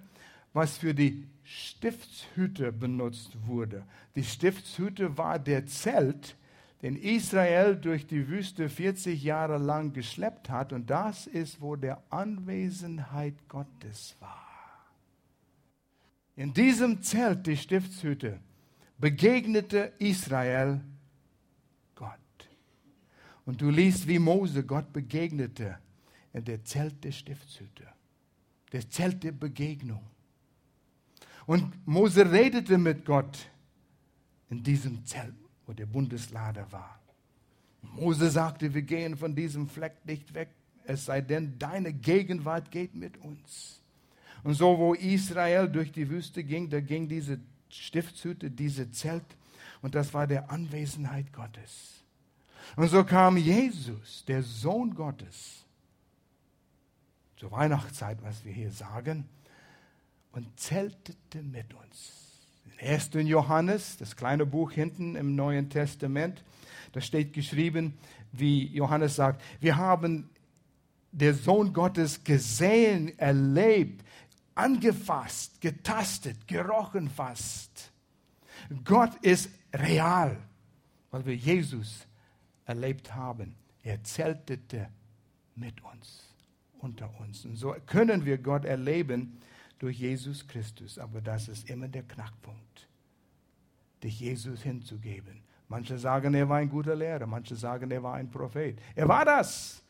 was 0.54 0.78
für 0.78 0.94
die 0.94 1.26
Stiftshütte 1.42 2.72
benutzt 2.72 3.36
wurde. 3.46 3.84
Die 4.16 4.24
Stiftshütte 4.24 5.18
war 5.18 5.38
der 5.38 5.66
Zelt, 5.66 6.36
den 6.80 6.96
Israel 6.96 7.76
durch 7.76 8.06
die 8.06 8.28
Wüste 8.28 8.68
40 8.68 9.22
Jahre 9.22 9.58
lang 9.58 9.92
geschleppt 9.92 10.48
hat. 10.48 10.72
Und 10.72 10.88
das 10.88 11.26
ist, 11.26 11.60
wo 11.60 11.76
der 11.76 12.02
Anwesenheit 12.08 13.34
Gottes 13.48 14.16
war. 14.20 14.40
In 16.36 16.54
diesem 16.54 17.02
Zelt, 17.02 17.46
die 17.46 17.56
Stiftshütte, 17.56 18.38
begegnete 18.98 19.92
Israel 19.98 20.80
Gott. 21.94 22.10
Und 23.44 23.60
du 23.60 23.70
liest, 23.70 24.06
wie 24.08 24.18
Mose 24.18 24.64
Gott 24.64 24.92
begegnete 24.92 25.78
in 26.32 26.44
der 26.44 26.64
Zelt 26.64 27.02
der 27.04 27.12
Stiftshütte, 27.12 27.86
der 28.72 28.88
Zelt 28.88 29.22
der 29.22 29.32
Begegnung. 29.32 30.02
Und 31.46 31.86
Mose 31.86 32.30
redete 32.30 32.78
mit 32.78 33.04
Gott 33.04 33.50
in 34.50 34.62
diesem 34.62 35.04
Zelt, 35.04 35.34
wo 35.66 35.72
der 35.72 35.86
Bundeslader 35.86 36.70
war. 36.72 37.00
Mose 37.82 38.30
sagte, 38.30 38.72
wir 38.74 38.82
gehen 38.82 39.16
von 39.16 39.34
diesem 39.34 39.68
Fleck 39.68 39.94
nicht 40.04 40.34
weg, 40.34 40.48
es 40.84 41.06
sei 41.06 41.20
denn, 41.20 41.58
deine 41.58 41.92
Gegenwart 41.92 42.70
geht 42.70 42.94
mit 42.94 43.16
uns. 43.18 43.80
Und 44.42 44.54
so, 44.54 44.78
wo 44.78 44.94
Israel 44.94 45.68
durch 45.68 45.92
die 45.92 46.08
Wüste 46.08 46.44
ging, 46.44 46.68
da 46.68 46.80
ging 46.80 47.08
diese 47.08 47.38
Stiftshütte, 47.68 48.50
diese 48.50 48.90
Zelt, 48.90 49.24
und 49.80 49.94
das 49.94 50.14
war 50.14 50.26
der 50.26 50.50
Anwesenheit 50.50 51.32
Gottes. 51.32 52.04
Und 52.76 52.88
so 52.88 53.04
kam 53.04 53.36
Jesus, 53.36 54.24
der 54.26 54.42
Sohn 54.42 54.94
Gottes, 54.94 55.64
zur 57.36 57.50
Weihnachtszeit, 57.50 58.22
was 58.22 58.44
wir 58.44 58.52
hier 58.52 58.70
sagen, 58.70 59.28
und 60.34 60.58
zeltete 60.58 61.42
mit 61.42 61.72
uns. 61.74 62.48
In 62.64 62.88
1. 62.88 63.10
Johannes, 63.14 63.96
das 63.98 64.16
kleine 64.16 64.44
Buch 64.44 64.72
hinten 64.72 65.14
im 65.14 65.36
Neuen 65.36 65.70
Testament, 65.70 66.42
da 66.92 67.00
steht 67.00 67.32
geschrieben, 67.32 67.94
wie 68.32 68.66
Johannes 68.66 69.16
sagt, 69.16 69.42
wir 69.60 69.76
haben 69.76 70.28
der 71.12 71.34
Sohn 71.34 71.72
Gottes 71.72 72.24
gesehen, 72.24 73.16
erlebt, 73.18 74.04
angefasst, 74.56 75.60
getastet, 75.60 76.48
gerochen 76.48 77.08
fast. 77.08 77.92
Gott 78.84 79.14
ist 79.22 79.50
real, 79.72 80.36
weil 81.12 81.26
wir 81.26 81.36
Jesus 81.36 82.06
erlebt 82.64 83.14
haben. 83.14 83.54
Er 83.84 84.02
zeltete 84.02 84.88
mit 85.54 85.80
uns, 85.84 86.34
unter 86.78 87.08
uns. 87.20 87.44
Und 87.44 87.56
so 87.56 87.76
können 87.86 88.24
wir 88.24 88.38
Gott 88.38 88.64
erleben 88.64 89.38
durch 89.78 89.98
Jesus 89.98 90.46
Christus. 90.46 90.98
Aber 90.98 91.20
das 91.20 91.48
ist 91.48 91.68
immer 91.68 91.88
der 91.88 92.02
Knackpunkt, 92.02 92.88
dich 94.02 94.20
Jesus 94.20 94.62
hinzugeben. 94.62 95.42
Manche 95.68 95.98
sagen, 95.98 96.34
er 96.34 96.48
war 96.48 96.58
ein 96.58 96.68
guter 96.68 96.94
Lehrer, 96.94 97.26
manche 97.26 97.56
sagen, 97.56 97.90
er 97.90 98.02
war 98.02 98.14
ein 98.14 98.30
Prophet. 98.30 98.78
Er 98.94 99.08
war 99.08 99.24
das, 99.24 99.82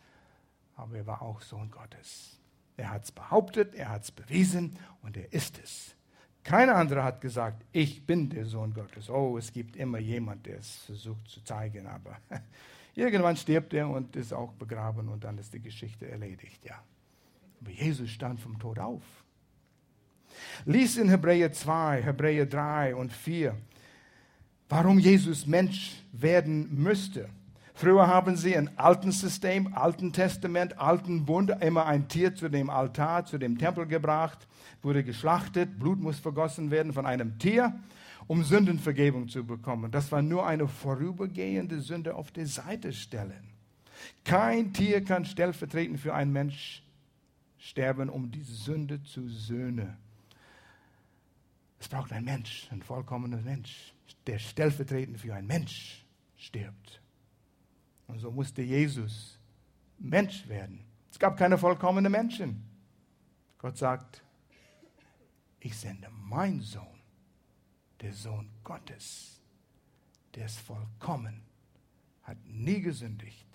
aber 0.77 0.97
er 0.97 1.07
war 1.07 1.21
auch 1.21 1.41
Sohn 1.41 1.71
Gottes. 1.71 2.39
Er 2.77 2.91
hat 2.91 3.05
es 3.05 3.13
behauptet, 3.13 3.75
er 3.75 3.91
hat 3.91 4.05
es 4.05 4.11
bewiesen 4.11 4.79
und 5.03 5.17
er 5.17 5.33
ist 5.33 5.59
es. 5.63 5.95
Keiner 6.43 6.77
andere 6.77 7.03
hat 7.03 7.21
gesagt, 7.21 7.65
ich 7.73 8.05
bin 8.05 8.29
der 8.29 8.45
Sohn 8.45 8.75
Gottes. 8.75 9.09
Oh, 9.09 9.39
es 9.39 9.53
gibt 9.53 9.77
immer 9.77 9.99
jemand, 9.99 10.45
der 10.47 10.59
es 10.59 10.77
versucht 10.85 11.27
zu 11.29 11.43
zeigen, 11.43 11.87
aber 11.87 12.19
irgendwann 12.95 13.37
stirbt 13.37 13.73
er 13.73 13.89
und 13.89 14.15
ist 14.15 14.33
auch 14.33 14.53
begraben 14.53 15.09
und 15.09 15.25
dann 15.25 15.39
ist 15.39 15.55
die 15.55 15.63
Geschichte 15.63 16.09
erledigt, 16.09 16.65
ja. 16.65 16.83
Aber 17.61 17.71
Jesus 17.71 18.11
stand 18.11 18.41
vom 18.41 18.59
Tod 18.59 18.79
auf. 18.79 19.24
Lies 20.65 20.97
in 20.97 21.09
Hebräer 21.09 21.53
2, 21.53 22.03
Hebräer 22.03 22.47
3 22.47 22.95
und 22.95 23.13
4, 23.13 23.55
warum 24.69 24.99
Jesus 24.99 25.47
Mensch 25.47 26.03
werden 26.13 26.69
müsste. 26.75 27.29
Früher 27.77 28.07
haben 28.07 28.37
sie 28.37 28.53
im 28.53 28.71
alten 28.77 29.11
System, 29.11 29.75
alten 29.75 30.13
Testament, 30.13 30.79
alten 30.79 31.25
Bund 31.25 31.51
immer 31.61 31.87
ein 31.87 32.07
Tier 32.07 32.35
zu 32.35 32.49
dem 32.49 32.71
Altar, 32.71 33.25
zu 33.25 33.37
dem 33.37 33.59
Tempel 33.59 33.87
gebracht, 33.87 34.47
wurde 34.81 35.03
geschlachtet, 35.03 35.79
Blut 35.79 35.99
muss 35.99 36.21
vergossen 36.21 36.71
werden 36.71 36.93
von 36.93 37.05
einem 37.05 37.37
Tier, 37.39 37.75
um 38.29 38.45
Sündenvergebung 38.45 39.29
zu 39.29 39.45
bekommen. 39.45 39.91
Das 39.91 40.13
war 40.13 40.23
nur 40.23 40.47
eine 40.47 40.69
vorübergehende 40.69 41.81
Sünde 41.81 42.15
auf 42.15 42.31
die 42.31 42.47
Seite 42.47 42.93
stellen. 42.93 43.51
Kein 44.25 44.73
Tier 44.73 45.05
kann 45.05 45.25
stellvertretend 45.25 45.99
für 45.99 46.15
einen 46.15 46.33
Mensch 46.33 46.85
sterben, 47.59 48.09
um 48.09 48.31
die 48.31 48.43
Sünde 48.43 49.03
zu 49.03 49.29
söhnen. 49.29 49.97
Es 51.85 51.89
braucht 51.91 52.15
ein 52.15 52.25
Mensch, 52.25 52.67
ein 52.71 52.81
vollkommener 52.81 53.43
Mensch, 53.43 53.93
der 54.27 54.39
stellvertretend 54.39 55.21
für 55.21 55.35
einen 55.35 55.47
Mensch 55.47 56.03
stirbt. 56.35 57.03
Und 58.07 58.21
so 58.21 58.31
musste 58.31 58.63
Jesus 58.63 59.39
Mensch 59.99 60.49
werden. 60.49 60.83
Es 61.11 61.19
gab 61.19 61.37
keine 61.37 61.59
vollkommenen 61.59 62.11
Menschen. 62.11 62.65
Gott 63.59 63.77
sagt, 63.77 64.25
ich 65.61 65.77
sende 65.77 66.09
meinen 66.09 66.63
Sohn, 66.63 67.03
der 68.01 68.15
Sohn 68.15 68.49
Gottes, 68.63 69.43
der 70.35 70.47
ist 70.47 70.61
vollkommen, 70.61 71.43
hat 72.23 72.39
nie 72.47 72.81
gesündigt, 72.81 73.47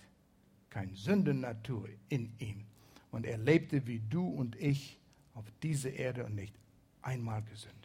keine 0.70 0.94
Sündennatur 0.94 1.90
in 2.10 2.32
ihm. 2.38 2.68
Und 3.10 3.26
er 3.26 3.40
lebte 3.40 3.88
wie 3.88 4.02
du 4.08 4.24
und 4.24 4.56
ich 4.56 5.00
auf 5.34 5.46
dieser 5.64 5.94
Erde 5.94 6.28
und 6.28 6.36
nicht 6.36 6.54
einmal 7.02 7.42
gesündigt. 7.42 7.79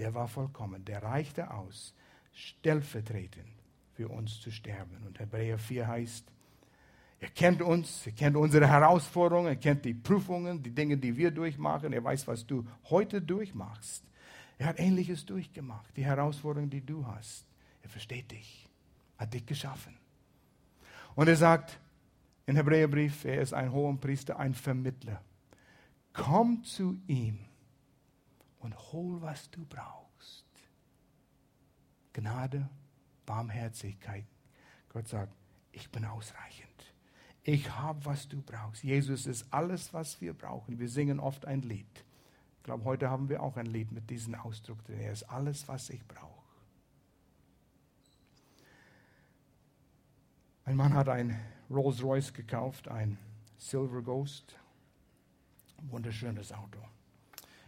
Der 0.00 0.14
war 0.14 0.28
vollkommen, 0.28 0.82
der 0.82 1.02
reichte 1.02 1.50
aus, 1.50 1.92
stellvertretend 2.32 3.52
für 3.92 4.08
uns 4.08 4.40
zu 4.40 4.50
sterben. 4.50 4.96
Und 5.06 5.18
Hebräer 5.20 5.58
4 5.58 5.86
heißt, 5.86 6.24
er 7.20 7.28
kennt 7.28 7.60
uns, 7.60 8.06
er 8.06 8.12
kennt 8.12 8.34
unsere 8.34 8.66
Herausforderungen, 8.66 9.48
er 9.48 9.56
kennt 9.56 9.84
die 9.84 9.92
Prüfungen, 9.92 10.62
die 10.62 10.70
Dinge, 10.70 10.96
die 10.96 11.14
wir 11.14 11.30
durchmachen. 11.30 11.92
Er 11.92 12.02
weiß, 12.02 12.26
was 12.26 12.46
du 12.46 12.66
heute 12.84 13.20
durchmachst. 13.20 14.02
Er 14.56 14.68
hat 14.68 14.80
Ähnliches 14.80 15.26
durchgemacht, 15.26 15.94
die 15.94 16.06
Herausforderungen, 16.06 16.70
die 16.70 16.80
du 16.80 17.06
hast. 17.06 17.44
Er 17.82 17.90
versteht 17.90 18.30
dich, 18.30 18.70
hat 19.18 19.34
dich 19.34 19.44
geschaffen. 19.44 19.98
Und 21.14 21.28
er 21.28 21.36
sagt 21.36 21.78
in 22.46 22.56
Hebräerbrief, 22.56 23.26
er 23.26 23.42
ist 23.42 23.52
ein 23.52 23.70
hoher 23.70 23.94
Priester, 24.00 24.38
ein 24.38 24.54
Vermittler. 24.54 25.20
Komm 26.14 26.64
zu 26.64 27.02
ihm 27.06 27.49
und 28.60 28.76
hol, 28.92 29.20
was 29.20 29.50
du 29.50 29.64
brauchst. 29.66 30.44
Gnade, 32.12 32.68
Barmherzigkeit. 33.26 34.26
Gott 34.88 35.08
sagt, 35.08 35.32
ich 35.72 35.90
bin 35.90 36.04
ausreichend. 36.04 36.68
Ich 37.42 37.70
habe, 37.70 38.04
was 38.04 38.28
du 38.28 38.42
brauchst. 38.42 38.82
Jesus 38.84 39.26
ist 39.26 39.52
alles, 39.52 39.92
was 39.94 40.20
wir 40.20 40.34
brauchen. 40.34 40.78
Wir 40.78 40.88
singen 40.88 41.20
oft 41.20 41.46
ein 41.46 41.62
Lied. 41.62 42.04
Ich 42.58 42.64
glaube, 42.64 42.84
heute 42.84 43.08
haben 43.08 43.28
wir 43.28 43.42
auch 43.42 43.56
ein 43.56 43.66
Lied 43.66 43.92
mit 43.92 44.10
diesem 44.10 44.34
Ausdruck 44.34 44.84
drin. 44.84 45.00
Er 45.00 45.12
ist 45.12 45.22
alles, 45.24 45.66
was 45.66 45.88
ich 45.88 46.06
brauche. 46.06 46.40
Ein 50.64 50.76
Mann 50.76 50.92
hat 50.92 51.08
ein 51.08 51.40
Rolls 51.70 52.02
Royce 52.02 52.32
gekauft, 52.32 52.88
ein 52.88 53.18
Silver 53.56 54.02
Ghost. 54.02 54.56
Wunderschönes 55.82 56.52
Auto. 56.52 56.78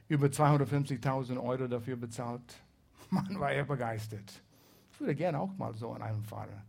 Über 0.09 0.27
250.000 0.27 1.43
Euro 1.43 1.69
dafür 1.69 1.97
bezahlt. 1.97 2.43
Mann, 3.11 3.39
war 3.39 3.53
er 3.53 3.65
begeistert. 3.65 4.43
Ich 4.93 5.01
würde 5.01 5.15
gerne 5.15 5.39
auch 5.39 5.57
mal 5.57 5.75
so 5.75 5.95
in 5.95 6.03
einem 6.03 6.25
fahren. 6.25 6.63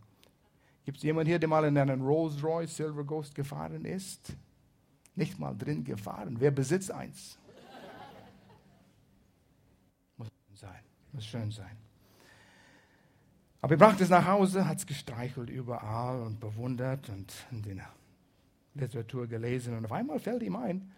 Gibt 0.86 0.98
es 0.98 1.04
jemanden 1.04 1.30
hier, 1.30 1.40
der 1.40 1.50
mal 1.50 1.64
in 1.66 1.78
einem 1.78 2.02
Rolls 2.02 2.44
Royce 2.44 2.76
Silver 2.76 3.04
Ghost 3.04 3.36
gefahren 3.36 3.86
ist? 3.86 4.36
Nicht 5.16 5.40
mal 5.40 5.56
drin 5.56 5.84
gefahren. 5.84 6.36
Wer 6.40 6.52
besitzt 6.52 6.92
eins? 6.92 7.38
Muss 10.18 10.30
sein. 10.56 10.84
Muss 11.12 11.26
schön 11.26 11.52
sein. 11.52 11.78
Aber 13.62 13.76
er 13.76 13.78
brachte 13.78 14.04
es 14.04 14.10
nach 14.10 14.28
Hause, 14.28 14.68
hat 14.68 14.80
es 14.80 14.86
gestreichelt 14.86 15.50
überall 15.50 16.22
und 16.22 16.40
bewundert 16.40 17.08
und 17.10 17.34
in 17.52 17.62
der 17.78 17.88
Literatur 18.74 19.26
gelesen. 19.28 19.78
Und 19.78 19.86
auf 19.86 19.92
einmal 19.94 20.20
fällt 20.20 20.44
ihm 20.44 20.58
ein, 20.58 20.92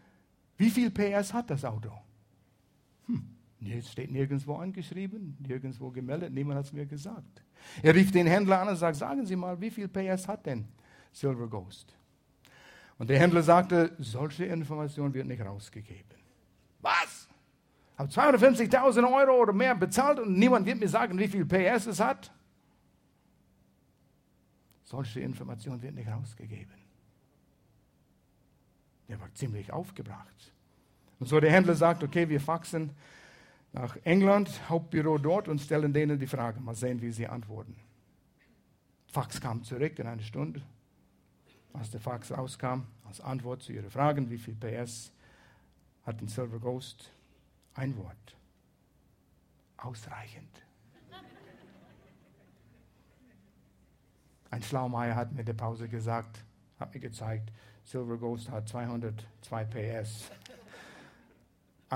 wie 0.57 0.71
viel 0.71 0.89
PS 0.89 1.31
hat 1.31 1.49
das 1.51 1.63
Auto? 1.63 1.91
Steht 3.81 4.11
nirgendwo 4.11 4.55
angeschrieben, 4.55 5.37
nirgendwo 5.39 5.89
gemeldet, 5.89 6.33
niemand 6.33 6.59
hat 6.59 6.65
es 6.65 6.73
mir 6.73 6.85
gesagt. 6.85 7.43
Er 7.81 7.95
rief 7.95 8.11
den 8.11 8.27
Händler 8.27 8.61
an 8.61 8.69
und 8.69 8.75
sagte, 8.75 8.99
sagen 8.99 9.25
Sie 9.25 9.35
mal, 9.35 9.59
wie 9.59 9.71
viel 9.71 9.87
PS 9.87 10.27
hat 10.27 10.45
denn 10.45 10.67
Silver 11.11 11.47
Ghost? 11.47 11.95
Und 12.97 13.09
der 13.09 13.19
Händler 13.19 13.41
sagte, 13.41 13.93
solche 13.97 14.45
Information 14.45 15.13
wird 15.13 15.27
nicht 15.27 15.41
rausgegeben. 15.41 16.17
Was? 16.81 17.27
Habe 17.97 18.09
250.000 18.09 19.13
Euro 19.13 19.41
oder 19.41 19.53
mehr 19.53 19.75
bezahlt 19.75 20.19
und 20.19 20.37
niemand 20.37 20.65
wird 20.65 20.79
mir 20.79 20.89
sagen, 20.89 21.17
wie 21.17 21.27
viel 21.27 21.45
PS 21.45 21.87
es 21.87 21.99
hat? 21.99 22.31
Solche 24.83 25.21
Information 25.21 25.81
wird 25.81 25.95
nicht 25.95 26.07
rausgegeben. 26.07 26.75
Er 29.07 29.19
war 29.19 29.33
ziemlich 29.33 29.71
aufgebracht. 29.71 30.53
Und 31.19 31.27
so 31.27 31.39
der 31.39 31.51
Händler 31.51 31.75
sagt, 31.75 32.03
okay, 32.03 32.27
wir 32.27 32.41
faxen 32.41 32.91
nach 33.75 33.97
England, 34.05 34.69
Hauptbüro 34.69 35.17
dort 35.17 35.49
und 35.49 35.59
stellen 35.59 35.91
denen 35.91 36.17
die 36.17 36.27
Frage. 36.27 36.61
Mal 36.61 36.75
sehen, 36.75 37.01
wie 37.01 37.11
sie 37.11 37.27
antworten. 37.27 37.75
Fax 39.07 39.41
kam 39.41 39.63
zurück 39.63 39.99
in 39.99 40.07
einer 40.07 40.21
Stunde. 40.21 40.61
Als 41.73 41.91
der 41.91 41.99
Fax 41.99 42.31
rauskam, 42.31 42.83
als 43.05 43.19
Antwort 43.19 43.61
zu 43.61 43.73
ihren 43.73 43.91
Fragen, 43.91 44.29
wie 44.29 44.37
viel 44.37 44.55
PS 44.55 45.11
hat 46.05 46.21
ein 46.21 46.29
Silver 46.29 46.59
Ghost? 46.59 47.11
Ein 47.73 47.97
Wort. 47.97 48.37
Ausreichend. 49.75 50.63
Ein 54.51 54.63
Schlaumeier 54.63 55.17
hat 55.17 55.33
mir 55.33 55.41
in 55.41 55.45
der 55.47 55.53
Pause 55.53 55.89
gesagt, 55.89 56.45
hat 56.79 56.93
mir 56.93 57.01
gezeigt, 57.01 57.51
Silver 57.83 58.17
Ghost 58.17 58.49
hat 58.49 58.69
202 58.69 59.65
PS. 59.65 60.31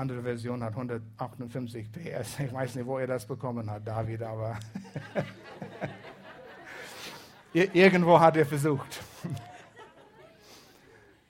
Andere 0.00 0.22
Version 0.22 0.62
hat 0.62 0.72
158 0.72 1.92
PS. 1.92 2.40
Ich 2.40 2.50
weiß 2.50 2.74
nicht, 2.74 2.86
wo 2.86 2.96
er 2.96 3.06
das 3.06 3.26
bekommen 3.26 3.70
hat, 3.70 3.86
David, 3.86 4.22
aber 4.22 4.58
irgendwo 7.52 8.18
hat 8.18 8.38
er 8.38 8.46
versucht. 8.46 8.98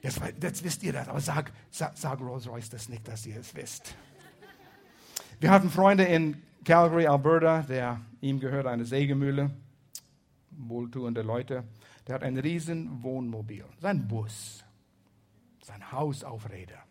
Jetzt, 0.01 0.21
jetzt, 0.41 0.62
wisst 0.62 0.85
ihr 0.85 0.93
das, 0.93 1.09
aber 1.09 1.21
sag, 1.21 1.53
sag, 1.71 1.99
sag 1.99 2.21
Rolls-Royce 2.21 2.71
das 2.71 2.89
nicht, 2.89 3.09
dass 3.09 3.27
ihr 3.27 3.41
es 3.41 3.53
wisst. 3.57 3.97
Wir 5.41 5.51
hatten 5.51 5.68
Freunde 5.68 6.05
in 6.05 6.41
Calgary, 6.64 7.09
Alberta, 7.09 7.62
der, 7.62 8.01
ihm 8.21 8.39
gehört 8.39 8.66
eine 8.66 8.85
Sägemühle, 8.85 9.51
wohltuende 10.53 11.23
Leute. 11.23 11.64
Der 12.07 12.14
hat 12.14 12.23
ein 12.23 12.39
riesen 12.39 13.03
Wohnmobil, 13.03 13.64
sein 13.81 14.07
Bus, 14.07 14.64
sein 15.61 15.91
Haus 15.91 16.23
auf 16.23 16.49
Räder. 16.49 16.85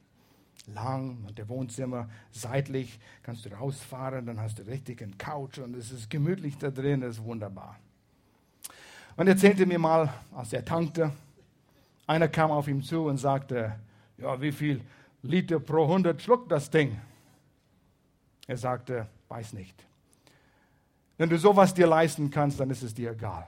Lang 0.67 1.23
und 1.27 1.37
der 1.37 1.49
Wohnzimmer 1.49 2.09
seitlich 2.31 2.99
kannst 3.23 3.45
du 3.45 3.49
rausfahren, 3.49 4.25
dann 4.25 4.39
hast 4.39 4.59
du 4.59 4.63
richtig 4.63 5.01
einen 5.01 5.17
Couch 5.17 5.57
und 5.57 5.75
es 5.75 5.91
ist 5.91 6.09
gemütlich 6.09 6.57
da 6.57 6.69
drin, 6.69 7.01
das 7.01 7.17
ist 7.17 7.23
wunderbar. 7.23 7.79
Und 9.15 9.27
er 9.27 9.33
erzählte 9.33 9.65
mir 9.65 9.79
mal, 9.79 10.13
als 10.35 10.53
er 10.53 10.63
tankte, 10.63 11.11
einer 12.07 12.27
kam 12.27 12.51
auf 12.51 12.67
ihn 12.67 12.81
zu 12.81 13.05
und 13.05 13.17
sagte, 13.17 13.75
ja, 14.17 14.39
wie 14.41 14.51
viel 14.51 14.81
Liter 15.21 15.59
pro 15.59 15.83
100 15.83 16.21
schluckt 16.21 16.51
das 16.51 16.69
Ding? 16.69 16.99
Er 18.47 18.57
sagte, 18.57 19.07
weiß 19.27 19.53
nicht. 19.53 19.75
Wenn 21.17 21.29
du 21.29 21.37
sowas 21.37 21.73
dir 21.73 21.85
leisten 21.85 22.29
kannst, 22.31 22.59
dann 22.59 22.69
ist 22.69 22.81
es 22.81 22.93
dir 22.93 23.11
egal. 23.11 23.47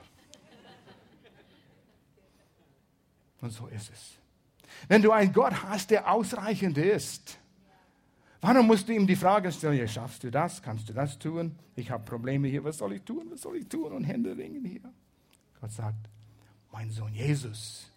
Und 3.39 3.51
so 3.51 3.68
ist 3.68 3.91
es. 3.91 4.20
Wenn 4.88 5.01
du 5.01 5.11
einen 5.11 5.34
Gott 5.34 5.63
hast, 5.63 5.91
der 5.91 6.11
ausreichend 6.11 6.78
ist, 6.78 7.38
warum 8.41 8.67
musst 8.67 8.88
du 8.88 8.93
ihm 8.93 9.07
die 9.07 9.15
Frage 9.15 9.51
stellen, 9.51 9.78
ja, 9.78 9.88
schaffst 9.88 10.24
du 10.24 10.32
das, 10.32 10.61
kannst 10.61 10.89
du 10.89 10.93
das 10.93 11.17
tun? 11.19 11.57
Ich 11.76 11.89
habe 11.91 12.03
Probleme 12.03 12.47
hier, 12.47 12.63
was 12.63 12.78
soll 12.78 12.93
ich 12.93 13.03
tun, 13.03 13.28
was 13.32 13.41
soll 13.41 13.57
ich 13.57 13.67
tun? 13.67 13.91
Und 13.93 14.03
Hände 14.03 14.36
ringen 14.36 14.65
hier. 14.65 14.82
Gott 15.59 15.72
sagt, 15.72 16.09
mein 16.72 16.89
Sohn 16.89 17.13
Jesus 17.13 17.91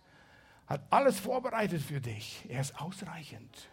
hat 0.66 0.82
alles 0.90 1.20
vorbereitet 1.20 1.82
für 1.82 2.00
dich. 2.00 2.44
Er 2.48 2.60
ist 2.60 2.80
ausreichend. 2.80 3.68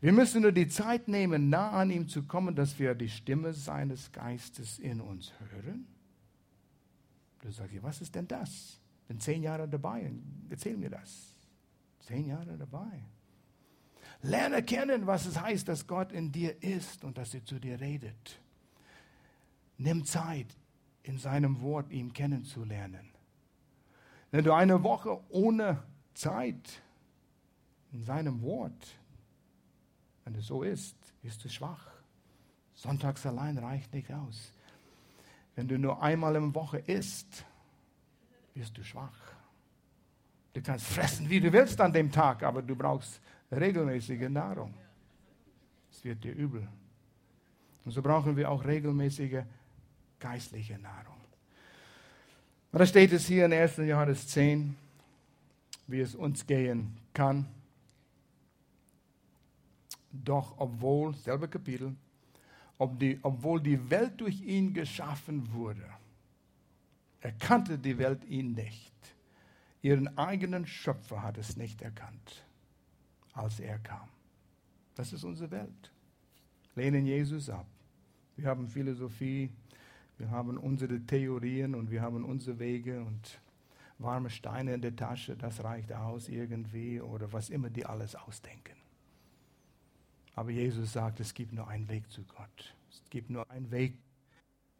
Wir 0.00 0.12
müssen 0.12 0.42
nur 0.42 0.52
die 0.52 0.68
Zeit 0.68 1.08
nehmen, 1.08 1.48
nah 1.48 1.70
an 1.70 1.90
ihm 1.90 2.08
zu 2.08 2.24
kommen, 2.24 2.54
dass 2.54 2.78
wir 2.78 2.94
die 2.94 3.08
Stimme 3.08 3.52
seines 3.54 4.12
Geistes 4.12 4.78
in 4.78 5.00
uns 5.00 5.32
hören. 5.38 5.86
Du 7.40 7.50
sagst, 7.50 7.82
was 7.82 8.00
ist 8.00 8.14
denn 8.14 8.28
das? 8.28 8.78
Ich 9.02 9.08
bin 9.08 9.20
zehn 9.20 9.42
Jahre 9.42 9.68
dabei. 9.68 10.10
Erzähl 10.48 10.76
mir 10.76 10.90
das. 10.90 11.33
Zehn 12.06 12.26
Jahre 12.26 12.56
dabei. 12.56 13.02
Lerne 14.22 14.62
kennen, 14.62 15.06
was 15.06 15.26
es 15.26 15.40
heißt, 15.40 15.68
dass 15.68 15.86
Gott 15.86 16.12
in 16.12 16.32
dir 16.32 16.62
ist 16.62 17.04
und 17.04 17.18
dass 17.18 17.34
er 17.34 17.44
zu 17.44 17.58
dir 17.58 17.80
redet. 17.80 18.40
Nimm 19.76 20.04
Zeit, 20.04 20.46
in 21.02 21.18
seinem 21.18 21.60
Wort 21.60 21.90
ihm 21.90 22.12
kennenzulernen. 22.12 23.10
Wenn 24.30 24.44
du 24.44 24.52
eine 24.52 24.82
Woche 24.82 25.20
ohne 25.28 25.82
Zeit 26.14 26.82
in 27.92 28.04
seinem 28.04 28.40
Wort, 28.42 28.98
wenn 30.24 30.34
es 30.34 30.46
so 30.46 30.62
ist, 30.62 30.96
bist 31.22 31.44
du 31.44 31.48
schwach. 31.48 31.86
Sonntags 32.74 33.24
allein 33.26 33.58
reicht 33.58 33.92
nicht 33.92 34.10
aus. 34.12 34.52
Wenn 35.54 35.68
du 35.68 35.78
nur 35.78 36.02
einmal 36.02 36.34
in 36.36 36.52
der 36.52 36.54
Woche 36.54 36.78
isst, 36.78 37.44
wirst 38.54 38.76
du 38.76 38.82
schwach. 38.82 39.33
Du 40.54 40.62
kannst 40.62 40.86
fressen, 40.86 41.28
wie 41.28 41.40
du 41.40 41.52
willst 41.52 41.80
an 41.80 41.92
dem 41.92 42.10
Tag, 42.10 42.44
aber 42.44 42.62
du 42.62 42.76
brauchst 42.76 43.20
regelmäßige 43.50 44.28
Nahrung. 44.28 44.72
Es 45.90 46.02
wird 46.04 46.22
dir 46.22 46.32
übel. 46.32 46.66
Und 47.84 47.90
so 47.90 48.00
brauchen 48.00 48.36
wir 48.36 48.48
auch 48.48 48.64
regelmäßige 48.64 49.42
geistliche 50.20 50.78
Nahrung. 50.78 51.16
Und 52.70 52.78
da 52.78 52.86
steht 52.86 53.12
es 53.12 53.26
hier 53.26 53.46
in 53.46 53.52
1. 53.52 53.78
Johannes 53.78 54.28
10, 54.28 54.76
wie 55.88 56.00
es 56.00 56.14
uns 56.14 56.46
gehen 56.46 56.96
kann. 57.12 57.46
Doch 60.12 60.54
obwohl, 60.56 61.14
selbe 61.14 61.48
Kapitel, 61.48 61.96
ob 62.78 62.98
die, 63.00 63.18
obwohl 63.22 63.60
die 63.60 63.90
Welt 63.90 64.20
durch 64.20 64.40
ihn 64.40 64.72
geschaffen 64.72 65.52
wurde, 65.52 65.84
erkannte 67.20 67.76
die 67.76 67.98
Welt 67.98 68.24
ihn 68.26 68.52
nicht. 68.52 68.92
Ihren 69.84 70.16
eigenen 70.16 70.66
Schöpfer 70.66 71.22
hat 71.22 71.36
es 71.36 71.58
nicht 71.58 71.82
erkannt, 71.82 72.42
als 73.34 73.60
er 73.60 73.78
kam. 73.78 74.08
Das 74.94 75.12
ist 75.12 75.24
unsere 75.24 75.50
Welt. 75.50 75.92
Lehnen 76.74 77.04
Jesus 77.04 77.50
ab. 77.50 77.66
Wir 78.34 78.48
haben 78.48 78.66
Philosophie, 78.66 79.50
wir 80.16 80.30
haben 80.30 80.56
unsere 80.56 80.98
Theorien 81.00 81.74
und 81.74 81.90
wir 81.90 82.00
haben 82.00 82.24
unsere 82.24 82.58
Wege 82.58 83.02
und 83.02 83.38
warme 83.98 84.30
Steine 84.30 84.72
in 84.72 84.80
der 84.80 84.96
Tasche, 84.96 85.36
das 85.36 85.62
reicht 85.62 85.92
aus 85.92 86.30
irgendwie 86.30 87.02
oder 87.02 87.30
was 87.34 87.50
immer 87.50 87.68
die 87.68 87.84
alles 87.84 88.14
ausdenken. 88.14 88.78
Aber 90.34 90.50
Jesus 90.50 90.94
sagt, 90.94 91.20
es 91.20 91.34
gibt 91.34 91.52
nur 91.52 91.68
einen 91.68 91.90
Weg 91.90 92.10
zu 92.10 92.22
Gott. 92.24 92.74
Es 92.90 93.02
gibt 93.10 93.28
nur 93.28 93.50
einen 93.50 93.70
Weg, 93.70 93.98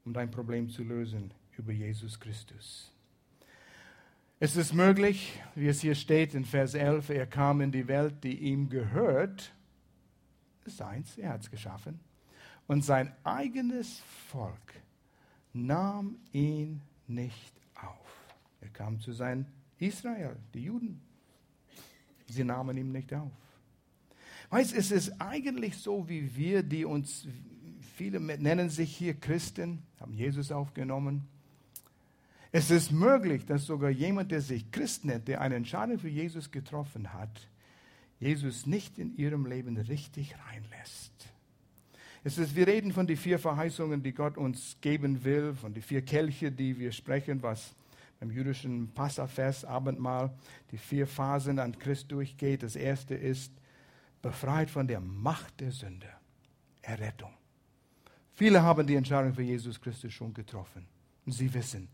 um 0.07 0.15
dein 0.15 0.31
Problem 0.31 0.71
zu 0.71 0.83
lösen 0.83 1.35
über 1.59 1.73
Jesus 1.73 2.19
Christus. 2.19 2.94
Es 4.41 4.57
ist 4.57 4.75
möglich, 4.75 5.41
wie 5.55 5.69
es 5.69 5.81
hier 5.81 5.95
steht 5.95 6.35
in 6.35 6.45
Vers 6.45 6.75
11, 6.75 7.11
er 7.11 7.27
kam 7.27 7.61
in 7.61 7.71
die 7.71 7.87
Welt, 7.87 8.25
die 8.25 8.37
ihm 8.37 8.69
gehört. 8.69 9.55
Das 10.65 10.75
ist 10.75 10.83
eins, 10.83 11.19
er 11.19 11.31
hat 11.31 11.43
es 11.43 11.51
geschaffen. 11.51 12.01
Und 12.67 12.85
sein 12.85 13.13
eigenes 13.23 14.01
Volk 14.29 14.75
nahm 15.53 16.17
ihn 16.33 16.81
nicht 17.07 17.55
auf. 17.77 18.35
Er 18.61 18.71
kam 18.71 18.99
zu 18.99 19.13
sein 19.13 19.47
Israel, 19.79 20.37
die 20.53 20.65
Juden. 20.65 21.01
Sie 22.27 22.43
nahmen 22.43 22.77
ihn 22.77 22.91
nicht 22.91 23.15
auf. 23.15 23.31
Weißt, 24.51 24.75
es 24.75 24.91
ist 24.91 25.21
eigentlich 25.21 25.77
so, 25.77 26.09
wie 26.09 26.35
wir, 26.35 26.65
die 26.65 26.85
uns, 26.85 27.29
viele 27.97 28.19
nennen 28.19 28.69
sich 28.69 28.97
hier 28.97 29.15
Christen, 29.15 29.83
haben 30.01 30.15
Jesus 30.15 30.51
aufgenommen. 30.51 31.29
Es 32.57 32.71
ist 32.71 32.93
möglich, 32.93 33.45
dass 33.45 33.67
sogar 33.67 33.91
jemand, 33.91 34.31
der 34.31 34.41
sich 34.41 34.71
Christ 34.71 35.05
nennt, 35.05 35.27
der 35.27 35.41
eine 35.41 35.57
Entscheidung 35.57 35.99
für 35.99 36.09
Jesus 36.09 36.53
getroffen 36.53 37.13
hat, 37.13 37.49
Jesus 38.21 38.65
nicht 38.65 38.97
in 38.97 39.17
ihrem 39.17 39.45
Leben 39.45 39.77
richtig 39.77 40.37
reinlässt. 40.47 41.13
Es 42.23 42.39
ist, 42.39 42.55
wir 42.55 42.69
reden 42.69 42.93
von 42.93 43.09
den 43.09 43.17
vier 43.17 43.41
Verheißungen, 43.41 44.05
die 44.05 44.13
Gott 44.13 44.39
uns 44.39 44.77
geben 44.81 45.25
will, 45.25 45.55
von 45.55 45.75
den 45.75 45.83
vier 45.83 46.03
Kelche, 46.03 46.53
die 46.53 46.79
wir 46.79 46.93
sprechen, 46.93 47.43
was 47.43 47.75
beim 48.21 48.31
jüdischen 48.31 48.87
Passafest, 48.95 49.65
Abendmahl, 49.65 50.33
die 50.71 50.79
vier 50.79 51.09
Phasen 51.09 51.59
an 51.59 51.77
Christ 51.77 52.13
durchgeht. 52.13 52.63
Das 52.63 52.77
erste 52.77 53.17
ist, 53.17 53.53
befreit 54.23 54.71
von 54.71 54.87
der 54.87 55.01
Macht 55.01 55.61
der 55.61 55.73
Sünde, 55.73 56.07
Errettung. 56.83 57.33
Viele 58.33 58.63
haben 58.63 58.87
die 58.87 58.95
Entscheidung 58.95 59.35
für 59.35 59.43
Jesus 59.43 59.81
Christus 59.81 60.13
schon 60.13 60.33
getroffen. 60.33 60.87
Und 61.27 61.33
sie 61.33 61.53
wissen, 61.53 61.89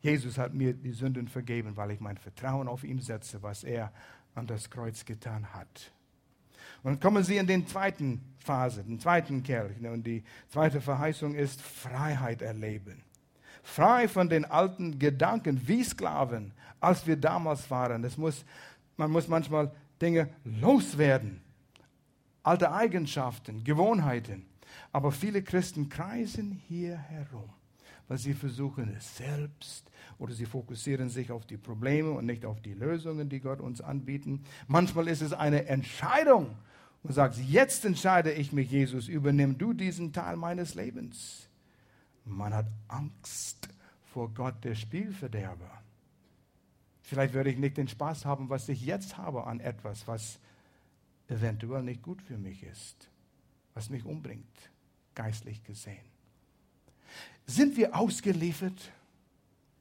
Jesus 0.00 0.38
hat 0.38 0.54
mir 0.54 0.72
die 0.72 0.92
Sünden 0.92 1.28
vergeben, 1.28 1.76
weil 1.76 1.90
ich 1.90 2.00
mein 2.00 2.16
Vertrauen 2.16 2.68
auf 2.68 2.84
ihn 2.84 3.00
setze, 3.00 3.42
was 3.42 3.64
er 3.64 3.92
an 4.34 4.46
das 4.46 4.70
Kreuz 4.70 5.04
getan 5.04 5.52
hat. 5.52 5.92
Und 6.82 6.92
dann 6.92 7.00
kommen 7.00 7.22
sie 7.22 7.36
in 7.36 7.46
den 7.46 7.66
zweiten 7.66 8.22
Phase, 8.38 8.82
den 8.82 8.98
zweiten 8.98 9.42
Kelch. 9.42 9.78
Und 9.84 10.06
die 10.06 10.24
zweite 10.48 10.80
Verheißung 10.80 11.34
ist 11.34 11.60
Freiheit 11.60 12.40
erleben. 12.40 13.02
Frei 13.62 14.08
von 14.08 14.30
den 14.30 14.46
alten 14.46 14.98
Gedanken 14.98 15.68
wie 15.68 15.84
Sklaven, 15.84 16.52
als 16.80 17.06
wir 17.06 17.16
damals 17.16 17.70
waren. 17.70 18.02
Das 18.02 18.16
muss, 18.16 18.46
man 18.96 19.10
muss 19.10 19.28
manchmal 19.28 19.70
Dinge 20.00 20.30
loswerden. 20.44 21.42
Alte 22.42 22.72
Eigenschaften, 22.72 23.62
Gewohnheiten. 23.62 24.46
Aber 24.92 25.12
viele 25.12 25.42
Christen 25.42 25.90
kreisen 25.90 26.52
hier 26.66 26.96
herum 26.96 27.50
weil 28.10 28.18
sie 28.18 28.34
versuchen 28.34 28.92
es 28.96 29.16
selbst 29.16 29.88
oder 30.18 30.34
sie 30.34 30.44
fokussieren 30.44 31.08
sich 31.08 31.30
auf 31.30 31.46
die 31.46 31.56
Probleme 31.56 32.10
und 32.10 32.26
nicht 32.26 32.44
auf 32.44 32.60
die 32.60 32.74
Lösungen, 32.74 33.28
die 33.28 33.38
Gott 33.38 33.60
uns 33.60 33.80
anbieten. 33.80 34.42
Manchmal 34.66 35.06
ist 35.06 35.22
es 35.22 35.32
eine 35.32 35.66
Entscheidung 35.66 36.56
und 37.04 37.14
sagt, 37.14 37.38
jetzt 37.38 37.84
entscheide 37.84 38.32
ich 38.32 38.52
mich, 38.52 38.70
Jesus, 38.70 39.06
übernimm 39.06 39.56
du 39.56 39.72
diesen 39.72 40.12
Teil 40.12 40.36
meines 40.36 40.74
Lebens. 40.74 41.48
Man 42.24 42.52
hat 42.52 42.66
Angst 42.88 43.68
vor 44.12 44.28
Gott, 44.34 44.64
der 44.64 44.74
Spielverderber. 44.74 45.70
Vielleicht 47.02 47.32
werde 47.32 47.50
ich 47.50 47.58
nicht 47.58 47.76
den 47.76 47.88
Spaß 47.88 48.24
haben, 48.24 48.50
was 48.50 48.68
ich 48.68 48.84
jetzt 48.84 49.16
habe 49.16 49.46
an 49.46 49.60
etwas, 49.60 50.06
was 50.08 50.40
eventuell 51.28 51.84
nicht 51.84 52.02
gut 52.02 52.20
für 52.20 52.36
mich 52.36 52.64
ist 52.64 53.10
was 53.74 53.90
mich 53.90 54.04
umbringt, 54.04 54.70
geistlich 55.14 55.62
gesehen. 55.64 56.04
Sind 57.46 57.76
wir 57.76 57.96
ausgeliefert 57.96 58.92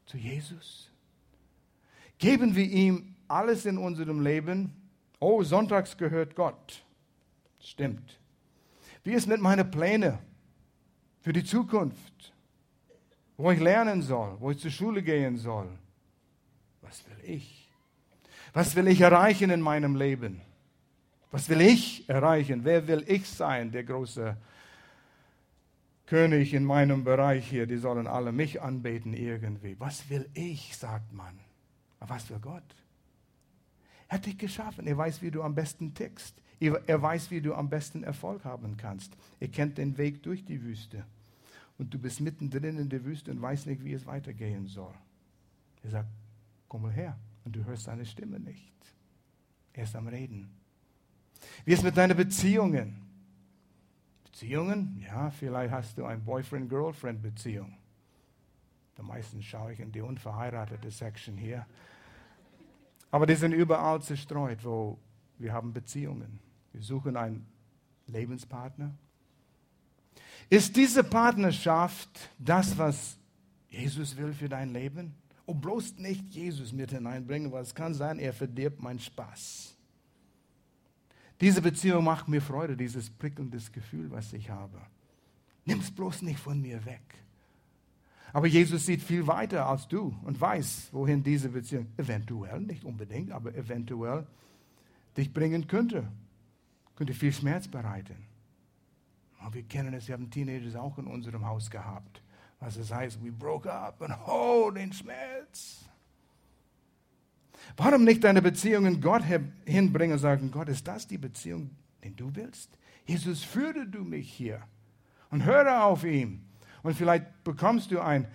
zu 0.06 0.18
Jesus? 0.18 0.90
Geben 2.18 2.56
wir 2.56 2.66
ihm 2.66 3.16
alles 3.28 3.66
in 3.66 3.78
unserem 3.78 4.22
Leben? 4.22 4.74
Oh, 5.20 5.44
sonntags 5.44 5.98
gehört 5.98 6.36
Gott. 6.36 6.84
Stimmt. 7.60 8.20
Wie 9.04 9.12
ist 9.12 9.28
mit 9.28 9.42
meinen 9.42 9.70
Plänen 9.70 10.18
für 11.22 11.34
die 11.34 11.44
Zukunft? 11.44 12.34
Wo 13.38 13.52
ich 13.52 13.60
lernen 13.60 14.02
soll, 14.02 14.36
wo 14.40 14.52
ich 14.52 14.60
zur 14.60 14.72
Schule 14.72 15.02
gehen 15.02 15.38
soll? 15.38 15.70
Was 16.82 17.04
will 17.08 17.36
ich? 17.36 17.70
Was 18.54 18.76
will 18.76 18.88
ich 18.88 19.02
erreichen 19.02 19.50
in 19.50 19.62
meinem 19.62 19.96
Leben? 19.96 20.42
Was 21.32 21.48
will 21.48 21.62
ich 21.62 22.10
erreichen? 22.10 22.64
Wer 22.64 22.88
will 22.88 23.06
ich 23.08 23.30
sein, 23.30 23.72
der 23.72 23.84
große 23.84 24.36
König 26.10 26.56
in 26.56 26.66
meinem 26.66 27.04
Bereich 27.04 27.48
hier? 27.48 27.68
Die 27.68 27.78
sollen 27.78 28.08
alle 28.08 28.32
mich 28.32 28.64
anbeten 28.64 29.14
irgendwie. 29.14 29.80
Was 29.80 30.10
will 30.10 30.28
ich, 30.34 30.76
sagt 30.76 31.14
man. 31.14 31.40
Aber 32.00 32.16
was 32.16 32.32
will 32.32 32.40
Gott? 32.40 32.64
Er 34.08 34.16
hat 34.16 34.26
dich 34.26 34.40
geschaffen. 34.40 34.88
Er 34.88 34.98
weiß, 34.98 35.22
wie 35.22 35.30
du 35.30 35.44
am 35.44 35.54
besten 35.54 35.94
tickst. 35.94 36.36
Er 36.60 37.00
weiß, 37.00 37.30
wie 37.30 37.42
du 37.42 37.54
am 37.54 37.70
besten 37.70 38.04
Erfolg 38.04 38.44
haben 38.44 38.76
kannst. 38.76 39.16
Er 39.40 39.50
kennt 39.50 39.78
den 39.78 40.00
Weg 40.00 40.24
durch 40.24 40.44
die 40.44 40.64
Wüste. 40.64 41.06
Und 41.78 41.94
du 41.94 42.00
bist 42.00 42.22
mittendrin 42.22 42.80
in 42.80 42.90
der 42.90 43.06
Wüste 43.06 43.30
und 43.30 43.40
weißt 43.40 43.68
nicht, 43.68 43.84
wie 43.86 43.94
es 43.94 44.08
weitergehen 44.08 44.66
soll. 44.66 44.96
Er 45.84 45.92
sagt, 45.92 46.10
komm 46.68 46.82
mal 46.82 46.92
her. 46.92 47.20
Und 47.46 47.56
du 47.56 47.64
hörst 47.66 47.84
seine 47.84 48.08
Stimme 48.08 48.40
nicht. 48.40 48.74
Er 49.74 49.84
ist 49.84 49.96
am 49.96 50.08
Reden. 50.08 50.50
Wie 51.66 51.74
ist 51.74 51.84
mit 51.84 51.96
deinen 51.96 52.18
Beziehungen? 52.18 53.09
Beziehungen? 54.40 55.04
Ja, 55.06 55.30
vielleicht 55.32 55.74
hast 55.74 55.98
du 55.98 56.06
eine 56.06 56.22
Boyfriend-Girlfriend-Beziehung. 56.22 57.78
Am 58.98 59.08
meisten 59.08 59.42
schaue 59.42 59.74
ich 59.74 59.82
in 59.82 59.92
die 59.92 60.00
unverheiratete 60.00 60.92
Section 60.92 61.36
hier. 61.36 61.66
Aber 63.12 63.26
die 63.26 63.36
sind 63.36 63.52
überall 63.52 64.02
zerstreut, 64.02 64.64
wo 64.64 64.98
wir 65.40 65.52
haben 65.52 65.74
Beziehungen. 65.74 66.40
Wir 66.72 66.82
suchen 66.82 67.18
einen 67.18 67.48
Lebenspartner. 68.08 68.94
Ist 70.50 70.74
diese 70.78 71.04
Partnerschaft 71.04 72.10
das, 72.38 72.78
was 72.78 73.18
Jesus 73.68 74.16
will 74.16 74.32
für 74.32 74.48
dein 74.48 74.72
Leben? 74.72 75.16
Und 75.46 75.60
bloß 75.60 75.98
nicht 75.98 76.34
Jesus 76.34 76.72
mit 76.72 76.92
hineinbringen, 76.92 77.52
weil 77.52 77.64
es 77.64 77.76
kann 77.76 77.94
sein, 77.94 78.20
er 78.20 78.32
verdirbt 78.32 78.82
meinen 78.82 79.00
Spaß. 79.00 79.76
Diese 81.42 81.62
Beziehung 81.62 82.04
macht 82.04 82.28
mir 82.28 82.42
Freude, 82.42 82.76
dieses 82.76 83.10
prickelndes 83.10 83.72
Gefühl, 83.72 84.12
was 84.12 84.34
ich 84.34 84.50
habe. 84.50 84.80
Nimm 85.66 85.80
es 85.80 85.92
bloß 85.92 86.22
nicht 86.24 86.40
von 86.40 86.62
mir 86.62 86.86
weg. 86.86 87.02
Aber 88.34 88.48
Jesus 88.48 88.86
sieht 88.86 89.02
viel 89.02 89.26
weiter 89.26 89.66
als 89.68 89.88
du 89.88 90.16
und 90.24 90.40
weiß, 90.40 90.90
wohin 90.92 91.24
diese 91.24 91.50
Beziehung 91.50 91.88
eventuell, 91.98 92.60
nicht 92.60 92.84
unbedingt, 92.84 93.32
aber 93.32 93.56
eventuell 93.56 94.28
dich 95.18 95.34
bringen 95.34 95.68
könnte. 95.68 96.08
Könnte 96.96 97.14
viel 97.14 97.34
Schmerz 97.34 97.68
bereiten. 97.68 98.28
Aber 99.40 99.56
wir 99.56 99.64
kennen 99.64 99.94
es, 99.94 100.08
wir 100.08 100.14
haben 100.14 100.30
Teenagers 100.30 100.76
auch 100.76 100.98
in 100.98 101.08
unserem 101.08 101.46
Haus 101.46 101.70
gehabt. 101.70 102.22
Was 102.60 102.76
es 102.76 102.92
heißt, 102.92 103.24
we 103.24 103.32
broke 103.32 103.72
up 103.72 104.02
und 104.02 104.14
oh, 104.28 104.70
den 104.70 104.92
Schmerz. 104.92 105.89
Warum 107.78 108.04
nicht 108.04 108.24
deine 108.24 108.42
Beziehungen 108.42 109.02
Gott 109.02 109.24
hinbringen 109.66 110.14
und 110.14 110.20
sagen, 110.20 110.52
Gott, 110.52 110.70
ist 110.70 110.88
das 110.88 111.08
die 111.08 111.18
Beziehung, 111.18 111.72
die 112.04 112.16
du 112.16 112.34
willst? 112.36 112.78
Jesus, 113.06 113.44
führe 113.44 113.88
du 113.88 114.04
mich 114.04 114.32
hier 114.32 114.62
und 115.32 115.46
höre 115.46 115.84
auf 115.84 116.04
ihn. 116.04 116.46
Und 116.84 116.96
vielleicht 116.96 117.44
bekommst 117.44 117.92
du 117.92 118.00
ein 118.00 118.28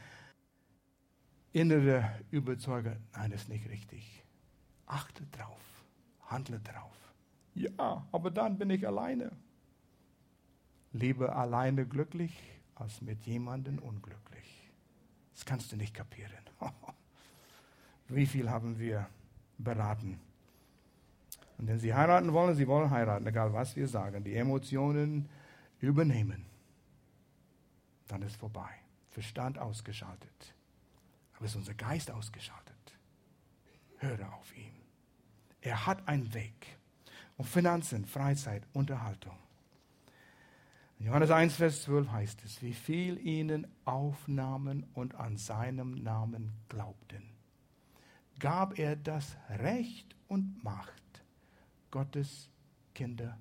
innere 1.53 2.11
Überzeugung, 2.30 2.97
nein, 3.12 3.30
das 3.30 3.43
ist 3.43 3.49
nicht 3.49 3.68
richtig. 3.68 4.24
Achte 4.87 5.24
drauf, 5.26 5.62
handle 6.26 6.61
drauf. 6.61 6.93
Ja, 7.55 8.07
aber 8.11 8.30
dann 8.30 8.59
bin 8.59 8.70
ich 8.70 8.87
alleine. 8.87 9.30
Lieber 10.93 11.37
alleine 11.37 11.87
glücklich 11.87 12.37
als 12.74 13.01
mit 13.01 13.24
jemandem 13.24 13.78
unglücklich. 13.78 14.70
Das 15.35 15.45
kannst 15.45 15.72
du 15.72 15.76
nicht 15.76 15.95
kapieren. 15.95 16.32
Wie 18.09 18.26
viel 18.26 18.51
haben 18.51 18.78
wir 18.78 19.09
beraten? 19.64 20.20
Und 21.58 21.68
wenn 21.68 21.78
sie 21.78 21.94
heiraten 21.94 22.32
wollen, 22.32 22.54
sie 22.54 22.66
wollen 22.66 22.90
heiraten, 22.90 23.26
egal 23.26 23.52
was 23.52 23.74
wir 23.76 23.88
sagen. 23.88 24.24
Die 24.24 24.36
Emotionen 24.36 25.28
übernehmen 25.80 26.46
dann 28.08 28.22
ist 28.22 28.36
vorbei. 28.36 28.70
Verstand 29.10 29.58
ausgeschaltet. 29.58 30.54
Aber 31.34 31.46
ist 31.46 31.56
unser 31.56 31.74
Geist 31.74 32.10
ausgeschaltet. 32.10 32.74
Höre 33.98 34.32
auf 34.34 34.56
ihn. 34.56 34.74
Er 35.60 35.86
hat 35.86 36.06
einen 36.08 36.32
Weg. 36.34 36.78
Und 37.36 37.46
Finanzen, 37.48 38.04
Freizeit, 38.04 38.62
Unterhaltung. 38.72 39.36
Johannes 41.00 41.30
1, 41.30 41.56
Vers 41.56 41.82
12 41.82 42.10
heißt 42.10 42.44
es, 42.44 42.62
wie 42.62 42.72
viel 42.72 43.18
ihnen 43.18 43.66
aufnahmen 43.84 44.86
und 44.94 45.16
an 45.16 45.36
seinem 45.36 46.02
Namen 46.02 46.52
glaubten, 46.68 47.34
gab 48.39 48.78
er 48.78 48.97
das 48.97 49.37
Recht 49.49 50.14
und 50.28 50.62
Macht, 50.62 50.93
Gottes 51.91 52.49
Kinder 52.95 53.39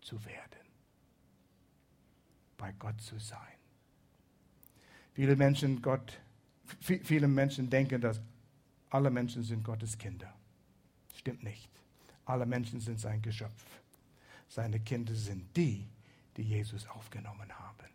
zu 0.00 0.24
werden, 0.24 0.60
bei 2.56 2.72
Gott 2.72 3.00
zu 3.00 3.18
sein. 3.18 3.38
Viele 5.14 5.36
Menschen, 5.36 5.82
Gott, 5.82 6.20
viele 6.80 7.26
Menschen 7.26 7.68
denken, 7.68 8.00
dass 8.00 8.20
alle 8.90 9.10
Menschen 9.10 9.42
sind 9.42 9.64
Gottes 9.64 9.98
Kinder. 9.98 10.32
Stimmt 11.14 11.42
nicht. 11.42 11.68
Alle 12.24 12.46
Menschen 12.46 12.80
sind 12.80 13.00
sein 13.00 13.20
Geschöpf. 13.20 13.64
Seine 14.48 14.80
Kinder 14.80 15.14
sind 15.14 15.56
die, 15.56 15.88
die 16.36 16.42
Jesus 16.42 16.86
aufgenommen 16.88 17.52
haben. 17.52 17.88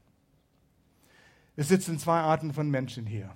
Es 1.55 1.67
sitzen 1.67 1.99
zwei 1.99 2.19
Arten 2.19 2.53
von 2.53 2.69
Menschen 2.69 3.05
hier. 3.05 3.35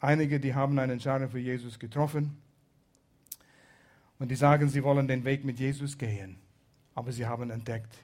Einige, 0.00 0.40
die 0.40 0.54
haben 0.54 0.78
eine 0.78 0.94
Entscheidung 0.94 1.30
für 1.30 1.38
Jesus 1.38 1.78
getroffen 1.78 2.36
und 4.18 4.30
die 4.30 4.36
sagen, 4.36 4.68
sie 4.68 4.82
wollen 4.82 5.06
den 5.06 5.24
Weg 5.24 5.44
mit 5.44 5.60
Jesus 5.60 5.98
gehen. 5.98 6.38
Aber 6.94 7.12
sie 7.12 7.26
haben 7.26 7.50
entdeckt, 7.50 7.94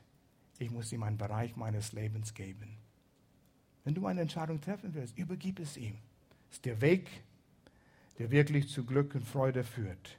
ich 0.58 0.70
muss 0.70 0.92
ihm 0.92 1.02
einen 1.02 1.18
Bereich 1.18 1.56
meines 1.56 1.92
Lebens 1.92 2.34
geben. 2.34 2.76
Wenn 3.84 3.94
du 3.94 4.06
eine 4.06 4.20
Entscheidung 4.20 4.60
treffen 4.60 4.94
willst, 4.94 5.16
übergib 5.16 5.58
es 5.58 5.76
ihm. 5.76 5.96
Das 6.48 6.56
ist 6.56 6.64
der 6.64 6.80
Weg, 6.80 7.08
der 8.18 8.30
wirklich 8.30 8.68
zu 8.68 8.84
Glück 8.84 9.14
und 9.14 9.26
Freude 9.26 9.64
führt. 9.64 10.18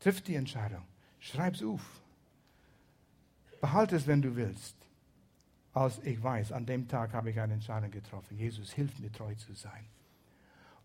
Triff 0.00 0.20
die 0.22 0.34
Entscheidung. 0.34 0.82
Schreib 1.20 1.54
es 1.54 1.62
auf. 1.62 1.82
Behalte 3.60 3.96
es, 3.96 4.06
wenn 4.06 4.22
du 4.22 4.36
willst. 4.36 4.76
Als 5.72 5.98
ich 6.04 6.22
weiß, 6.22 6.52
an 6.52 6.66
dem 6.66 6.86
Tag 6.86 7.12
habe 7.12 7.30
ich 7.30 7.40
eine 7.40 7.54
Entscheidung 7.54 7.90
getroffen. 7.90 8.38
Jesus 8.38 8.72
hilft 8.72 9.00
mir 9.00 9.10
treu 9.10 9.34
zu 9.34 9.54
sein. 9.54 9.86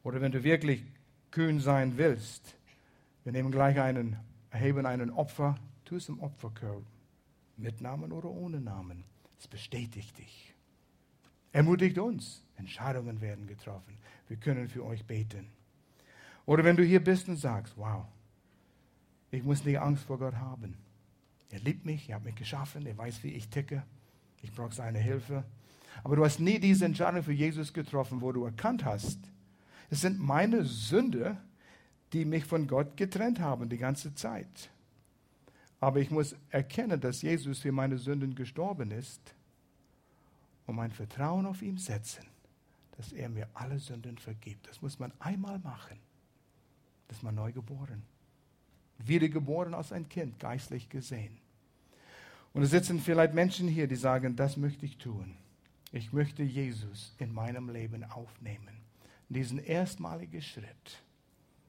Oder 0.10 0.22
wenn 0.22 0.32
du 0.32 0.44
wirklich 0.44 0.84
kühn 1.30 1.60
sein 1.60 2.00
willst, 2.00 2.56
wir 3.24 3.32
nehmen 3.32 3.52
gleich 3.52 3.80
einen, 3.80 4.16
erheben 4.50 4.88
einen 4.88 5.12
Opfer, 5.12 5.56
tu 5.86 5.98
es 5.98 6.10
im 6.10 6.20
Opferkörper. 6.20 6.82
Mit 7.58 7.80
Namen 7.80 8.12
oder 8.12 8.32
ohne 8.32 8.60
Namen. 8.60 9.04
Es 9.38 9.48
bestätigt 9.48 10.18
dich. 10.18 10.56
Ermutigt 11.52 12.00
uns. 12.00 12.44
Entscheidungen 12.58 13.22
werden 13.22 13.46
getroffen. 13.46 14.00
Wir 14.28 14.38
können 14.38 14.68
für 14.68 14.84
euch 14.84 15.06
beten. 15.06 15.46
Oder 16.48 16.64
wenn 16.64 16.76
du 16.76 16.84
hier 16.84 17.04
bist 17.04 17.30
und 17.30 17.38
sagst, 17.38 17.78
wow, 17.78 18.08
ich 19.30 19.44
muss 19.44 19.64
nicht 19.64 19.80
Angst 19.80 20.06
vor 20.06 20.18
Gott 20.18 20.38
haben. 20.38 20.76
Er 21.52 21.60
liebt 21.60 21.86
mich, 21.86 22.10
er 22.10 22.16
hat 22.16 22.26
mich 22.26 22.34
geschaffen, 22.34 22.88
er 22.88 22.98
weiß, 22.98 23.24
wie 23.24 23.34
ich 23.34 23.50
ticke. 23.50 23.84
Ich 24.42 24.52
brauche 24.54 24.74
seine 24.74 24.98
Hilfe. 24.98 25.44
Aber 26.04 26.16
du 26.16 26.26
hast 26.26 26.40
nie 26.40 26.58
diese 26.58 26.86
Entscheidung 26.86 27.22
für 27.22 27.32
Jesus 27.32 27.74
getroffen, 27.74 28.22
wo 28.22 28.32
du 28.32 28.46
erkannt 28.46 28.84
hast, 28.86 29.20
es 29.90 30.02
sind 30.02 30.20
meine 30.20 30.64
Sünde, 30.66 31.38
die 32.14 32.26
mich 32.26 32.46
von 32.46 32.68
Gott 32.68 32.98
getrennt 32.98 33.40
haben 33.40 33.70
die 33.70 33.78
ganze 33.78 34.14
Zeit. 34.16 34.70
Aber 35.80 36.00
ich 36.00 36.12
muss 36.12 36.36
erkennen, 36.50 37.00
dass 37.00 37.22
Jesus 37.22 37.60
für 37.60 37.72
meine 37.72 37.98
Sünden 37.98 38.36
gestorben 38.36 38.92
ist 38.92 39.34
und 40.66 40.76
mein 40.76 40.92
Vertrauen 40.92 41.46
auf 41.46 41.62
ihn 41.62 41.78
setzen, 41.78 42.26
dass 42.98 43.14
er 43.14 43.30
mir 43.30 43.48
alle 43.54 43.80
Sünden 43.80 44.18
vergibt. 44.18 44.68
Das 44.68 44.82
muss 44.82 45.00
man 45.00 45.12
einmal 45.20 45.60
machen. 45.60 45.98
Das 47.08 47.18
ist 47.18 47.24
man 47.24 47.36
neu 47.36 47.52
geboren. 47.52 48.04
Wiedergeboren 49.00 49.74
als 49.74 49.92
ein 49.92 50.10
Kind, 50.10 50.40
geistlich 50.40 50.90
gesehen. 50.90 51.38
Und 52.54 52.64
es 52.64 52.72
sitzen 52.72 53.00
vielleicht 53.00 53.34
Menschen 53.34 53.68
hier, 53.68 53.88
die 53.88 53.96
sagen, 53.96 54.36
das 54.36 54.58
möchte 54.58 54.86
ich 54.86 54.98
tun. 54.98 55.36
Ich 55.92 56.12
möchte 56.12 56.44
Jesus 56.44 57.14
in 57.18 57.34
meinem 57.34 57.70
Leben 57.70 58.04
aufnehmen. 58.04 58.79
Diesen 59.30 59.60
erstmaligen 59.60 60.42
Schritt, 60.42 61.04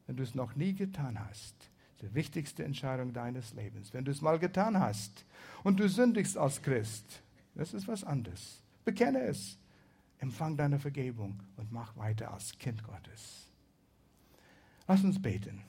wenn 0.07 0.17
du 0.17 0.23
es 0.23 0.35
noch 0.35 0.57
nie 0.57 0.75
getan 0.75 1.21
hast, 1.21 1.55
die 2.01 2.15
wichtigste 2.15 2.65
Entscheidung 2.65 3.13
deines 3.13 3.53
Lebens. 3.53 3.93
Wenn 3.93 4.05
du 4.05 4.11
es 4.11 4.23
mal 4.23 4.39
getan 4.39 4.81
hast 4.81 5.25
und 5.63 5.79
du 5.79 5.89
sündigst 5.89 6.39
als 6.39 6.63
Christ, 6.63 7.23
Das 7.55 7.75
ist 7.75 7.89
was 7.89 8.05
anderes. 8.05 8.63
Bekenne 8.85 9.23
es. 9.23 9.59
Empfang 10.19 10.57
deine 10.57 10.79
Vergebung 10.79 11.43
und 11.57 11.73
mach 11.73 11.97
weiter 11.97 12.33
als 12.33 12.57
Kind 12.59 12.83
Gottes. 12.85 13.49
Lass 14.87 15.03
uns 15.03 15.21
beten. 15.21 15.63